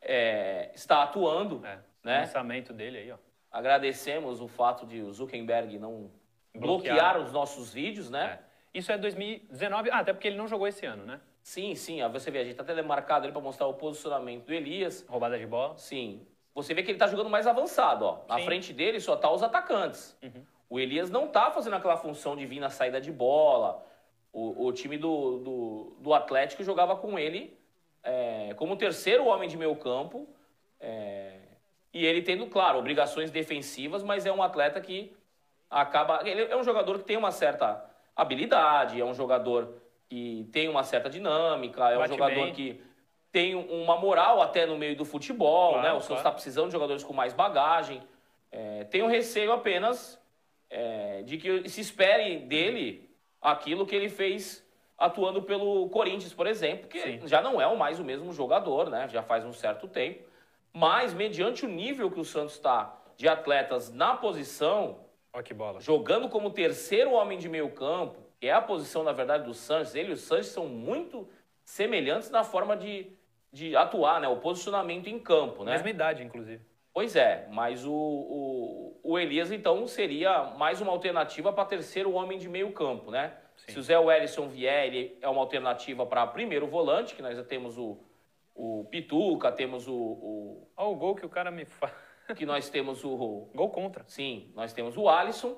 é, 0.01 0.71
está 0.73 1.03
atuando. 1.03 1.65
É, 1.65 1.79
né? 2.03 2.17
O 2.17 2.19
lançamento 2.21 2.73
dele 2.73 2.97
aí, 2.97 3.11
ó. 3.11 3.17
Agradecemos 3.51 4.41
o 4.41 4.47
fato 4.47 4.85
de 4.85 5.01
o 5.01 5.11
Zuckerberg 5.11 5.79
não 5.79 6.11
bloquear 6.55 7.19
os 7.19 7.31
nossos 7.31 7.73
vídeos, 7.73 8.09
né? 8.09 8.39
É. 8.45 8.49
Isso 8.79 8.91
é 8.91 8.97
2019, 8.97 9.89
ah, 9.89 9.99
até 9.99 10.13
porque 10.13 10.27
ele 10.27 10.37
não 10.37 10.47
jogou 10.47 10.67
esse 10.67 10.85
ano, 10.85 11.03
né? 11.03 11.19
Sim, 11.41 11.73
sim. 11.73 12.07
Você 12.09 12.29
vê, 12.29 12.39
a 12.39 12.43
gente 12.43 12.55
tá 12.55 12.63
telemarcado 12.63 13.25
ali 13.25 13.33
para 13.33 13.41
mostrar 13.41 13.65
o 13.67 13.73
posicionamento 13.73 14.45
do 14.45 14.53
Elias. 14.53 15.05
Roubada 15.09 15.37
de 15.37 15.47
bola. 15.47 15.75
Sim. 15.77 16.27
Você 16.53 16.73
vê 16.73 16.83
que 16.83 16.91
ele 16.91 16.99
tá 16.99 17.07
jogando 17.07 17.29
mais 17.29 17.47
avançado, 17.47 18.05
ó. 18.05 18.19
Na 18.27 18.39
frente 18.39 18.73
dele 18.73 18.99
só 18.99 19.15
tá 19.15 19.31
os 19.31 19.41
atacantes. 19.41 20.15
Uhum. 20.21 20.45
O 20.69 20.79
Elias 20.79 21.09
não 21.09 21.27
tá 21.27 21.49
fazendo 21.49 21.75
aquela 21.75 21.97
função 21.97 22.35
de 22.35 22.45
vir 22.45 22.59
na 22.59 22.69
saída 22.69 23.01
de 23.01 23.11
bola. 23.11 23.83
O, 24.31 24.67
o 24.67 24.71
time 24.71 24.97
do, 24.97 25.39
do, 25.39 25.97
do, 25.99 26.13
Atlético 26.13 26.63
jogava 26.63 26.95
com 26.95 27.17
ele 27.17 27.57
é, 28.03 28.53
como 28.55 28.75
terceiro 28.75 29.25
homem 29.25 29.49
de 29.49 29.57
meio 29.57 29.75
campo. 29.75 30.27
É, 30.79 31.39
e 31.93 32.05
ele 32.05 32.21
tendo, 32.21 32.45
claro, 32.47 32.79
obrigações 32.79 33.31
defensivas, 33.31 34.03
mas 34.03 34.25
é 34.25 34.31
um 34.31 34.43
atleta 34.43 34.79
que 34.79 35.15
acaba. 35.69 36.21
Ele 36.27 36.43
é 36.43 36.55
um 36.55 36.63
jogador 36.63 36.99
que 36.99 37.05
tem 37.05 37.17
uma 37.17 37.31
certa 37.31 37.83
habilidade, 38.15 38.99
é 38.99 39.05
um 39.05 39.13
jogador 39.13 39.73
que 40.07 40.47
tem 40.51 40.67
uma 40.67 40.83
certa 40.83 41.09
dinâmica, 41.09 41.89
é 41.89 41.97
Bate 41.97 42.11
um 42.11 42.17
jogador 42.17 42.45
bem. 42.45 42.53
que 42.53 42.81
tem 43.31 43.55
uma 43.55 43.97
moral 43.97 44.41
até 44.41 44.65
no 44.65 44.77
meio 44.77 44.95
do 44.95 45.05
futebol, 45.05 45.73
claro, 45.73 45.87
né? 45.87 45.93
O 45.93 46.01
Santos 46.01 46.17
está 46.17 46.31
precisando 46.31 46.67
de 46.67 46.73
jogadores 46.73 47.03
com 47.03 47.13
mais 47.13 47.33
bagagem. 47.33 48.01
É, 48.51 48.83
tenho 48.85 49.07
receio 49.07 49.51
apenas 49.51 50.19
é, 50.69 51.21
de 51.23 51.37
que 51.37 51.69
se 51.69 51.81
espere 51.81 52.37
dele 52.39 53.09
aquilo 53.41 53.85
que 53.85 53.95
ele 53.95 54.09
fez 54.09 54.67
atuando 54.99 55.41
pelo 55.41 55.89
Corinthians, 55.89 56.33
por 56.33 56.45
exemplo, 56.45 56.87
que 56.87 56.99
Sim. 56.99 57.21
já 57.25 57.41
não 57.41 57.61
é 57.61 57.75
mais 57.75 57.99
o 57.99 58.03
mesmo 58.03 58.33
jogador, 58.33 58.89
né? 58.89 59.07
Já 59.07 59.23
faz 59.23 59.45
um 59.45 59.53
certo 59.53 59.87
tempo. 59.87 60.27
Mas, 60.73 61.13
mediante 61.13 61.65
o 61.65 61.69
nível 61.69 62.11
que 62.11 62.19
o 62.19 62.25
Santos 62.25 62.55
está 62.55 62.95
de 63.15 63.27
atletas 63.27 63.91
na 63.91 64.15
posição. 64.15 64.99
Jogando 65.79 66.27
como 66.27 66.51
terceiro 66.51 67.11
homem 67.11 67.37
de 67.37 67.47
meio 67.47 67.71
campo, 67.71 68.19
que 68.39 68.47
é 68.47 68.53
a 68.53 68.61
posição, 68.61 69.03
na 69.03 69.13
verdade, 69.13 69.45
do 69.45 69.53
Sanches. 69.53 69.95
Ele 69.95 70.09
e 70.09 70.13
o 70.13 70.17
Sanches 70.17 70.47
são 70.47 70.67
muito 70.67 71.27
semelhantes 71.63 72.29
na 72.29 72.43
forma 72.43 72.75
de, 72.75 73.11
de 73.51 73.75
atuar, 73.75 74.19
né? 74.19 74.27
O 74.27 74.37
posicionamento 74.37 75.07
em 75.07 75.17
campo, 75.17 75.63
né? 75.63 75.73
Mesma 75.73 75.89
idade, 75.89 76.23
inclusive. 76.23 76.61
Pois 76.93 77.15
é, 77.15 77.47
mas 77.51 77.85
o, 77.85 77.93
o, 77.93 78.99
o 79.03 79.19
Elias, 79.19 79.51
então, 79.51 79.87
seria 79.87 80.43
mais 80.57 80.81
uma 80.81 80.91
alternativa 80.91 81.53
para 81.53 81.63
terceiro 81.63 82.11
homem 82.11 82.37
de 82.37 82.49
meio 82.49 82.73
campo, 82.73 83.11
né? 83.11 83.33
Sim. 83.69 83.73
Se 83.73 83.79
o 83.79 83.83
Zé 83.83 83.97
Wellison 83.97 84.47
vier, 84.47 84.87
ele 84.87 85.17
é 85.21 85.29
uma 85.29 85.41
alternativa 85.41 86.05
para 86.05 86.27
primeiro 86.27 86.67
volante, 86.67 87.15
que 87.15 87.21
nós 87.21 87.37
já 87.37 87.43
temos 87.43 87.77
o, 87.77 87.97
o 88.53 88.85
Pituca, 88.89 89.51
temos 89.51 89.87
o... 89.87 89.93
o... 89.93 90.67
Olha 90.75 90.89
o 90.89 90.95
gol 90.95 91.15
que 91.15 91.25
o 91.25 91.29
cara 91.29 91.49
me 91.49 91.65
faz 91.65 91.93
que 92.35 92.45
nós 92.45 92.69
temos 92.69 93.03
o. 93.03 93.49
Gol 93.53 93.69
contra. 93.69 94.03
Sim, 94.07 94.51
nós 94.55 94.73
temos 94.73 94.97
o 94.97 95.09
Alisson. 95.09 95.57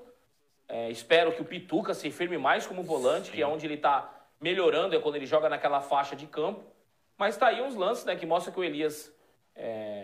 É, 0.68 0.90
espero 0.90 1.34
que 1.34 1.42
o 1.42 1.46
Pituca 1.46 1.94
se 1.94 2.10
firme 2.12 2.38
mais 2.38 2.66
como 2.66 2.82
volante, 2.82 3.28
Sim. 3.28 3.34
que 3.34 3.42
é 3.42 3.48
onde 3.48 3.66
ele 3.66 3.74
está 3.74 4.28
melhorando, 4.40 4.96
é 4.96 5.00
quando 5.00 5.16
ele 5.16 5.26
joga 5.26 5.50
naquela 5.50 5.82
faixa 5.82 6.16
de 6.16 6.26
campo. 6.28 6.64
Mas 7.18 7.38
tá 7.38 7.48
aí 7.48 7.62
uns 7.62 7.76
lances 7.76 8.06
né, 8.06 8.16
que 8.16 8.26
mostram 8.26 8.54
que 8.54 8.60
o 8.60 8.64
Elias 8.64 9.14
é, 9.54 10.01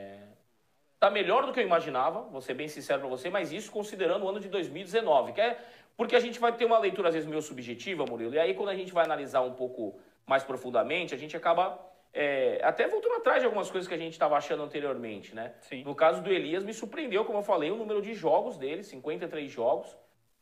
tá 0.99 1.09
melhor 1.09 1.45
do 1.45 1.53
que 1.53 1.59
eu 1.59 1.63
imaginava, 1.63 2.21
vou 2.21 2.41
ser 2.41 2.53
bem 2.53 2.67
sincero 2.67 3.01
para 3.01 3.09
você, 3.09 3.29
mas 3.29 3.51
isso 3.51 3.71
considerando 3.71 4.25
o 4.25 4.29
ano 4.29 4.39
de 4.39 4.49
2019, 4.49 5.33
que 5.33 5.41
é 5.41 5.59
porque 5.95 6.15
a 6.15 6.19
gente 6.19 6.39
vai 6.39 6.51
ter 6.51 6.65
uma 6.65 6.77
leitura 6.77 7.09
às 7.09 7.13
vezes 7.13 7.29
meio 7.29 7.41
subjetiva, 7.41 8.05
Murilo, 8.05 8.33
e 8.33 8.39
aí 8.39 8.53
quando 8.53 8.69
a 8.69 8.75
gente 8.75 8.91
vai 8.91 9.05
analisar 9.05 9.41
um 9.41 9.53
pouco 9.53 9.99
mais 10.25 10.43
profundamente, 10.43 11.13
a 11.13 11.17
gente 11.17 11.35
acaba 11.35 11.79
é, 12.13 12.59
até 12.63 12.87
voltando 12.87 13.15
atrás 13.15 13.39
de 13.39 13.45
algumas 13.45 13.69
coisas 13.69 13.87
que 13.87 13.93
a 13.93 13.97
gente 13.97 14.13
estava 14.13 14.35
achando 14.35 14.63
anteriormente, 14.63 15.35
né? 15.35 15.53
Sim. 15.61 15.83
No 15.83 15.93
caso 15.93 16.21
do 16.21 16.31
Elias, 16.31 16.63
me 16.63 16.73
surpreendeu, 16.73 17.23
como 17.25 17.39
eu 17.39 17.43
falei, 17.43 17.69
o 17.69 17.75
número 17.75 18.01
de 18.01 18.13
jogos 18.13 18.57
dele, 18.57 18.83
53 18.83 19.51
jogos. 19.51 19.95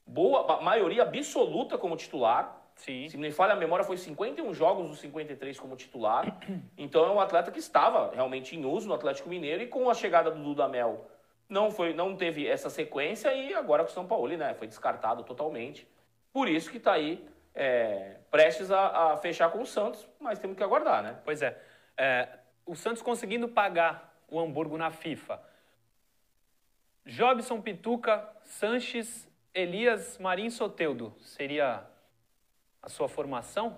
Boa, 0.05 0.61
maioria 0.61 1.03
absoluta 1.03 1.77
como 1.77 1.97
titular. 1.97 2.64
Sim. 2.75 3.07
Se 3.09 3.17
me 3.17 3.31
falha 3.31 3.53
a 3.53 3.55
memória, 3.55 3.85
foi 3.85 3.97
51 3.97 4.53
jogos 4.53 4.89
dos 4.89 4.99
53 4.99 5.59
como 5.59 5.75
titular. 5.75 6.39
Então 6.77 7.05
é 7.05 7.09
um 7.09 7.19
atleta 7.19 7.51
que 7.51 7.59
estava 7.59 8.13
realmente 8.13 8.55
em 8.55 8.65
uso 8.65 8.87
no 8.87 8.93
Atlético 8.93 9.29
Mineiro 9.29 9.63
e 9.63 9.67
com 9.67 9.89
a 9.89 9.93
chegada 9.93 10.29
do 10.29 10.43
Dudamel 10.43 11.09
não 11.47 11.71
foi, 11.71 11.93
não 11.93 12.15
teve 12.15 12.47
essa 12.47 12.69
sequência 12.69 13.33
e 13.33 13.53
agora 13.53 13.83
com 13.83 13.89
o 13.89 13.93
São 13.93 14.05
Paulo, 14.05 14.35
né, 14.35 14.53
foi 14.55 14.67
descartado 14.67 15.23
totalmente. 15.23 15.87
Por 16.33 16.49
isso 16.49 16.69
que 16.69 16.77
está 16.77 16.93
aí 16.93 17.25
é, 17.53 18.17
prestes 18.29 18.71
a, 18.71 19.13
a, 19.13 19.17
fechar 19.17 19.49
com 19.49 19.61
o 19.61 19.65
Santos, 19.65 20.07
mas 20.19 20.39
temos 20.39 20.57
que 20.57 20.63
aguardar, 20.63 21.01
né? 21.01 21.19
Pois 21.23 21.41
é. 21.41 21.57
é. 21.97 22.27
O 22.65 22.75
Santos 22.75 23.01
conseguindo 23.01 23.47
pagar 23.47 24.13
o 24.27 24.39
Hamburgo 24.39 24.77
na 24.77 24.91
FIFA. 24.91 25.39
Jobson 27.05 27.61
Pituca, 27.61 28.27
Sanches, 28.43 29.29
Elias 29.53 30.17
Marim 30.17 30.49
Soteudo. 30.49 31.15
Seria 31.19 31.85
a 32.85 32.89
sua 32.89 33.09
formação? 33.09 33.77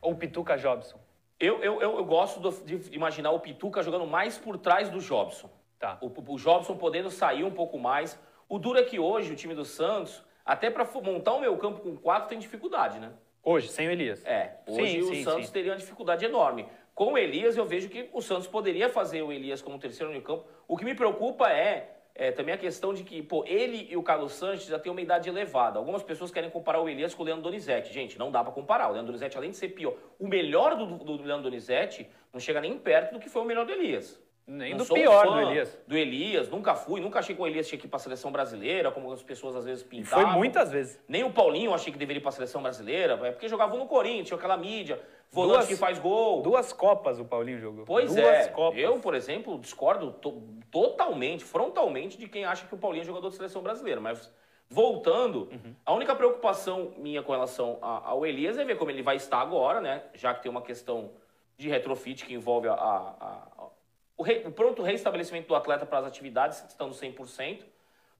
Ou 0.00 0.16
Pituca 0.16 0.56
Jobson? 0.56 0.98
Eu, 1.38 1.62
eu, 1.62 1.80
eu, 1.80 1.98
eu 1.98 2.04
gosto 2.04 2.40
de 2.64 2.94
imaginar 2.94 3.30
o 3.32 3.40
Pituca 3.40 3.82
jogando 3.82 4.06
mais 4.06 4.38
por 4.38 4.56
trás 4.56 4.88
do 4.88 4.98
Jobson. 4.98 5.50
Tá. 5.78 5.98
O, 6.00 6.06
o 6.06 6.38
Jobson 6.38 6.76
podendo 6.76 7.10
sair 7.10 7.44
um 7.44 7.50
pouco 7.50 7.78
mais. 7.78 8.18
O 8.48 8.58
duro 8.58 8.78
é 8.78 8.82
que 8.82 8.98
hoje 8.98 9.32
o 9.32 9.36
time 9.36 9.54
do 9.54 9.64
Santos 9.64 10.24
até 10.44 10.70
para 10.70 10.88
montar 11.00 11.34
o 11.34 11.40
meu 11.40 11.56
campo 11.58 11.80
com 11.80 11.96
quatro 11.96 12.28
tem 12.28 12.38
dificuldade, 12.38 12.98
né? 12.98 13.12
Hoje, 13.44 13.68
sem 13.68 13.88
o 13.88 13.90
Elias. 13.90 14.24
É, 14.24 14.60
hoje 14.66 14.92
sim, 14.92 15.00
o 15.00 15.06
sim, 15.06 15.24
Santos 15.24 15.46
sim. 15.46 15.52
teria 15.52 15.72
uma 15.72 15.78
dificuldade 15.78 16.24
enorme. 16.24 16.66
Com 16.94 17.12
o 17.12 17.18
Elias, 17.18 17.56
eu 17.56 17.64
vejo 17.64 17.88
que 17.88 18.08
o 18.12 18.22
Santos 18.22 18.46
poderia 18.46 18.88
fazer 18.88 19.22
o 19.22 19.32
Elias 19.32 19.60
como 19.60 19.78
terceiro 19.78 20.12
no 20.12 20.22
campo. 20.22 20.46
O 20.68 20.76
que 20.76 20.84
me 20.84 20.94
preocupa 20.94 21.50
é, 21.50 22.01
é, 22.14 22.30
também 22.30 22.54
a 22.54 22.58
questão 22.58 22.92
de 22.92 23.02
que, 23.02 23.22
pô, 23.22 23.44
ele 23.46 23.88
e 23.90 23.96
o 23.96 24.02
Carlos 24.02 24.32
Sanches 24.32 24.66
já 24.66 24.78
têm 24.78 24.92
uma 24.92 25.00
idade 25.00 25.28
elevada. 25.28 25.78
Algumas 25.78 26.02
pessoas 26.02 26.30
querem 26.30 26.50
comparar 26.50 26.80
o 26.80 26.88
Elias 26.88 27.14
com 27.14 27.22
o 27.22 27.26
Leandro 27.26 27.42
Donizete. 27.42 27.92
Gente, 27.92 28.18
não 28.18 28.30
dá 28.30 28.44
para 28.44 28.52
comparar. 28.52 28.88
O 28.88 28.92
Leandro 28.92 29.06
Donizete, 29.06 29.36
além 29.36 29.50
de 29.50 29.56
ser 29.56 29.68
pior, 29.68 29.94
o 30.18 30.28
melhor 30.28 30.76
do, 30.76 30.86
do, 30.86 31.22
Leandro 31.22 31.44
Donizete 31.44 32.06
não 32.32 32.38
chega 32.38 32.60
nem 32.60 32.78
perto 32.78 33.14
do 33.14 33.20
que 33.20 33.30
foi 33.30 33.42
o 33.42 33.44
melhor 33.44 33.64
do 33.64 33.72
Elias. 33.72 34.20
Nem 34.46 34.72
não 34.72 34.84
do 34.84 34.92
pior 34.92 35.26
do 35.26 35.40
Elias. 35.40 35.78
Do 35.86 35.96
Elias, 35.96 36.48
nunca 36.48 36.74
fui, 36.74 37.00
nunca 37.00 37.20
achei 37.20 37.34
que 37.34 37.40
o 37.40 37.46
Elias 37.46 37.66
tinha 37.68 37.78
que 37.78 37.86
ir 37.86 37.88
para 37.88 37.96
a 37.96 38.00
seleção 38.00 38.30
brasileira, 38.30 38.90
como 38.90 39.10
as 39.10 39.22
pessoas 39.22 39.56
às 39.56 39.64
vezes 39.64 39.82
pintavam. 39.82 40.26
foi 40.26 40.36
muitas 40.36 40.70
vezes. 40.70 41.00
Nem 41.08 41.22
o 41.24 41.32
Paulinho 41.32 41.70
eu 41.70 41.74
achei 41.74 41.92
que 41.92 41.98
deveria 41.98 42.18
ir 42.18 42.22
para 42.22 42.30
a 42.30 42.32
seleção 42.32 42.60
brasileira, 42.60 43.14
é 43.22 43.30
porque 43.30 43.48
jogava 43.48 43.76
no 43.76 43.86
Corinthians, 43.86 44.26
tinha 44.26 44.36
aquela 44.36 44.56
mídia, 44.56 45.00
volante 45.32 45.56
duas, 45.56 45.68
que 45.68 45.76
faz 45.76 45.98
gol. 45.98 46.42
Duas 46.42 46.72
Copas 46.72 47.18
o 47.18 47.24
Paulinho 47.24 47.58
jogou. 47.58 47.84
Pois 47.84 48.14
duas 48.14 48.26
é. 48.26 48.48
Copas. 48.48 48.78
Eu, 48.78 49.00
por 49.00 49.14
exemplo, 49.14 49.58
discordo 49.58 50.12
to 50.12 50.42
totalmente, 50.70 51.44
frontalmente 51.44 52.16
de 52.16 52.28
quem 52.28 52.44
acha 52.44 52.66
que 52.66 52.74
o 52.74 52.78
Paulinho 52.78 53.02
é 53.02 53.06
jogador 53.06 53.28
de 53.28 53.36
seleção 53.36 53.62
brasileira, 53.62 54.00
mas 54.00 54.32
voltando, 54.70 55.50
uhum. 55.52 55.74
a 55.84 55.92
única 55.92 56.14
preocupação 56.14 56.94
minha 56.96 57.22
com 57.22 57.32
relação 57.32 57.78
ao 57.82 58.24
Elias 58.24 58.56
é 58.56 58.64
ver 58.64 58.78
como 58.78 58.90
ele 58.90 59.02
vai 59.02 59.16
estar 59.16 59.40
agora, 59.40 59.80
né? 59.80 60.02
Já 60.14 60.32
que 60.32 60.42
tem 60.42 60.50
uma 60.50 60.62
questão 60.62 61.10
de 61.58 61.68
retrofit 61.68 62.24
que 62.24 62.32
envolve 62.32 62.68
a, 62.68 62.74
a 62.74 63.68
o, 64.16 64.22
re, 64.22 64.42
o 64.46 64.52
pronto 64.52 64.82
reestabelecimento 64.82 65.48
do 65.48 65.54
atleta 65.54 65.84
para 65.84 65.98
as 65.98 66.06
atividades 66.06 66.64
estando 66.68 66.94
100%, 66.94 67.64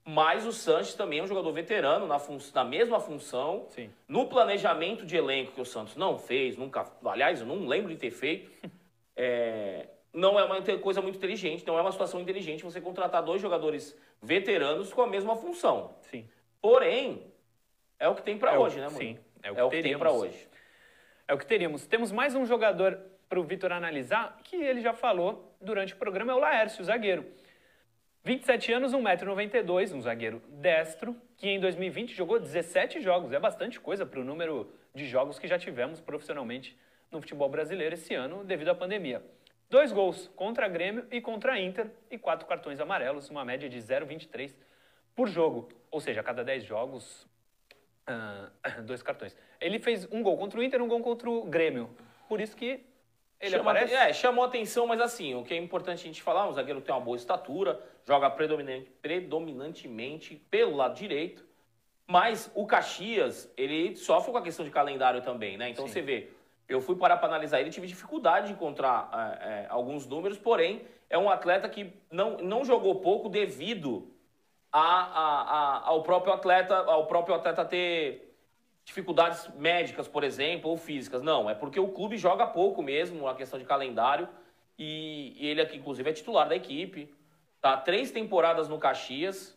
mas 0.04 0.44
o 0.44 0.52
Santos 0.52 0.94
também 0.94 1.20
é 1.20 1.22
um 1.22 1.26
jogador 1.26 1.52
veterano 1.52 2.06
na, 2.06 2.18
fun 2.18 2.38
na 2.54 2.64
mesma 2.64 2.98
função, 2.98 3.66
Sim. 3.70 3.90
no 4.08 4.26
planejamento 4.26 5.06
de 5.06 5.16
elenco 5.16 5.52
que 5.52 5.60
o 5.60 5.64
Santos 5.64 5.96
não 5.96 6.18
fez, 6.18 6.56
nunca, 6.56 6.90
aliás, 7.04 7.40
eu 7.40 7.46
não 7.46 7.66
lembro 7.66 7.90
de 7.90 7.96
ter 7.96 8.10
feito. 8.10 8.50
é, 9.16 9.86
não 10.12 10.38
é 10.38 10.44
uma 10.44 10.60
coisa 10.78 11.00
muito 11.00 11.16
inteligente, 11.16 11.66
não 11.66 11.78
é 11.78 11.80
uma 11.80 11.92
situação 11.92 12.20
inteligente 12.20 12.64
você 12.64 12.80
contratar 12.80 13.22
dois 13.22 13.40
jogadores 13.40 13.96
veteranos 14.20 14.92
com 14.92 15.02
a 15.02 15.06
mesma 15.06 15.36
função. 15.36 15.94
Sim. 16.10 16.28
Porém, 16.60 17.22
É 17.98 18.08
o 18.08 18.14
que 18.14 18.22
tem 18.22 18.36
para 18.36 18.54
É 18.54 18.58
hoje, 18.58 18.80
né, 18.80 18.88
Murilo? 18.88 19.14
sim, 19.14 19.18
é 19.42 19.50
o 19.50 19.54
que 19.54 19.60
é 19.60 19.64
o 19.64 19.70
que 19.70 19.82
tem 19.82 19.98
para 19.98 20.10
hoje. 20.10 20.48
É 21.28 21.34
o 21.34 21.38
que 21.38 21.46
teríamos. 21.46 21.86
Temos 21.86 22.10
mais 22.10 22.34
um 22.34 22.44
jogador 22.44 22.98
para 23.28 23.38
o 23.40 23.44
Vitor 23.44 23.72
analisar, 23.72 24.38
que 24.44 24.56
ele 24.56 24.80
já 24.80 24.92
falou 24.92 25.56
durante 25.60 25.94
o 25.94 25.96
programa, 25.96 26.32
é 26.32 26.34
o 26.34 26.38
Laércio, 26.38 26.82
o 26.82 26.84
zagueiro. 26.84 27.24
27 28.24 28.72
anos, 28.72 28.92
1,92m, 28.92 29.94
um 29.94 30.00
zagueiro 30.00 30.40
destro, 30.48 31.16
que 31.36 31.48
em 31.48 31.58
2020 31.58 32.14
jogou 32.14 32.38
17 32.38 33.00
jogos. 33.00 33.32
É 33.32 33.40
bastante 33.40 33.80
coisa 33.80 34.06
para 34.06 34.20
o 34.20 34.24
número 34.24 34.72
de 34.94 35.06
jogos 35.06 35.40
que 35.40 35.48
já 35.48 35.58
tivemos 35.58 36.00
profissionalmente 36.00 36.78
no 37.10 37.20
futebol 37.20 37.48
brasileiro 37.48 37.94
esse 37.94 38.14
ano, 38.14 38.44
devido 38.44 38.68
à 38.68 38.74
pandemia. 38.76 39.24
Dois 39.68 39.90
gols 39.90 40.30
contra 40.36 40.68
Grêmio 40.68 41.04
e 41.10 41.20
contra 41.20 41.58
Inter 41.58 41.90
e 42.10 42.16
quatro 42.16 42.46
cartões 42.46 42.78
amarelos, 42.78 43.28
uma 43.28 43.44
média 43.44 43.68
de 43.68 43.78
0,23 43.78 44.54
por 45.16 45.26
jogo. 45.26 45.68
Ou 45.90 46.00
seja, 46.00 46.20
a 46.20 46.24
cada 46.24 46.44
10 46.44 46.62
jogos, 46.62 47.26
ah, 48.06 48.50
dois 48.86 49.02
cartões. 49.02 49.36
Ele 49.60 49.80
fez 49.80 50.06
um 50.12 50.22
gol 50.22 50.38
contra 50.38 50.60
o 50.60 50.62
Inter 50.62 50.80
um 50.80 50.86
gol 50.86 51.00
contra 51.00 51.28
o 51.28 51.44
Grêmio. 51.44 51.90
Por 52.28 52.40
isso 52.40 52.56
que 52.56 52.84
ele 53.42 53.50
Chama- 53.56 53.72
aparece. 53.72 53.92
É, 53.94 54.12
chamou 54.12 54.44
atenção, 54.44 54.86
mas 54.86 55.00
assim, 55.00 55.34
o 55.34 55.42
que 55.42 55.52
é 55.52 55.56
importante 55.56 56.00
a 56.00 56.06
gente 56.06 56.22
falar, 56.22 56.48
um 56.48 56.52
zagueiro 56.52 56.80
tem 56.80 56.94
uma 56.94 57.00
boa 57.00 57.16
estatura, 57.16 57.78
joga 58.06 58.30
predominante- 58.30 58.88
predominantemente 59.02 60.36
pelo 60.50 60.76
lado 60.76 60.94
direito, 60.94 61.44
mas 62.06 62.50
o 62.54 62.66
Caxias, 62.66 63.52
ele 63.56 63.96
sofre 63.96 64.30
com 64.30 64.38
a 64.38 64.42
questão 64.42 64.64
de 64.64 64.70
calendário 64.70 65.20
também, 65.22 65.56
né? 65.58 65.68
Então 65.70 65.86
Sim. 65.86 65.92
você 65.92 66.00
vê, 66.00 66.30
eu 66.68 66.80
fui 66.80 66.94
parar 66.96 67.16
para 67.16 67.28
analisar 67.28 67.60
ele, 67.60 67.70
tive 67.70 67.86
dificuldade 67.86 68.46
de 68.46 68.52
encontrar 68.52 69.10
é, 69.42 69.48
é, 69.48 69.66
alguns 69.68 70.06
números, 70.06 70.38
porém, 70.38 70.82
é 71.10 71.18
um 71.18 71.28
atleta 71.28 71.68
que 71.68 71.92
não, 72.10 72.38
não 72.38 72.64
jogou 72.64 72.94
pouco 73.00 73.28
devido 73.28 74.08
a, 74.70 74.80
a- 74.80 75.42
a- 75.42 75.88
ao 75.88 76.02
próprio 76.02 76.32
atleta, 76.32 76.76
ao 76.76 77.06
próprio 77.06 77.34
atleta 77.34 77.64
ter 77.64 78.31
dificuldades 78.84 79.48
médicas, 79.56 80.08
por 80.08 80.24
exemplo, 80.24 80.70
ou 80.70 80.76
físicas. 80.76 81.22
Não, 81.22 81.48
é 81.48 81.54
porque 81.54 81.78
o 81.78 81.88
clube 81.88 82.16
joga 82.16 82.46
pouco 82.46 82.82
mesmo, 82.82 83.28
a 83.28 83.34
questão 83.34 83.58
de 83.58 83.64
calendário. 83.64 84.28
E, 84.78 85.34
e 85.38 85.46
ele 85.46 85.60
aqui, 85.60 85.76
inclusive, 85.76 86.08
é 86.08 86.12
titular 86.12 86.48
da 86.48 86.56
equipe. 86.56 87.14
Tá 87.60 87.76
três 87.76 88.10
temporadas 88.10 88.68
no 88.68 88.78
Caxias. 88.78 89.56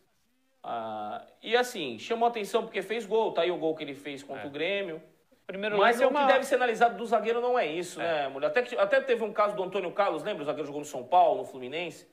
Ah, 0.63 1.25
e 1.41 1.55
assim, 1.55 1.97
chamou 1.99 2.27
atenção 2.27 2.63
porque 2.63 2.81
fez 2.81 3.05
gol. 3.05 3.31
Tá 3.31 3.41
aí 3.41 3.51
o 3.51 3.57
gol 3.57 3.75
que 3.75 3.83
ele 3.83 3.95
fez 3.95 4.21
contra 4.21 4.47
o 4.47 4.51
Grêmio. 4.51 5.01
Primeiro 5.45 5.77
Mas 5.77 5.97
lance 5.97 6.03
é 6.03 6.07
o 6.07 6.09
uma... 6.09 6.21
que 6.21 6.33
deve 6.33 6.43
ser 6.43 6.55
analisado 6.55 6.97
do 6.97 7.05
zagueiro 7.05 7.39
não 7.39 7.57
é 7.57 7.67
isso, 7.67 7.99
né, 7.99 8.27
mulher? 8.29 8.47
Até, 8.47 8.63
que- 8.63 8.75
até 8.75 8.99
teve 8.99 9.23
um 9.23 9.31
caso 9.31 9.55
do 9.55 9.61
Antônio 9.61 9.91
Carlos, 9.91 10.23
lembra? 10.23 10.41
O 10.41 10.45
zagueiro 10.45 10.65
jogou 10.65 10.79
no 10.81 10.87
São 10.87 11.03
Paulo, 11.03 11.41
no 11.41 11.45
Fluminense. 11.45 12.07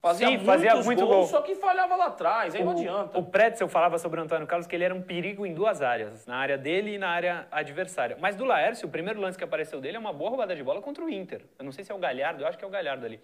Fazia, 0.00 0.28
Sim, 0.28 0.38
fazia 0.40 0.76
muito 0.76 1.00
gols, 1.04 1.14
gol. 1.16 1.26
só 1.26 1.42
que 1.42 1.54
falhava 1.56 1.96
lá 1.96 2.06
atrás, 2.06 2.54
aí 2.54 2.62
não 2.62 2.74
O, 2.74 2.78
adianta. 2.78 3.18
o 3.18 3.24
Pretzel 3.24 3.66
falava 3.66 3.98
sobre 3.98 4.20
o 4.20 4.22
Antônio 4.22 4.46
Carlos 4.46 4.66
que 4.66 4.76
ele 4.76 4.84
era 4.84 4.94
um 4.94 5.02
perigo 5.02 5.44
em 5.44 5.52
duas 5.52 5.82
áreas, 5.82 6.26
na 6.26 6.36
área 6.36 6.56
dele 6.56 6.94
e 6.94 6.98
na 6.98 7.08
área 7.08 7.48
adversária. 7.50 8.16
Mas 8.20 8.36
do 8.36 8.44
Laércio, 8.44 8.86
o 8.86 8.90
primeiro 8.90 9.20
lance 9.20 9.36
que 9.36 9.42
apareceu 9.42 9.80
dele 9.80 9.96
é 9.96 10.00
uma 10.00 10.12
boa 10.12 10.30
roubada 10.30 10.54
de 10.54 10.62
bola 10.62 10.80
contra 10.80 11.02
o 11.04 11.08
Inter. 11.10 11.42
Eu 11.58 11.64
não 11.64 11.72
sei 11.72 11.82
se 11.82 11.90
é 11.90 11.94
o 11.94 11.98
Galhardo, 11.98 12.42
eu 12.42 12.46
acho 12.46 12.56
que 12.58 12.64
é 12.64 12.68
o 12.68 12.70
Galhardo 12.70 13.04
ali. 13.04 13.20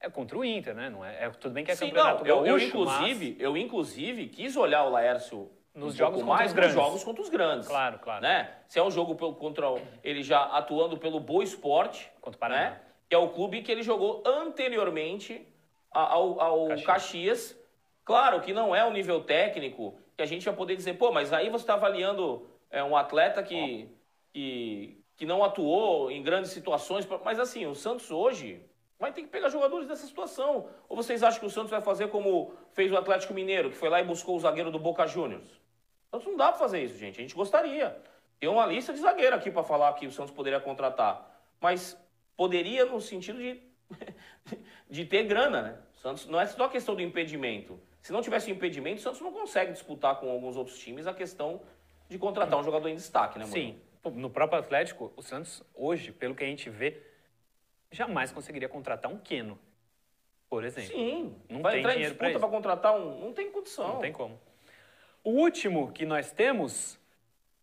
É 0.00 0.10
contra 0.10 0.36
o 0.36 0.44
Inter, 0.44 0.74
né? 0.74 0.90
Não 0.90 1.04
é, 1.04 1.24
é- 1.24 1.30
tudo 1.30 1.52
bem 1.52 1.64
que 1.64 1.70
é 1.70 1.74
Sim, 1.76 1.86
campeonato 1.88 2.24
não, 2.24 2.28
eu, 2.30 2.46
eu, 2.46 2.58
inclusive, 2.58 3.36
eu 3.40 3.56
inclusive 3.56 4.26
quis 4.28 4.54
olhar 4.56 4.84
o 4.84 4.90
Laércio 4.90 5.50
Nos 5.74 5.94
um 5.94 5.96
jogos 5.96 6.20
contra 6.20 6.34
mais 6.36 6.50
os 6.50 6.54
grandes. 6.54 6.74
nos 6.76 6.84
jogos 6.84 7.04
contra 7.04 7.22
os 7.22 7.28
grandes. 7.30 7.68
Claro, 7.68 7.98
claro. 8.00 8.22
Né? 8.22 8.50
Se 8.68 8.78
é 8.78 8.82
um 8.82 8.90
jogo 8.90 9.14
pelo, 9.14 9.34
contra 9.34 9.70
o- 9.70 9.80
ele 10.04 10.22
já 10.22 10.42
atuando 10.42 10.98
pelo 10.98 11.18
Boa 11.20 11.42
Esporte, 11.42 12.10
Contra 12.20 12.36
o 12.36 12.40
Paraná. 12.40 12.70
né? 12.70 12.80
que 13.08 13.14
é 13.14 13.18
o 13.18 13.28
clube 13.30 13.62
que 13.62 13.72
ele 13.72 13.82
jogou 13.82 14.22
anteriormente 14.26 15.46
ao, 15.90 16.40
ao 16.40 16.68
Caxias. 16.68 16.86
Caxias. 16.86 17.58
Claro 18.04 18.40
que 18.40 18.52
não 18.52 18.74
é 18.74 18.84
o 18.84 18.90
nível 18.90 19.22
técnico 19.22 19.98
que 20.16 20.22
a 20.22 20.26
gente 20.26 20.44
vai 20.44 20.54
poder 20.54 20.74
dizer, 20.76 20.94
pô, 20.94 21.12
mas 21.12 21.32
aí 21.32 21.50
você 21.50 21.62
está 21.62 21.74
avaliando 21.74 22.48
é, 22.70 22.82
um 22.82 22.96
atleta 22.96 23.42
que, 23.42 23.88
que, 24.32 25.00
que 25.16 25.26
não 25.26 25.44
atuou 25.44 26.10
em 26.10 26.22
grandes 26.22 26.50
situações. 26.50 27.06
Mas 27.24 27.38
assim, 27.38 27.66
o 27.66 27.74
Santos 27.74 28.10
hoje 28.10 28.62
vai 28.98 29.12
ter 29.12 29.22
que 29.22 29.28
pegar 29.28 29.48
jogadores 29.48 29.86
dessa 29.86 30.06
situação. 30.06 30.68
Ou 30.88 30.96
vocês 30.96 31.22
acham 31.22 31.40
que 31.40 31.46
o 31.46 31.50
Santos 31.50 31.70
vai 31.70 31.80
fazer 31.80 32.08
como 32.08 32.52
fez 32.72 32.90
o 32.90 32.96
Atlético 32.96 33.34
Mineiro, 33.34 33.70
que 33.70 33.76
foi 33.76 33.88
lá 33.88 34.00
e 34.00 34.04
buscou 34.04 34.36
o 34.36 34.40
zagueiro 34.40 34.70
do 34.70 34.78
Boca 34.78 35.06
Juniors? 35.06 35.48
O 35.48 36.10
Santos 36.10 36.26
não 36.26 36.36
dá 36.36 36.48
para 36.48 36.58
fazer 36.58 36.82
isso, 36.82 36.98
gente. 36.98 37.18
A 37.18 37.22
gente 37.22 37.34
gostaria. 37.34 37.96
Tem 38.40 38.48
uma 38.48 38.66
lista 38.66 38.92
de 38.92 39.00
zagueiro 39.00 39.36
aqui 39.36 39.50
para 39.50 39.62
falar 39.62 39.92
que 39.94 40.06
o 40.06 40.10
Santos 40.12 40.32
poderia 40.32 40.60
contratar. 40.60 41.30
Mas 41.60 41.96
poderia 42.36 42.84
no 42.86 43.00
sentido 43.00 43.38
de, 43.38 43.60
de 44.88 45.04
ter 45.04 45.24
grana, 45.24 45.62
né? 45.62 45.78
O 45.96 46.00
Santos 46.00 46.26
não 46.26 46.40
é 46.40 46.46
só 46.46 46.68
questão 46.68 46.94
do 46.94 47.02
impedimento. 47.02 47.80
Se 48.02 48.12
não 48.12 48.22
tivesse 48.22 48.50
impedimento, 48.50 49.00
o 49.00 49.02
Santos 49.02 49.20
não 49.20 49.32
consegue 49.32 49.72
disputar 49.72 50.16
com 50.16 50.30
alguns 50.30 50.56
outros 50.56 50.78
times 50.78 51.06
a 51.06 51.12
questão 51.12 51.60
de 52.08 52.18
contratar 52.18 52.58
um 52.58 52.62
jogador 52.64 52.88
em 52.88 52.94
destaque, 52.94 53.38
né, 53.38 53.44
mano? 53.44 53.54
Sim. 53.54 53.80
No 54.14 54.30
próprio 54.30 54.60
Atlético, 54.60 55.12
o 55.16 55.22
Santos, 55.22 55.62
hoje, 55.74 56.12
pelo 56.12 56.34
que 56.34 56.42
a 56.42 56.46
gente 56.46 56.70
vê, 56.70 57.02
jamais 57.90 58.32
conseguiria 58.32 58.68
contratar 58.68 59.10
um 59.10 59.18
Queno, 59.18 59.58
por 60.48 60.64
exemplo. 60.64 60.90
Sim. 60.90 61.36
Não 61.48 61.60
vai 61.60 61.72
tem 61.72 61.80
entrar 61.80 61.92
dinheiro 61.92 62.14
pra 62.14 62.30
isso. 62.30 62.38
para 62.38 62.48
contratar 62.48 62.96
um. 62.96 63.20
Não 63.20 63.32
tem 63.32 63.50
condição. 63.50 63.88
Não 63.88 63.98
tem 63.98 64.12
como. 64.12 64.40
O 65.22 65.30
último 65.30 65.92
que 65.92 66.06
nós 66.06 66.30
temos 66.30 66.98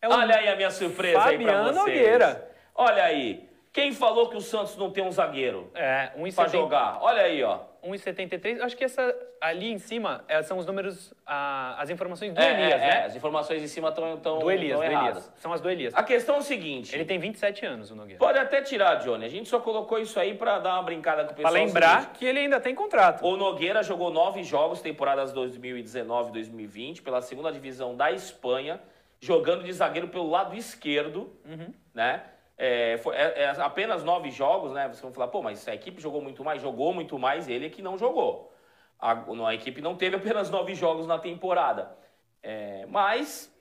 é 0.02 0.08
o 0.08 0.12
Olha 0.12 0.36
aí 0.36 0.48
a 0.50 0.56
minha 0.56 0.70
surpresa 0.70 1.24
aí 1.24 1.38
pra 1.38 1.54
Fabiano 1.54 1.64
vocês. 1.64 1.76
Nogueira. 1.76 2.56
Olha 2.76 3.04
aí. 3.04 3.45
Quem 3.76 3.92
falou 3.92 4.30
que 4.30 4.38
o 4.38 4.42
Santos 4.42 4.78
não 4.78 4.90
tem 4.90 5.04
um 5.04 5.12
zagueiro 5.12 5.70
É, 5.76 6.08
pra 6.08 6.22
1,70 6.24 6.50
jogar? 6.50 6.98
Olha 7.02 7.24
aí, 7.24 7.44
ó. 7.44 7.60
1,73. 7.84 8.62
Acho 8.62 8.76
que 8.78 8.86
essa 8.86 9.14
ali 9.42 9.70
em 9.70 9.78
cima 9.78 10.24
é, 10.30 10.42
são 10.42 10.58
os 10.58 10.66
números, 10.66 11.14
ah, 11.28 11.76
as 11.78 11.90
informações 11.90 12.34
do 12.34 12.40
É, 12.40 12.54
Elias, 12.54 12.74
é, 12.74 12.78
né? 12.78 12.88
é, 13.02 13.04
as 13.04 13.16
informações 13.18 13.62
em 13.62 13.68
cima 13.68 13.90
estão 13.90 14.16
tão, 14.18 14.40
Do 14.40 14.50
Elias, 14.50 14.80
tão 14.80 14.88
do 14.88 14.92
erradas. 14.94 15.26
Elias. 15.26 15.32
São 15.42 15.52
as 15.52 15.60
do 15.60 15.70
Elias. 15.70 15.94
A 15.94 16.04
questão 16.04 16.36
é 16.36 16.38
o 16.38 16.42
seguinte. 16.42 16.96
Ele 16.96 17.04
tem 17.04 17.20
27 17.20 17.66
anos, 17.66 17.92
o 17.92 17.96
Nogueira. 17.98 18.18
Pode 18.18 18.40
até 18.40 18.62
tirar, 18.62 18.96
Johnny. 18.96 19.26
A 19.26 19.30
gente 19.30 19.50
só 19.50 19.60
colocou 19.60 20.00
isso 20.00 20.18
aí 20.18 20.34
pra 20.36 20.58
dar 20.60 20.76
uma 20.76 20.84
brincada 20.84 21.26
com 21.26 21.34
o 21.34 21.36
Pra 21.36 21.44
pessoal. 21.44 21.56
É 21.58 21.60
o 21.62 21.66
lembrar 21.66 22.00
seguinte, 22.02 22.18
que 22.18 22.26
ele 22.26 22.40
ainda 22.40 22.62
tem 22.62 22.74
contrato. 22.74 23.26
O 23.26 23.36
Nogueira 23.36 23.84
jogou 23.84 24.10
nove 24.10 24.42
jogos, 24.42 24.80
temporadas 24.82 25.34
2019-2020, 25.34 27.02
pela 27.04 27.22
segunda 27.22 27.52
divisão 27.52 27.94
da 27.94 28.10
Espanha, 28.10 28.80
jogando 29.20 29.66
de 29.66 29.74
zagueiro 29.74 30.08
pelo 30.08 30.30
lado 30.30 30.56
esquerdo, 30.56 31.30
Uhum. 31.46 31.74
né? 31.94 32.24
É, 32.58 32.98
foi- 32.98 33.16
é- 33.16 33.42
é 33.44 33.50
apenas 33.62 34.04
nove 34.04 34.32
jogos, 34.32 34.72
né? 34.72 34.88
Vocês 34.88 35.02
vão 35.02 35.12
falar, 35.12 35.28
pô, 35.28 35.42
mas 35.42 35.68
a 35.68 35.76
equipe 35.76 36.02
jogou 36.02 36.22
muito 36.22 36.44
mais, 36.44 36.62
jogou 36.62 36.94
muito 36.94 37.20
mais, 37.20 37.48
ele 37.50 37.66
é 37.68 37.70
que 37.70 37.82
não 37.82 37.98
jogou. 37.98 38.52
A, 38.98 39.12
a 39.48 39.54
equipe 39.54 39.82
não 39.82 39.96
teve 39.96 40.16
apenas 40.38 40.50
nove 40.50 40.74
jogos 40.74 41.06
na 41.06 41.20
temporada. 41.20 41.96
É, 42.42 42.86
mas 42.88 43.54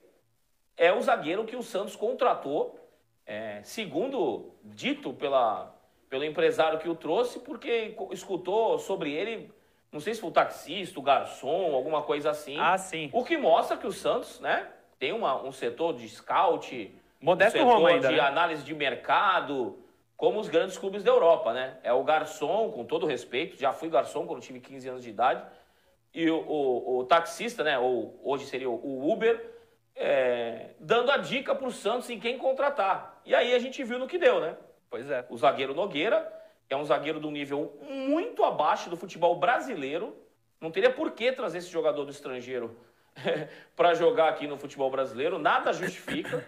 é 0.76 0.92
o 0.92 1.00
zagueiro 1.00 1.44
que 1.44 1.56
o 1.56 1.62
Santos 1.62 1.96
contratou, 1.96 2.78
é, 3.26 3.60
segundo 3.62 4.52
dito 4.62 5.12
pela, 5.12 5.74
pelo 6.08 6.24
empresário 6.24 6.78
que 6.78 6.88
o 6.88 6.94
trouxe, 6.94 7.40
porque 7.40 7.96
escutou 8.12 8.78
sobre 8.78 9.12
ele, 9.12 9.50
não 9.90 10.00
sei 10.00 10.14
se 10.14 10.20
foi 10.20 10.30
o 10.30 10.32
taxista, 10.32 10.98
o 11.00 11.02
garçom, 11.02 11.74
alguma 11.74 12.02
coisa 12.02 12.30
assim. 12.30 12.56
Ah, 12.58 12.76
sim. 12.76 13.10
O 13.12 13.24
que 13.24 13.36
mostra 13.36 13.76
que 13.76 13.86
o 13.86 13.92
Santos, 13.92 14.38
né, 14.40 14.68
tem 14.98 15.12
uma, 15.12 15.42
um 15.42 15.50
setor 15.52 15.94
de 15.94 16.08
scout, 16.08 16.94
Modesto 17.24 17.58
setor 17.58 17.72
Roma 17.74 17.88
ainda, 17.88 18.08
de 18.08 18.14
né? 18.16 18.20
análise 18.20 18.62
de 18.62 18.74
mercado, 18.74 19.78
como 20.16 20.38
os 20.38 20.48
grandes 20.48 20.76
clubes 20.76 21.02
da 21.02 21.10
Europa, 21.10 21.52
né? 21.52 21.78
É 21.82 21.92
o 21.92 22.04
garçom, 22.04 22.70
com 22.70 22.84
todo 22.84 23.06
respeito, 23.06 23.56
já 23.58 23.72
fui 23.72 23.88
garçom 23.88 24.26
quando 24.26 24.42
tive 24.42 24.60
15 24.60 24.88
anos 24.88 25.02
de 25.02 25.10
idade, 25.10 25.42
e 26.12 26.30
o, 26.30 26.36
o- 26.38 26.98
o 26.98 27.04
taxista, 27.04 27.64
né, 27.64 27.78
ou 27.78 28.20
hoje 28.22 28.46
seria 28.46 28.68
o 28.70 29.10
Uber, 29.10 29.52
é, 29.96 30.70
dando 30.78 31.10
a 31.10 31.16
dica 31.16 31.54
para 31.54 31.66
o 31.66 31.72
Santos 31.72 32.10
em 32.10 32.20
quem 32.20 32.36
contratar. 32.38 33.20
E 33.24 33.34
aí 33.34 33.54
a 33.54 33.58
gente 33.58 33.82
viu 33.82 33.98
no 33.98 34.06
que 34.06 34.18
deu, 34.18 34.40
né? 34.40 34.56
Pois 34.90 35.10
é. 35.10 35.24
O 35.28 35.36
zagueiro 35.36 35.74
Nogueira 35.74 36.30
é 36.68 36.76
um 36.76 36.84
zagueiro 36.84 37.18
de 37.20 37.26
um 37.26 37.30
nível 37.30 37.76
muito 37.88 38.44
abaixo 38.44 38.88
do 38.90 38.96
futebol 38.96 39.34
brasileiro. 39.36 40.16
Não 40.60 40.70
teria 40.70 40.90
por 40.90 41.10
que 41.12 41.32
trazer 41.32 41.58
esse 41.58 41.70
jogador 41.70 42.04
do 42.04 42.10
estrangeiro 42.10 42.76
para 43.76 43.94
jogar 43.94 44.28
aqui 44.28 44.46
no 44.46 44.56
futebol 44.56 44.90
brasileiro. 44.90 45.38
Nada 45.38 45.72
justifica. 45.72 46.44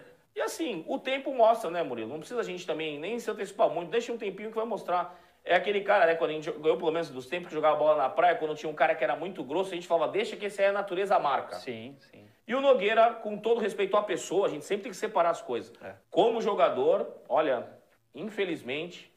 Assim, 0.47 0.85
o 0.87 0.97
tempo 0.97 1.33
mostra, 1.33 1.69
né, 1.69 1.83
Murilo? 1.83 2.07
Não 2.07 2.19
precisa 2.19 2.39
a 2.39 2.43
gente 2.43 2.65
também 2.65 2.97
nem 2.97 3.19
se 3.19 3.29
antecipar 3.29 3.69
muito. 3.69 3.91
Deixa 3.91 4.13
um 4.13 4.17
tempinho 4.17 4.49
que 4.49 4.55
vai 4.55 4.65
mostrar. 4.65 5.13
É 5.43 5.55
aquele 5.55 5.81
cara, 5.81 6.05
né, 6.05 6.15
quando 6.15 6.31
a 6.31 6.33
gente 6.33 6.49
ganhou, 6.51 6.77
pelo 6.77 6.91
menos 6.91 7.09
dos 7.09 7.27
tempos 7.27 7.49
que 7.49 7.53
jogava 7.53 7.75
bola 7.75 7.97
na 7.97 8.09
praia, 8.09 8.35
quando 8.35 8.55
tinha 8.55 8.69
um 8.69 8.73
cara 8.73 8.95
que 8.95 9.03
era 9.03 9.15
muito 9.15 9.43
grosso, 9.43 9.71
a 9.71 9.75
gente 9.75 9.87
falava, 9.87 10.09
deixa 10.09 10.37
que 10.37 10.45
esse 10.45 10.61
aí 10.61 10.67
é 10.67 10.69
a 10.69 10.73
natureza 10.73 11.19
marca. 11.19 11.55
Sim, 11.57 11.97
sim. 11.99 12.25
E 12.47 12.55
o 12.55 12.61
Nogueira, 12.61 13.13
com 13.13 13.37
todo 13.37 13.59
respeito 13.59 13.97
à 13.97 14.03
pessoa, 14.03 14.47
a 14.47 14.49
gente 14.49 14.63
sempre 14.63 14.83
tem 14.83 14.91
que 14.91 14.97
separar 14.97 15.31
as 15.31 15.41
coisas. 15.41 15.73
É. 15.83 15.93
Como 16.09 16.41
jogador, 16.41 17.05
olha, 17.27 17.67
infelizmente, 18.15 19.11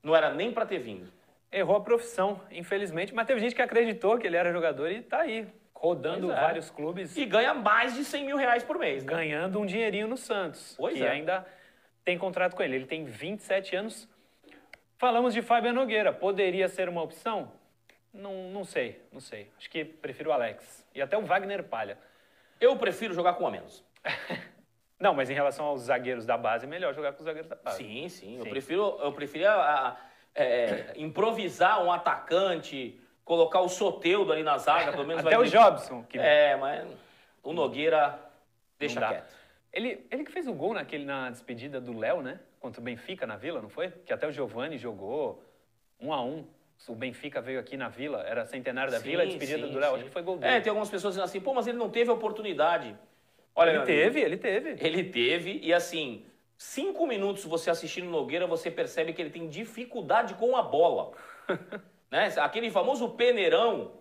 não 0.00 0.14
era 0.14 0.32
nem 0.32 0.52
para 0.52 0.64
ter 0.64 0.78
vindo. 0.78 1.10
Errou 1.50 1.76
a 1.76 1.80
profissão, 1.80 2.40
infelizmente, 2.52 3.12
mas 3.12 3.26
teve 3.26 3.40
gente 3.40 3.54
que 3.54 3.62
acreditou 3.62 4.16
que 4.16 4.28
ele 4.28 4.36
era 4.36 4.52
jogador 4.52 4.92
e 4.92 5.02
tá 5.02 5.22
aí, 5.22 5.48
rodando 5.78 6.30
é. 6.32 6.34
vários 6.34 6.70
clubes, 6.70 7.16
E 7.16 7.24
ganha 7.24 7.54
mais 7.54 7.94
de 7.94 8.04
100 8.04 8.24
mil 8.24 8.36
reais 8.36 8.64
por 8.64 8.78
mês, 8.78 9.04
né? 9.04 9.12
ganhando 9.12 9.60
um 9.60 9.64
dinheirinho 9.64 10.08
no 10.08 10.16
Santos, 10.16 10.74
Pois 10.76 10.94
que 10.94 11.04
é. 11.04 11.08
ainda 11.08 11.46
tem 12.04 12.18
contrato 12.18 12.56
com 12.56 12.62
ele. 12.62 12.76
Ele 12.76 12.86
tem 12.86 13.04
27 13.04 13.76
anos. 13.76 14.08
Falamos 14.96 15.32
de 15.32 15.40
Fábio 15.40 15.72
Nogueira, 15.72 16.12
poderia 16.12 16.68
ser 16.68 16.88
uma 16.88 17.02
opção? 17.02 17.52
Não, 18.12 18.50
não 18.50 18.64
sei, 18.64 19.00
não 19.12 19.20
sei. 19.20 19.50
Acho 19.56 19.70
que 19.70 19.84
prefiro 19.84 20.30
o 20.30 20.32
Alex. 20.32 20.84
E 20.94 21.00
até 21.00 21.16
o 21.16 21.24
Wagner 21.24 21.62
Palha. 21.62 21.96
Eu 22.60 22.76
prefiro 22.76 23.14
jogar 23.14 23.34
com 23.34 23.46
a 23.46 23.50
menos. 23.50 23.84
Não, 24.98 25.14
mas 25.14 25.30
em 25.30 25.34
relação 25.34 25.64
aos 25.64 25.82
zagueiros 25.82 26.26
da 26.26 26.36
base, 26.36 26.66
é 26.66 26.68
melhor 26.68 26.92
jogar 26.92 27.12
com 27.12 27.20
os 27.20 27.24
zagueiros 27.24 27.48
da 27.48 27.54
base. 27.54 27.76
Sim, 27.76 28.08
sim. 28.08 28.32
sim. 28.32 28.38
Eu 28.38 28.46
prefiro, 28.46 28.98
eu 29.00 29.12
prefiro 29.12 29.46
a, 29.46 29.90
a, 29.90 29.96
é, 30.34 30.92
improvisar 30.96 31.80
um 31.84 31.92
atacante, 31.92 33.00
colocar 33.28 33.60
o 33.60 33.68
Soteudo 33.68 34.32
ali 34.32 34.42
na 34.42 34.56
zaga, 34.56 34.90
pelo 34.90 35.06
menos 35.06 35.24
Até 35.24 35.36
vai... 35.36 35.46
o 35.46 35.50
Jobson. 35.50 36.02
Que... 36.08 36.18
É, 36.18 36.56
mas 36.56 36.88
o 37.42 37.52
Nogueira 37.52 38.18
deixa 38.78 39.06
quieto. 39.06 39.36
Ele, 39.70 40.06
ele 40.10 40.24
que 40.24 40.32
fez 40.32 40.48
o 40.48 40.54
gol 40.54 40.72
naquele, 40.72 41.04
na 41.04 41.28
despedida 41.28 41.78
do 41.78 41.92
Léo, 41.92 42.22
né? 42.22 42.40
Contra 42.58 42.80
o 42.80 42.84
Benfica 42.84 43.26
na 43.26 43.36
Vila, 43.36 43.60
não 43.60 43.68
foi? 43.68 43.90
Que 43.90 44.14
até 44.14 44.26
o 44.26 44.32
Giovani 44.32 44.78
jogou 44.78 45.44
um 46.00 46.10
a 46.10 46.24
um. 46.24 46.46
O 46.88 46.94
Benfica 46.94 47.38
veio 47.42 47.60
aqui 47.60 47.76
na 47.76 47.90
Vila, 47.90 48.22
era 48.22 48.46
centenário 48.46 48.90
da 48.90 48.98
sim, 48.98 49.10
Vila, 49.10 49.24
a 49.24 49.26
despedida 49.26 49.66
sim, 49.66 49.72
do 49.74 49.78
Léo, 49.78 49.96
acho 49.96 50.04
que 50.04 50.10
foi 50.10 50.22
gol 50.22 50.38
dele. 50.38 50.54
É, 50.54 50.60
tem 50.60 50.70
algumas 50.70 50.88
pessoas 50.88 51.12
dizendo 51.12 51.24
assim, 51.26 51.40
pô, 51.40 51.52
mas 51.52 51.66
ele 51.66 51.76
não 51.76 51.90
teve 51.90 52.10
oportunidade. 52.10 52.96
Olha, 53.54 53.72
ele 53.72 53.82
teve, 53.82 54.20
ele 54.20 54.38
teve. 54.38 54.76
Ele 54.80 55.04
teve, 55.04 55.60
e 55.62 55.74
assim, 55.74 56.24
cinco 56.56 57.06
minutos 57.06 57.44
você 57.44 57.68
assistindo 57.68 58.08
Nogueira, 58.08 58.46
você 58.46 58.70
percebe 58.70 59.12
que 59.12 59.20
ele 59.20 59.30
tem 59.30 59.48
dificuldade 59.48 60.32
com 60.32 60.56
a 60.56 60.62
bola. 60.62 61.12
né? 62.10 62.32
Aquele 62.38 62.70
famoso 62.70 63.10
peneirão, 63.10 63.92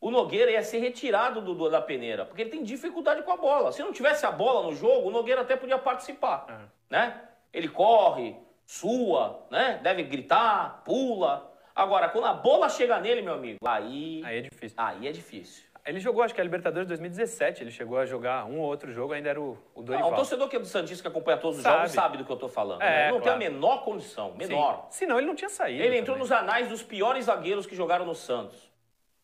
o 0.00 0.10
Nogueira 0.10 0.50
ia 0.50 0.62
ser 0.62 0.78
retirado 0.78 1.40
do, 1.40 1.68
da 1.68 1.80
peneira, 1.80 2.24
porque 2.24 2.42
ele 2.42 2.50
tem 2.50 2.62
dificuldade 2.62 3.22
com 3.22 3.32
a 3.32 3.36
bola. 3.36 3.72
Se 3.72 3.82
não 3.82 3.92
tivesse 3.92 4.24
a 4.24 4.30
bola 4.30 4.62
no 4.68 4.74
jogo, 4.74 5.08
o 5.08 5.10
Nogueira 5.10 5.42
até 5.42 5.56
podia 5.56 5.78
participar. 5.78 6.46
É. 6.48 6.96
Né? 6.96 7.20
Ele 7.52 7.68
corre, 7.68 8.36
sua, 8.64 9.46
né? 9.50 9.80
deve 9.82 10.02
gritar, 10.04 10.82
pula. 10.84 11.52
Agora, 11.74 12.08
quando 12.08 12.26
a 12.26 12.34
bola 12.34 12.68
chega 12.68 12.98
nele, 13.00 13.22
meu 13.22 13.34
amigo, 13.34 13.58
aí. 13.66 14.22
Aí 14.24 14.38
é 14.38 14.40
difícil. 14.42 14.74
Aí 14.76 15.08
é 15.08 15.12
difícil. 15.12 15.69
Ele 15.86 15.98
jogou, 15.98 16.22
acho 16.22 16.34
que 16.34 16.40
a 16.40 16.44
Libertadores 16.44 16.86
2017. 16.88 17.62
Ele 17.62 17.70
chegou 17.70 17.98
a 17.98 18.06
jogar 18.06 18.44
um 18.44 18.60
ou 18.60 18.66
outro 18.66 18.92
jogo, 18.92 19.12
ainda 19.12 19.30
era 19.30 19.40
o, 19.40 19.58
o 19.74 19.82
Dorival. 19.82 20.10
Não, 20.10 20.14
o 20.14 20.16
torcedor 20.16 20.48
que 20.48 20.56
é 20.56 20.58
do 20.58 20.66
Santista, 20.66 21.02
que 21.02 21.08
acompanha 21.08 21.38
todos 21.38 21.58
os 21.58 21.62
sabe. 21.62 21.76
jogos, 21.76 21.92
sabe 21.92 22.18
do 22.18 22.24
que 22.24 22.30
eu 22.30 22.34
estou 22.34 22.48
falando. 22.48 22.82
É, 22.82 22.86
né? 22.86 23.10
Não 23.10 23.20
claro. 23.20 23.38
tem 23.38 23.46
a 23.46 23.50
menor 23.50 23.84
condição, 23.84 24.34
menor. 24.34 24.86
Sim. 24.90 24.98
Senão 25.00 25.18
ele 25.18 25.26
não 25.26 25.34
tinha 25.34 25.48
saído. 25.48 25.82
Ele 25.82 25.96
entrou 25.96 26.16
nos 26.18 26.30
anais 26.30 26.68
dos 26.68 26.82
piores 26.82 27.24
zagueiros 27.24 27.66
que 27.66 27.74
jogaram 27.74 28.04
no 28.04 28.14
Santos. 28.14 28.70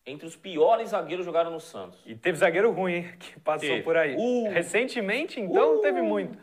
Entre 0.05 0.25
os 0.25 0.35
piores 0.35 0.89
zagueiros 0.89 1.25
que 1.25 1.25
jogaram 1.25 1.51
no 1.51 1.59
Santos. 1.59 2.01
E 2.05 2.15
teve 2.15 2.37
zagueiro 2.37 2.71
ruim, 2.71 2.93
hein, 2.93 3.13
que 3.19 3.39
passou 3.39 3.67
teve. 3.67 3.83
por 3.83 3.97
aí. 3.97 4.15
Uh. 4.17 4.49
Recentemente, 4.49 5.39
então, 5.39 5.77
uh. 5.77 5.81
teve 5.81 6.01
muito. 6.01 6.37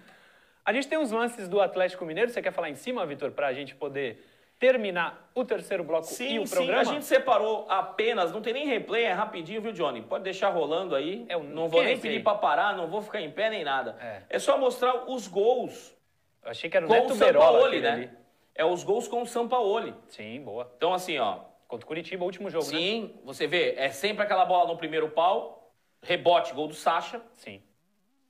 A 0.64 0.72
gente 0.72 0.88
tem 0.88 0.98
uns 0.98 1.10
lances 1.10 1.48
do 1.48 1.60
Atlético 1.60 2.04
Mineiro. 2.04 2.30
Você 2.30 2.40
quer 2.40 2.52
falar 2.52 2.70
em 2.70 2.74
cima, 2.74 3.04
Vitor, 3.04 3.30
para 3.32 3.48
a 3.48 3.52
gente 3.52 3.74
poder 3.74 4.24
terminar 4.64 5.30
o 5.34 5.44
terceiro 5.44 5.84
bloco 5.84 6.06
sim, 6.06 6.36
e 6.36 6.38
o 6.38 6.48
programa? 6.48 6.84
Sim, 6.84 6.90
a 6.90 6.94
gente 6.94 7.04
separou 7.04 7.66
apenas, 7.68 8.32
não 8.32 8.40
tem 8.40 8.54
nem 8.54 8.66
replay, 8.66 9.04
é 9.04 9.12
rapidinho, 9.12 9.60
viu, 9.60 9.72
Johnny? 9.72 10.00
Pode 10.00 10.24
deixar 10.24 10.48
rolando 10.48 10.96
aí. 10.96 11.26
É, 11.28 11.38
não 11.38 11.68
vou 11.68 11.82
nem 11.82 11.92
é 11.92 11.98
pedir 11.98 12.22
para 12.22 12.38
parar, 12.38 12.74
não 12.74 12.86
vou 12.86 13.02
ficar 13.02 13.20
em 13.20 13.30
pé 13.30 13.50
nem 13.50 13.62
nada. 13.62 13.94
É, 14.00 14.22
é 14.30 14.38
só 14.38 14.56
mostrar 14.56 15.10
os 15.10 15.28
gols. 15.28 15.94
Eu 16.42 16.50
achei 16.50 16.70
que 16.70 16.78
era 16.78 16.86
o 16.86 16.88
com 16.88 16.94
Neto 16.94 17.12
o 17.12 17.14
Sampaoli, 17.14 17.80
né? 17.80 17.90
Ali. 17.90 18.10
É 18.54 18.64
os 18.64 18.82
gols 18.82 19.06
com 19.06 19.20
o 19.20 19.26
Sampaoli. 19.26 19.94
Sim, 20.08 20.40
boa. 20.40 20.72
Então, 20.78 20.94
assim, 20.94 21.18
ó. 21.18 21.40
Contra 21.68 21.84
o 21.84 21.86
Curitiba, 21.86 22.24
último 22.24 22.48
jogo, 22.48 22.64
sim, 22.64 23.02
né? 23.02 23.08
Sim, 23.08 23.20
você 23.22 23.46
vê, 23.46 23.74
é 23.76 23.90
sempre 23.90 24.22
aquela 24.22 24.46
bola 24.46 24.68
no 24.68 24.78
primeiro 24.78 25.10
pau, 25.10 25.72
rebote, 26.02 26.54
gol 26.54 26.68
do 26.68 26.74
Sacha. 26.74 27.20
Sim. 27.34 27.62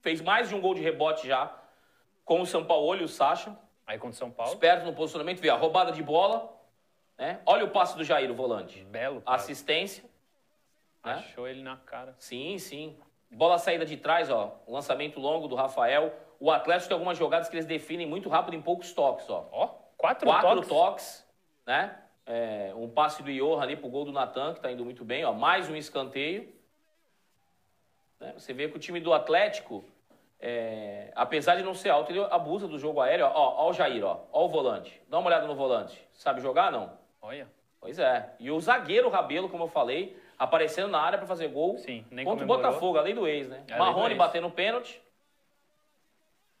Fez 0.01 0.19
mais 0.19 0.49
de 0.49 0.55
um 0.55 0.59
gol 0.59 0.73
de 0.73 0.81
rebote 0.81 1.27
já 1.27 1.53
com 2.25 2.41
o 2.41 2.45
Sampaoli 2.45 3.03
e 3.03 3.05
o 3.05 3.07
Sacha. 3.07 3.55
Aí 3.85 3.97
contra 3.97 4.15
o 4.15 4.17
São 4.17 4.31
Paulo. 4.31 4.53
Esperto 4.53 4.85
no 4.85 4.93
posicionamento, 4.93 5.39
vê 5.39 5.49
a 5.49 5.55
roubada 5.55 5.91
de 5.91 6.01
bola. 6.01 6.51
Né? 7.17 7.39
Olha 7.45 7.65
o 7.65 7.69
passe 7.69 7.95
do 7.95 8.03
Jair, 8.03 8.29
o 8.31 8.35
volante. 8.35 8.83
Belo. 8.85 9.21
Cara. 9.21 9.37
Assistência. 9.37 10.03
Né? 11.03 11.13
Achou 11.13 11.45
né? 11.45 11.51
ele 11.51 11.61
na 11.61 11.77
cara. 11.77 12.15
Sim, 12.17 12.57
sim. 12.57 12.97
Bola 13.29 13.57
saída 13.57 13.85
de 13.85 13.97
trás, 13.97 14.29
ó. 14.29 14.59
Lançamento 14.67 15.19
longo 15.19 15.47
do 15.47 15.55
Rafael. 15.55 16.13
O 16.39 16.51
Atlético 16.51 16.89
tem 16.89 16.95
algumas 16.95 17.17
jogadas 17.17 17.47
que 17.47 17.55
eles 17.55 17.65
definem 17.65 18.07
muito 18.07 18.27
rápido 18.29 18.55
em 18.55 18.61
poucos 18.61 18.91
toques, 18.91 19.29
ó. 19.29 19.47
Ó, 19.51 19.67
quatro, 19.97 20.27
quatro 20.27 20.49
toques. 20.55 20.67
toques, 20.67 21.27
né? 21.65 21.97
É, 22.25 22.73
um 22.75 22.89
passe 22.89 23.21
do 23.21 23.31
Johan 23.31 23.61
ali 23.61 23.75
pro 23.75 23.87
gol 23.87 24.03
do 24.03 24.11
Natan, 24.11 24.53
que 24.53 24.59
tá 24.59 24.71
indo 24.71 24.83
muito 24.83 25.05
bem, 25.05 25.23
ó. 25.23 25.31
Mais 25.31 25.69
um 25.69 25.75
escanteio. 25.75 26.51
Né? 28.19 28.33
Você 28.37 28.51
vê 28.53 28.67
que 28.67 28.75
o 28.75 28.79
time 28.79 28.99
do 28.99 29.13
Atlético 29.13 29.83
é, 30.39 31.11
apesar 31.15 31.55
de 31.55 31.63
não 31.63 31.73
ser 31.73 31.89
alto, 31.89 32.11
ele 32.11 32.23
abusa 32.29 32.67
do 32.67 32.77
jogo 32.77 33.01
aéreo. 33.01 33.25
Ó, 33.25 33.65
ó 33.65 33.69
o 33.69 33.73
Jair, 33.73 34.03
ó, 34.03 34.21
ó 34.31 34.45
o 34.45 34.49
volante. 34.49 35.01
Dá 35.09 35.17
uma 35.17 35.27
olhada 35.27 35.47
no 35.47 35.55
volante. 35.55 36.05
Sabe 36.13 36.41
jogar, 36.41 36.71
não? 36.71 36.91
Olha. 37.21 37.47
Pois 37.79 37.99
é. 37.99 38.33
E 38.39 38.49
o 38.49 38.59
zagueiro 38.59 39.09
Rabelo, 39.09 39.49
como 39.49 39.63
eu 39.63 39.67
falei, 39.67 40.17
aparecendo 40.37 40.89
na 40.89 40.99
área 40.99 41.17
para 41.17 41.27
fazer 41.27 41.47
gol. 41.47 41.77
Sim, 41.77 42.05
nem 42.09 42.25
Contra 42.25 42.43
o 42.43 42.47
Botafogo, 42.47 42.97
além 42.97 43.15
do 43.15 43.27
ex, 43.27 43.47
né? 43.47 43.63
É 43.67 43.77
Marrone 43.77 44.15
batendo 44.15 44.49
pênalti. 44.49 45.01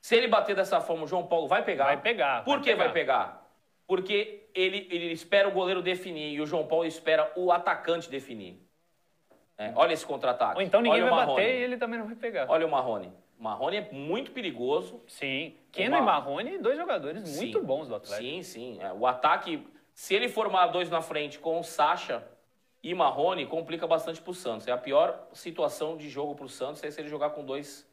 Se 0.01 0.15
ele 0.15 0.27
bater 0.27 0.55
dessa 0.55 0.79
forma, 0.79 1.03
o 1.03 1.07
João 1.07 1.25
Paulo 1.25 1.47
vai 1.47 1.63
pegar. 1.63 1.85
Vai 1.85 1.97
pegar. 1.97 2.43
Por 2.43 2.57
vai 2.57 2.59
que 2.59 2.69
pegar. 2.69 2.83
vai 2.83 2.93
pegar? 2.93 3.49
Porque 3.87 4.47
ele, 4.53 4.87
ele 4.91 5.11
espera 5.11 5.47
o 5.47 5.51
goleiro 5.51 5.81
definir 5.81 6.33
e 6.33 6.41
o 6.41 6.45
João 6.45 6.67
Paulo 6.67 6.85
espera 6.85 7.31
o 7.35 7.51
atacante 7.51 8.09
definir. 8.09 8.63
É, 9.57 9.71
olha 9.75 9.93
esse 9.93 10.05
contra-ataque. 10.05 10.57
Ou 10.57 10.61
então 10.61 10.81
ninguém 10.81 11.01
olha 11.01 11.11
vai 11.11 11.25
bater 11.25 11.59
e 11.59 11.63
ele 11.63 11.77
também 11.77 11.97
não 11.97 12.05
vai 12.05 12.15
pegar. 12.15 12.45
Olha 12.49 12.65
o 12.65 12.69
Marrone. 12.69 13.11
Marrone 13.37 13.77
é 13.77 13.89
muito 13.91 14.31
perigoso. 14.31 15.01
Sim. 15.07 15.55
Keno 15.71 15.97
e 15.97 16.01
Marrone, 16.01 16.57
dois 16.57 16.77
jogadores 16.77 17.27
sim, 17.27 17.37
muito 17.37 17.61
bons 17.61 17.87
do 17.87 17.95
Atlético. 17.95 18.23
Sim, 18.23 18.43
sim. 18.43 18.77
É, 18.81 18.93
o 18.93 19.05
ataque, 19.05 19.67
se 19.93 20.15
ele 20.15 20.29
formar 20.29 20.67
dois 20.67 20.89
na 20.89 21.01
frente 21.01 21.37
com 21.39 21.59
o 21.59 21.63
Sacha 21.63 22.25
e 22.81 22.93
Marrone, 22.93 23.45
complica 23.45 23.85
bastante 23.85 24.21
para 24.21 24.31
o 24.31 24.33
Santos. 24.33 24.67
É 24.67 24.71
a 24.71 24.77
pior 24.77 25.27
situação 25.33 25.97
de 25.97 26.09
jogo 26.09 26.35
para 26.35 26.45
o 26.45 26.49
Santos 26.49 26.83
é 26.83 26.91
se 26.91 27.01
ele 27.01 27.09
jogar 27.09 27.31
com 27.31 27.43
dois 27.43 27.87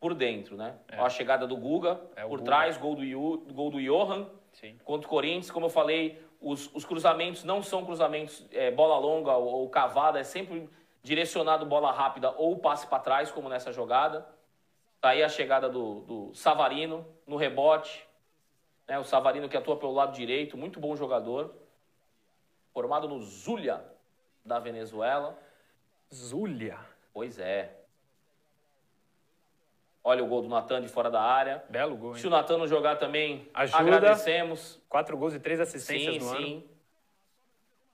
por 0.00 0.14
dentro, 0.14 0.56
né? 0.56 0.76
É. 0.88 1.00
A 1.00 1.08
chegada 1.08 1.46
do 1.46 1.56
Guga 1.56 2.00
é 2.14 2.22
por 2.22 2.38
Guga. 2.38 2.44
trás, 2.44 2.76
gol 2.76 2.94
do, 2.94 3.02
Yu, 3.04 3.46
gol 3.52 3.70
do 3.70 3.80
Johan. 3.80 4.28
Sim. 4.52 4.76
Contra 4.84 5.06
o 5.06 5.10
Corinthians, 5.10 5.50
como 5.50 5.66
eu 5.66 5.70
falei, 5.70 6.22
os, 6.40 6.72
os 6.74 6.84
cruzamentos 6.84 7.42
não 7.42 7.62
são 7.62 7.84
cruzamentos 7.84 8.46
é, 8.52 8.70
bola 8.70 8.96
longa 8.98 9.36
ou, 9.36 9.60
ou 9.60 9.68
cavada, 9.68 10.20
é 10.20 10.24
sempre 10.24 10.68
direcionado 11.02 11.66
bola 11.66 11.90
rápida 11.90 12.32
ou 12.36 12.56
passe 12.58 12.86
para 12.86 12.98
trás, 13.00 13.30
como 13.30 13.48
nessa 13.48 13.72
jogada. 13.72 14.26
Tá 15.00 15.10
aí 15.10 15.22
a 15.22 15.28
chegada 15.28 15.68
do, 15.68 16.00
do 16.00 16.34
Savarino 16.34 17.06
no 17.26 17.36
rebote. 17.36 18.06
Né? 18.86 18.98
O 18.98 19.04
Savarino 19.04 19.48
que 19.48 19.56
atua 19.56 19.76
pelo 19.76 19.92
lado 19.92 20.12
direito, 20.12 20.56
muito 20.56 20.80
bom 20.80 20.96
jogador. 20.96 21.54
Formado 22.72 23.08
no 23.08 23.20
Zulia, 23.20 23.84
da 24.44 24.58
Venezuela. 24.58 25.38
Zulia? 26.12 26.78
Pois 27.12 27.38
é. 27.38 27.74
Olha 30.02 30.24
o 30.24 30.26
gol 30.26 30.42
do 30.42 30.48
Natan 30.48 30.80
de 30.80 30.88
fora 30.88 31.10
da 31.10 31.20
área. 31.20 31.62
Belo 31.68 31.96
gol, 31.96 32.14
hein? 32.14 32.20
Se 32.20 32.26
o 32.26 32.30
Natan 32.30 32.56
não 32.56 32.66
jogar 32.66 32.96
também, 32.96 33.48
Ajuda. 33.52 33.78
agradecemos. 33.78 34.80
Quatro 34.88 35.16
gols 35.16 35.34
e 35.34 35.40
três 35.40 35.60
assistências 35.60 36.14
sim, 36.14 36.20
no 36.20 36.36
sim. 36.36 36.54
ano. 36.54 36.64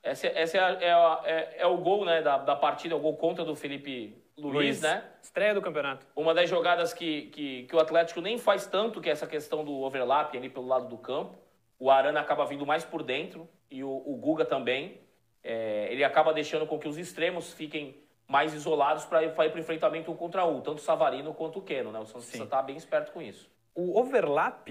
Esse, 0.03 0.27
esse 0.27 0.57
é, 0.57 0.61
é, 0.61 0.91
é, 1.25 1.55
é, 1.61 1.65
o 1.65 1.77
gol 1.77 2.05
né, 2.05 2.21
da, 2.21 2.37
da 2.37 2.55
partida, 2.55 2.93
é 2.93 2.97
o 2.97 3.01
gol 3.01 3.17
contra 3.17 3.43
do 3.43 3.55
Felipe 3.55 4.15
Luiz, 4.37 4.53
Luiz, 4.53 4.81
né? 4.81 5.03
Estreia 5.21 5.53
do 5.53 5.61
campeonato. 5.61 6.05
Uma 6.15 6.33
das 6.33 6.49
jogadas 6.49 6.93
que, 6.93 7.27
que, 7.27 7.63
que, 7.63 7.75
o 7.75 7.79
Atlético 7.79 8.19
nem 8.19 8.37
faz 8.37 8.67
tanto, 8.67 8.99
que 8.99 9.09
é 9.09 9.11
essa 9.11 9.25
questão 9.25 9.63
do 9.63 9.81
overlap 9.81 10.35
ali 10.35 10.49
pelo 10.49 10.67
lado 10.67 10.87
do 10.87 10.97
campo. 10.97 11.37
O 11.79 11.89
Arana 11.89 12.19
acaba 12.19 12.45
vindo 12.45 12.65
mais 12.65 12.83
por 12.83 13.01
dentro 13.01 13.47
e 13.71 13.83
o, 13.83 13.89
o 13.89 14.17
Guga 14.17 14.43
também. 14.43 14.99
É, 15.41 15.87
ele 15.91 16.03
acaba 16.03 16.33
deixando 16.33 16.67
com 16.67 16.77
que 16.77 16.87
os 16.87 16.97
extremos 16.97 17.53
fiquem 17.53 17.95
mais 18.27 18.53
isolados 18.53 19.05
para 19.05 19.23
ir 19.23 19.33
para 19.33 19.55
o 19.55 19.59
enfrentamento 19.59 20.11
um 20.11 20.15
contra 20.15 20.45
um, 20.45 20.59
tanto 20.59 20.79
o 20.79 20.81
Savarino 20.81 21.33
quanto 21.33 21.59
o 21.59 21.61
Keno, 21.61 21.91
né? 21.91 21.99
O 21.99 22.05
Santos 22.05 22.23
precisa 22.23 22.43
estar 22.43 22.57
tá 22.57 22.63
bem 22.63 22.75
esperto 22.75 23.11
com 23.11 23.21
isso. 23.21 23.49
O 23.73 23.99
overlap, 23.99 24.67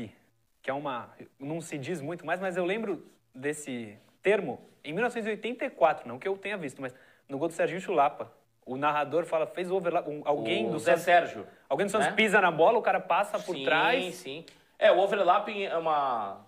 que 0.60 0.70
é 0.70 0.74
uma. 0.74 1.14
não 1.38 1.60
se 1.60 1.78
diz 1.78 2.00
muito 2.00 2.26
mais, 2.26 2.40
mas 2.40 2.56
eu 2.56 2.64
lembro 2.64 3.06
desse 3.34 3.96
termo 4.20 4.60
em 4.82 4.92
1984, 4.92 6.06
não 6.06 6.18
que 6.18 6.28
eu 6.28 6.36
tenha 6.36 6.56
visto, 6.56 6.82
mas 6.82 6.94
no 7.28 7.38
gol 7.38 7.48
do 7.48 7.54
Serginho 7.54 7.80
Chulapa 7.80 8.30
o 8.66 8.76
narrador 8.76 9.24
fala, 9.24 9.46
fez 9.46 9.70
o 9.70 9.76
overlap, 9.76 10.08
um, 10.08 10.22
alguém 10.24 10.66
o 10.66 10.72
do 10.72 10.78
Zé 10.78 10.92
Santos, 10.92 11.04
Sérgio. 11.04 11.46
Alguém 11.68 11.86
do 11.86 11.92
Santos 11.92 12.08
né? 12.08 12.14
pisa 12.14 12.40
na 12.40 12.50
bola, 12.50 12.78
o 12.78 12.82
cara 12.82 13.00
passa 13.00 13.38
por 13.38 13.54
sim, 13.54 13.64
trás. 13.64 14.04
Sim, 14.04 14.12
sim. 14.12 14.46
É, 14.78 14.90
o 14.90 14.98
overlapping 14.98 15.64
é 15.64 15.76
uma, 15.76 16.40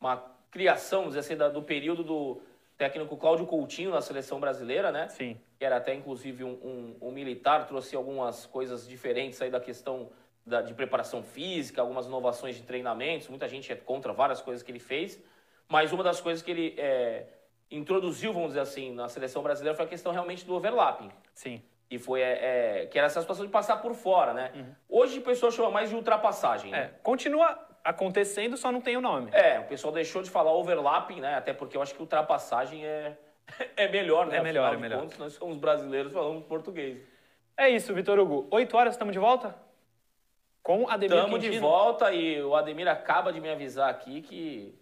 uma 0.00 0.24
criação, 0.50 1.00
vamos 1.00 1.14
dizer 1.14 1.34
assim, 1.34 1.52
do 1.52 1.62
período 1.62 2.02
do 2.02 2.40
técnico 2.76 3.16
Cláudio 3.16 3.46
Coutinho 3.46 3.90
na 3.90 4.00
seleção 4.00 4.40
brasileira, 4.40 4.90
né? 4.90 5.08
Sim. 5.08 5.36
Que 5.58 5.64
era 5.64 5.76
até, 5.76 5.94
inclusive, 5.94 6.44
um, 6.44 6.52
um, 6.52 7.08
um 7.08 7.10
militar, 7.10 7.66
trouxe 7.66 7.94
algumas 7.94 8.46
coisas 8.46 8.86
diferentes 8.88 9.40
aí 9.40 9.50
da 9.50 9.60
questão 9.60 10.10
da, 10.44 10.60
de 10.62 10.74
preparação 10.74 11.22
física, 11.22 11.80
algumas 11.80 12.06
inovações 12.06 12.56
de 12.56 12.62
treinamentos. 12.62 13.28
Muita 13.28 13.48
gente 13.48 13.72
é 13.72 13.76
contra 13.76 14.12
várias 14.12 14.40
coisas 14.40 14.62
que 14.62 14.70
ele 14.70 14.78
fez, 14.78 15.20
mas 15.68 15.92
uma 15.92 16.02
das 16.02 16.20
coisas 16.20 16.42
que 16.42 16.50
ele 16.50 16.74
é, 16.78 17.26
introduziu, 17.70 18.32
vamos 18.32 18.48
dizer 18.48 18.60
assim, 18.60 18.92
na 18.92 19.08
seleção 19.08 19.42
brasileira 19.42 19.76
foi 19.76 19.84
a 19.84 19.88
questão 19.88 20.12
realmente 20.12 20.44
do 20.44 20.54
overlapping. 20.54 21.10
Sim. 21.32 21.62
E 21.90 21.98
foi, 21.98 22.20
é, 22.20 22.82
é, 22.82 22.86
que 22.86 22.98
era 22.98 23.06
essa 23.06 23.20
situação 23.20 23.44
de 23.44 23.50
passar 23.50 23.76
por 23.76 23.94
fora, 23.94 24.32
né? 24.32 24.52
Uhum. 24.54 24.74
Hoje 24.88 25.18
o 25.18 25.22
pessoal 25.22 25.52
chama 25.52 25.70
mais 25.70 25.90
de 25.90 25.94
ultrapassagem, 25.94 26.70
né? 26.70 26.78
É, 26.78 26.88
continua 27.02 27.58
acontecendo, 27.84 28.56
só 28.56 28.72
não 28.72 28.80
tem 28.80 28.96
o 28.96 29.00
nome. 29.00 29.30
É, 29.32 29.60
o 29.60 29.64
pessoal 29.64 29.92
deixou 29.92 30.22
de 30.22 30.30
falar 30.30 30.52
overlapping, 30.52 31.20
né? 31.20 31.36
Até 31.36 31.52
porque 31.52 31.76
eu 31.76 31.82
acho 31.82 31.94
que 31.94 32.00
ultrapassagem 32.00 32.84
é, 32.84 33.16
é 33.76 33.88
melhor, 33.88 34.26
né? 34.26 34.38
É 34.38 34.42
melhor, 34.42 34.68
Afinal 34.68 34.78
é 34.78 34.88
melhor. 34.88 35.00
Contas, 35.02 35.18
nós 35.18 35.32
somos 35.34 35.56
brasileiros, 35.58 36.12
falamos 36.12 36.44
português. 36.46 36.98
É 37.56 37.68
isso, 37.68 37.94
Vitor 37.94 38.18
Hugo. 38.18 38.48
Oito 38.50 38.76
horas, 38.76 38.94
estamos 38.94 39.12
de 39.12 39.18
volta? 39.18 39.54
com 40.64 40.88
Ademir 40.88 41.18
Estamos 41.18 41.40
de 41.42 41.58
volta 41.58 42.10
e 42.10 42.42
o 42.42 42.56
Ademir 42.56 42.88
acaba 42.88 43.30
de 43.30 43.38
me 43.38 43.50
avisar 43.50 43.90
aqui 43.90 44.22
que 44.22 44.74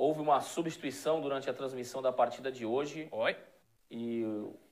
houve 0.00 0.22
uma 0.22 0.40
substituição 0.40 1.20
durante 1.20 1.50
a 1.50 1.52
transmissão 1.52 2.00
da 2.00 2.10
partida 2.10 2.50
de 2.50 2.64
hoje. 2.64 3.06
Oi. 3.12 3.36
E 3.90 4.24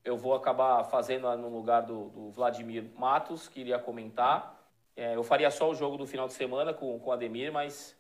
eu 0.03 0.17
vou 0.17 0.35
acabar 0.35 0.83
fazendo 0.85 1.31
no 1.37 1.51
lugar 1.51 1.83
do, 1.83 2.09
do 2.09 2.31
Vladimir 2.31 2.87
Matos, 2.97 3.47
que 3.47 3.61
iria 3.61 3.79
comentar. 3.79 4.59
É, 4.97 5.15
eu 5.15 5.23
faria 5.23 5.51
só 5.51 5.69
o 5.69 5.75
jogo 5.75 5.99
do 5.99 6.07
final 6.07 6.27
de 6.29 6.33
semana 6.33 6.73
com, 6.73 6.99
com 6.99 7.11
o 7.11 7.13
Ademir, 7.13 7.53
mas 7.53 7.95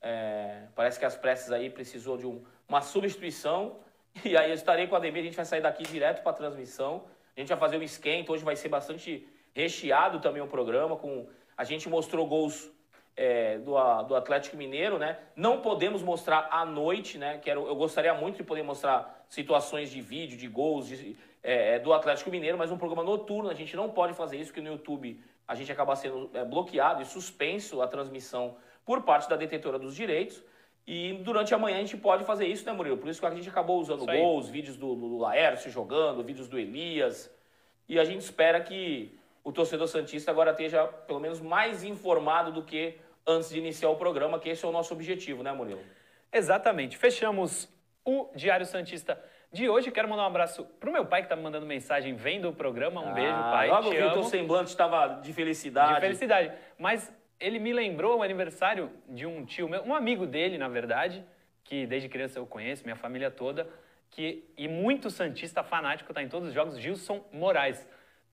é, 0.00 0.68
parece 0.74 0.98
que 0.98 1.04
as 1.04 1.14
pressas 1.18 1.52
aí 1.52 1.68
precisou 1.68 2.16
de 2.16 2.26
um, 2.26 2.42
uma 2.66 2.80
substituição. 2.80 3.76
E 4.24 4.36
aí 4.36 4.50
eu 4.50 4.54
estarei 4.54 4.88
com 4.88 4.94
o 4.94 4.96
Ademir, 4.96 5.20
a 5.22 5.26
gente 5.26 5.36
vai 5.36 5.44
sair 5.44 5.60
daqui 5.60 5.84
direto 5.84 6.22
para 6.22 6.32
a 6.32 6.34
transmissão. 6.34 7.04
A 7.36 7.38
gente 7.38 7.48
vai 7.48 7.58
fazer 7.58 7.76
um 7.78 7.82
esquenta, 7.82 8.32
hoje 8.32 8.42
vai 8.42 8.56
ser 8.56 8.68
bastante 8.68 9.28
recheado 9.52 10.18
também 10.18 10.42
o 10.42 10.48
programa. 10.48 10.96
Com, 10.96 11.28
a 11.56 11.62
gente 11.62 11.88
mostrou 11.88 12.26
gols 12.26 12.68
é, 13.16 13.58
do, 13.58 13.72
do 14.04 14.14
Atlético 14.14 14.56
Mineiro, 14.56 14.98
né? 14.98 15.18
Não 15.36 15.60
podemos 15.60 16.02
mostrar 16.02 16.48
à 16.50 16.64
noite, 16.64 17.18
né? 17.18 17.38
Quero, 17.38 17.66
eu 17.66 17.76
gostaria 17.76 18.14
muito 18.14 18.36
de 18.36 18.42
poder 18.42 18.62
mostrar 18.62 19.24
situações 19.28 19.90
de 19.90 20.00
vídeo, 20.00 20.38
de 20.38 20.48
gols 20.48 20.88
de, 20.88 21.16
é, 21.42 21.78
do 21.78 21.92
Atlético 21.92 22.30
Mineiro, 22.30 22.56
mas 22.56 22.70
um 22.70 22.78
programa 22.78 23.04
noturno, 23.04 23.50
a 23.50 23.54
gente 23.54 23.76
não 23.76 23.90
pode 23.90 24.14
fazer 24.14 24.36
isso, 24.36 24.46
porque 24.46 24.60
no 24.60 24.72
YouTube 24.72 25.20
a 25.46 25.54
gente 25.54 25.70
acaba 25.70 25.94
sendo 25.96 26.30
é, 26.32 26.44
bloqueado 26.44 27.02
e 27.02 27.04
suspenso 27.04 27.82
a 27.82 27.86
transmissão 27.86 28.56
por 28.84 29.02
parte 29.02 29.28
da 29.28 29.36
detetora 29.36 29.78
dos 29.78 29.94
direitos. 29.94 30.42
E 30.86 31.12
durante 31.22 31.54
a 31.54 31.58
manhã 31.58 31.76
a 31.76 31.80
gente 31.80 31.96
pode 31.96 32.24
fazer 32.24 32.46
isso, 32.46 32.64
né, 32.64 32.72
Murilo? 32.72 32.96
Por 32.96 33.08
isso 33.08 33.20
que 33.20 33.26
a 33.26 33.34
gente 33.34 33.48
acabou 33.48 33.80
usando 33.80 34.06
gols, 34.06 34.48
vídeos 34.48 34.76
do, 34.76 34.94
do 34.94 35.18
Laércio 35.18 35.70
jogando, 35.70 36.24
vídeos 36.24 36.48
do 36.48 36.58
Elias. 36.58 37.30
E 37.88 37.98
a 37.98 38.04
gente 38.04 38.22
espera 38.22 38.60
que 38.60 39.19
o 39.42 39.52
torcedor 39.52 39.88
Santista 39.88 40.30
agora 40.30 40.50
esteja 40.50 40.86
pelo 40.86 41.20
menos 41.20 41.40
mais 41.40 41.82
informado 41.82 42.52
do 42.52 42.62
que 42.62 42.98
antes 43.26 43.50
de 43.50 43.58
iniciar 43.58 43.90
o 43.90 43.96
programa, 43.96 44.38
que 44.38 44.48
esse 44.48 44.64
é 44.64 44.68
o 44.68 44.72
nosso 44.72 44.92
objetivo, 44.92 45.42
né, 45.42 45.52
Murilo? 45.52 45.80
Exatamente. 46.32 46.96
Fechamos 46.96 47.68
o 48.04 48.30
Diário 48.34 48.66
Santista 48.66 49.22
de 49.52 49.68
hoje. 49.68 49.90
Quero 49.90 50.08
mandar 50.08 50.24
um 50.24 50.26
abraço 50.26 50.64
pro 50.78 50.92
meu 50.92 51.04
pai 51.06 51.22
que 51.22 51.28
tá 51.28 51.36
me 51.36 51.42
mandando 51.42 51.66
mensagem 51.66 52.14
vendo 52.14 52.48
o 52.48 52.52
programa. 52.52 53.00
Um 53.00 53.10
ah, 53.10 53.12
beijo, 53.12 53.32
pai. 53.32 53.68
Logo 53.68 53.90
vi 53.90 54.02
o 54.02 54.12
teu 54.12 54.22
semblante 54.24 54.70
estava 54.70 55.20
de 55.20 55.32
felicidade. 55.32 55.94
De 55.94 56.00
felicidade. 56.00 56.52
Mas 56.78 57.12
ele 57.38 57.58
me 57.58 57.72
lembrou 57.72 58.18
o 58.18 58.22
aniversário 58.22 58.90
de 59.08 59.26
um 59.26 59.44
tio 59.44 59.68
meu, 59.68 59.82
um 59.82 59.94
amigo 59.94 60.26
dele, 60.26 60.58
na 60.58 60.68
verdade, 60.68 61.24
que 61.64 61.86
desde 61.86 62.08
criança 62.08 62.38
eu 62.38 62.46
conheço, 62.46 62.84
minha 62.84 62.96
família 62.96 63.30
toda, 63.30 63.66
que 64.10 64.44
e 64.56 64.68
muito 64.68 65.10
santista 65.10 65.62
fanático, 65.62 66.12
tá 66.12 66.22
em 66.22 66.28
todos 66.28 66.48
os 66.48 66.54
jogos, 66.54 66.78
Gilson 66.78 67.24
Moraes. 67.32 67.88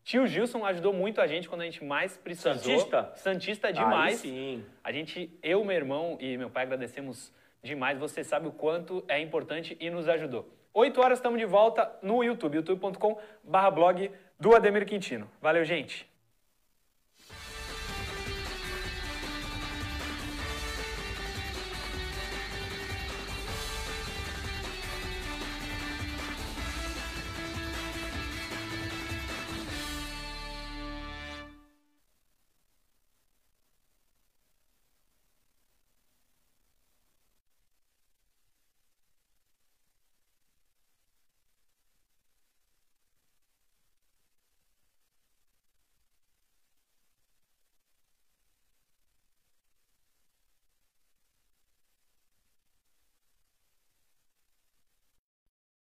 Tio 0.08 0.26
Gilson 0.26 0.66
ajudou 0.66 0.94
muito 0.94 1.20
a 1.20 1.28
gente 1.28 1.50
quando 1.50 1.60
a 1.60 1.66
gente 1.66 1.84
mais 1.84 2.16
precisou. 2.16 2.54
Santista? 2.54 3.12
Santista 3.18 3.74
demais. 3.74 4.14
Aí 4.24 4.32
sim. 4.32 4.66
A 4.82 4.90
gente, 4.90 5.38
eu, 5.44 5.66
meu 5.66 5.76
irmão 5.76 6.18
e 6.22 6.38
meu 6.38 6.50
pai 6.50 6.64
agradecemos 6.64 7.30
demais. 7.62 8.00
Você 8.00 8.24
sabe 8.24 8.48
o 8.48 8.52
quanto 8.54 9.04
é 9.10 9.20
importante 9.20 9.76
e 9.82 9.90
nos 9.90 10.08
ajudou. 10.08 10.50
8 10.74 11.02
horas 11.02 11.18
estamos 11.20 11.38
de 11.38 11.46
volta 11.46 11.94
no 12.02 12.24
YouTube, 12.24 12.56
youtube.com/blog 12.56 14.10
do 14.40 14.56
Ademir 14.56 14.86
Quintino. 14.86 15.30
Valeu, 15.42 15.66
gente. 15.66 16.10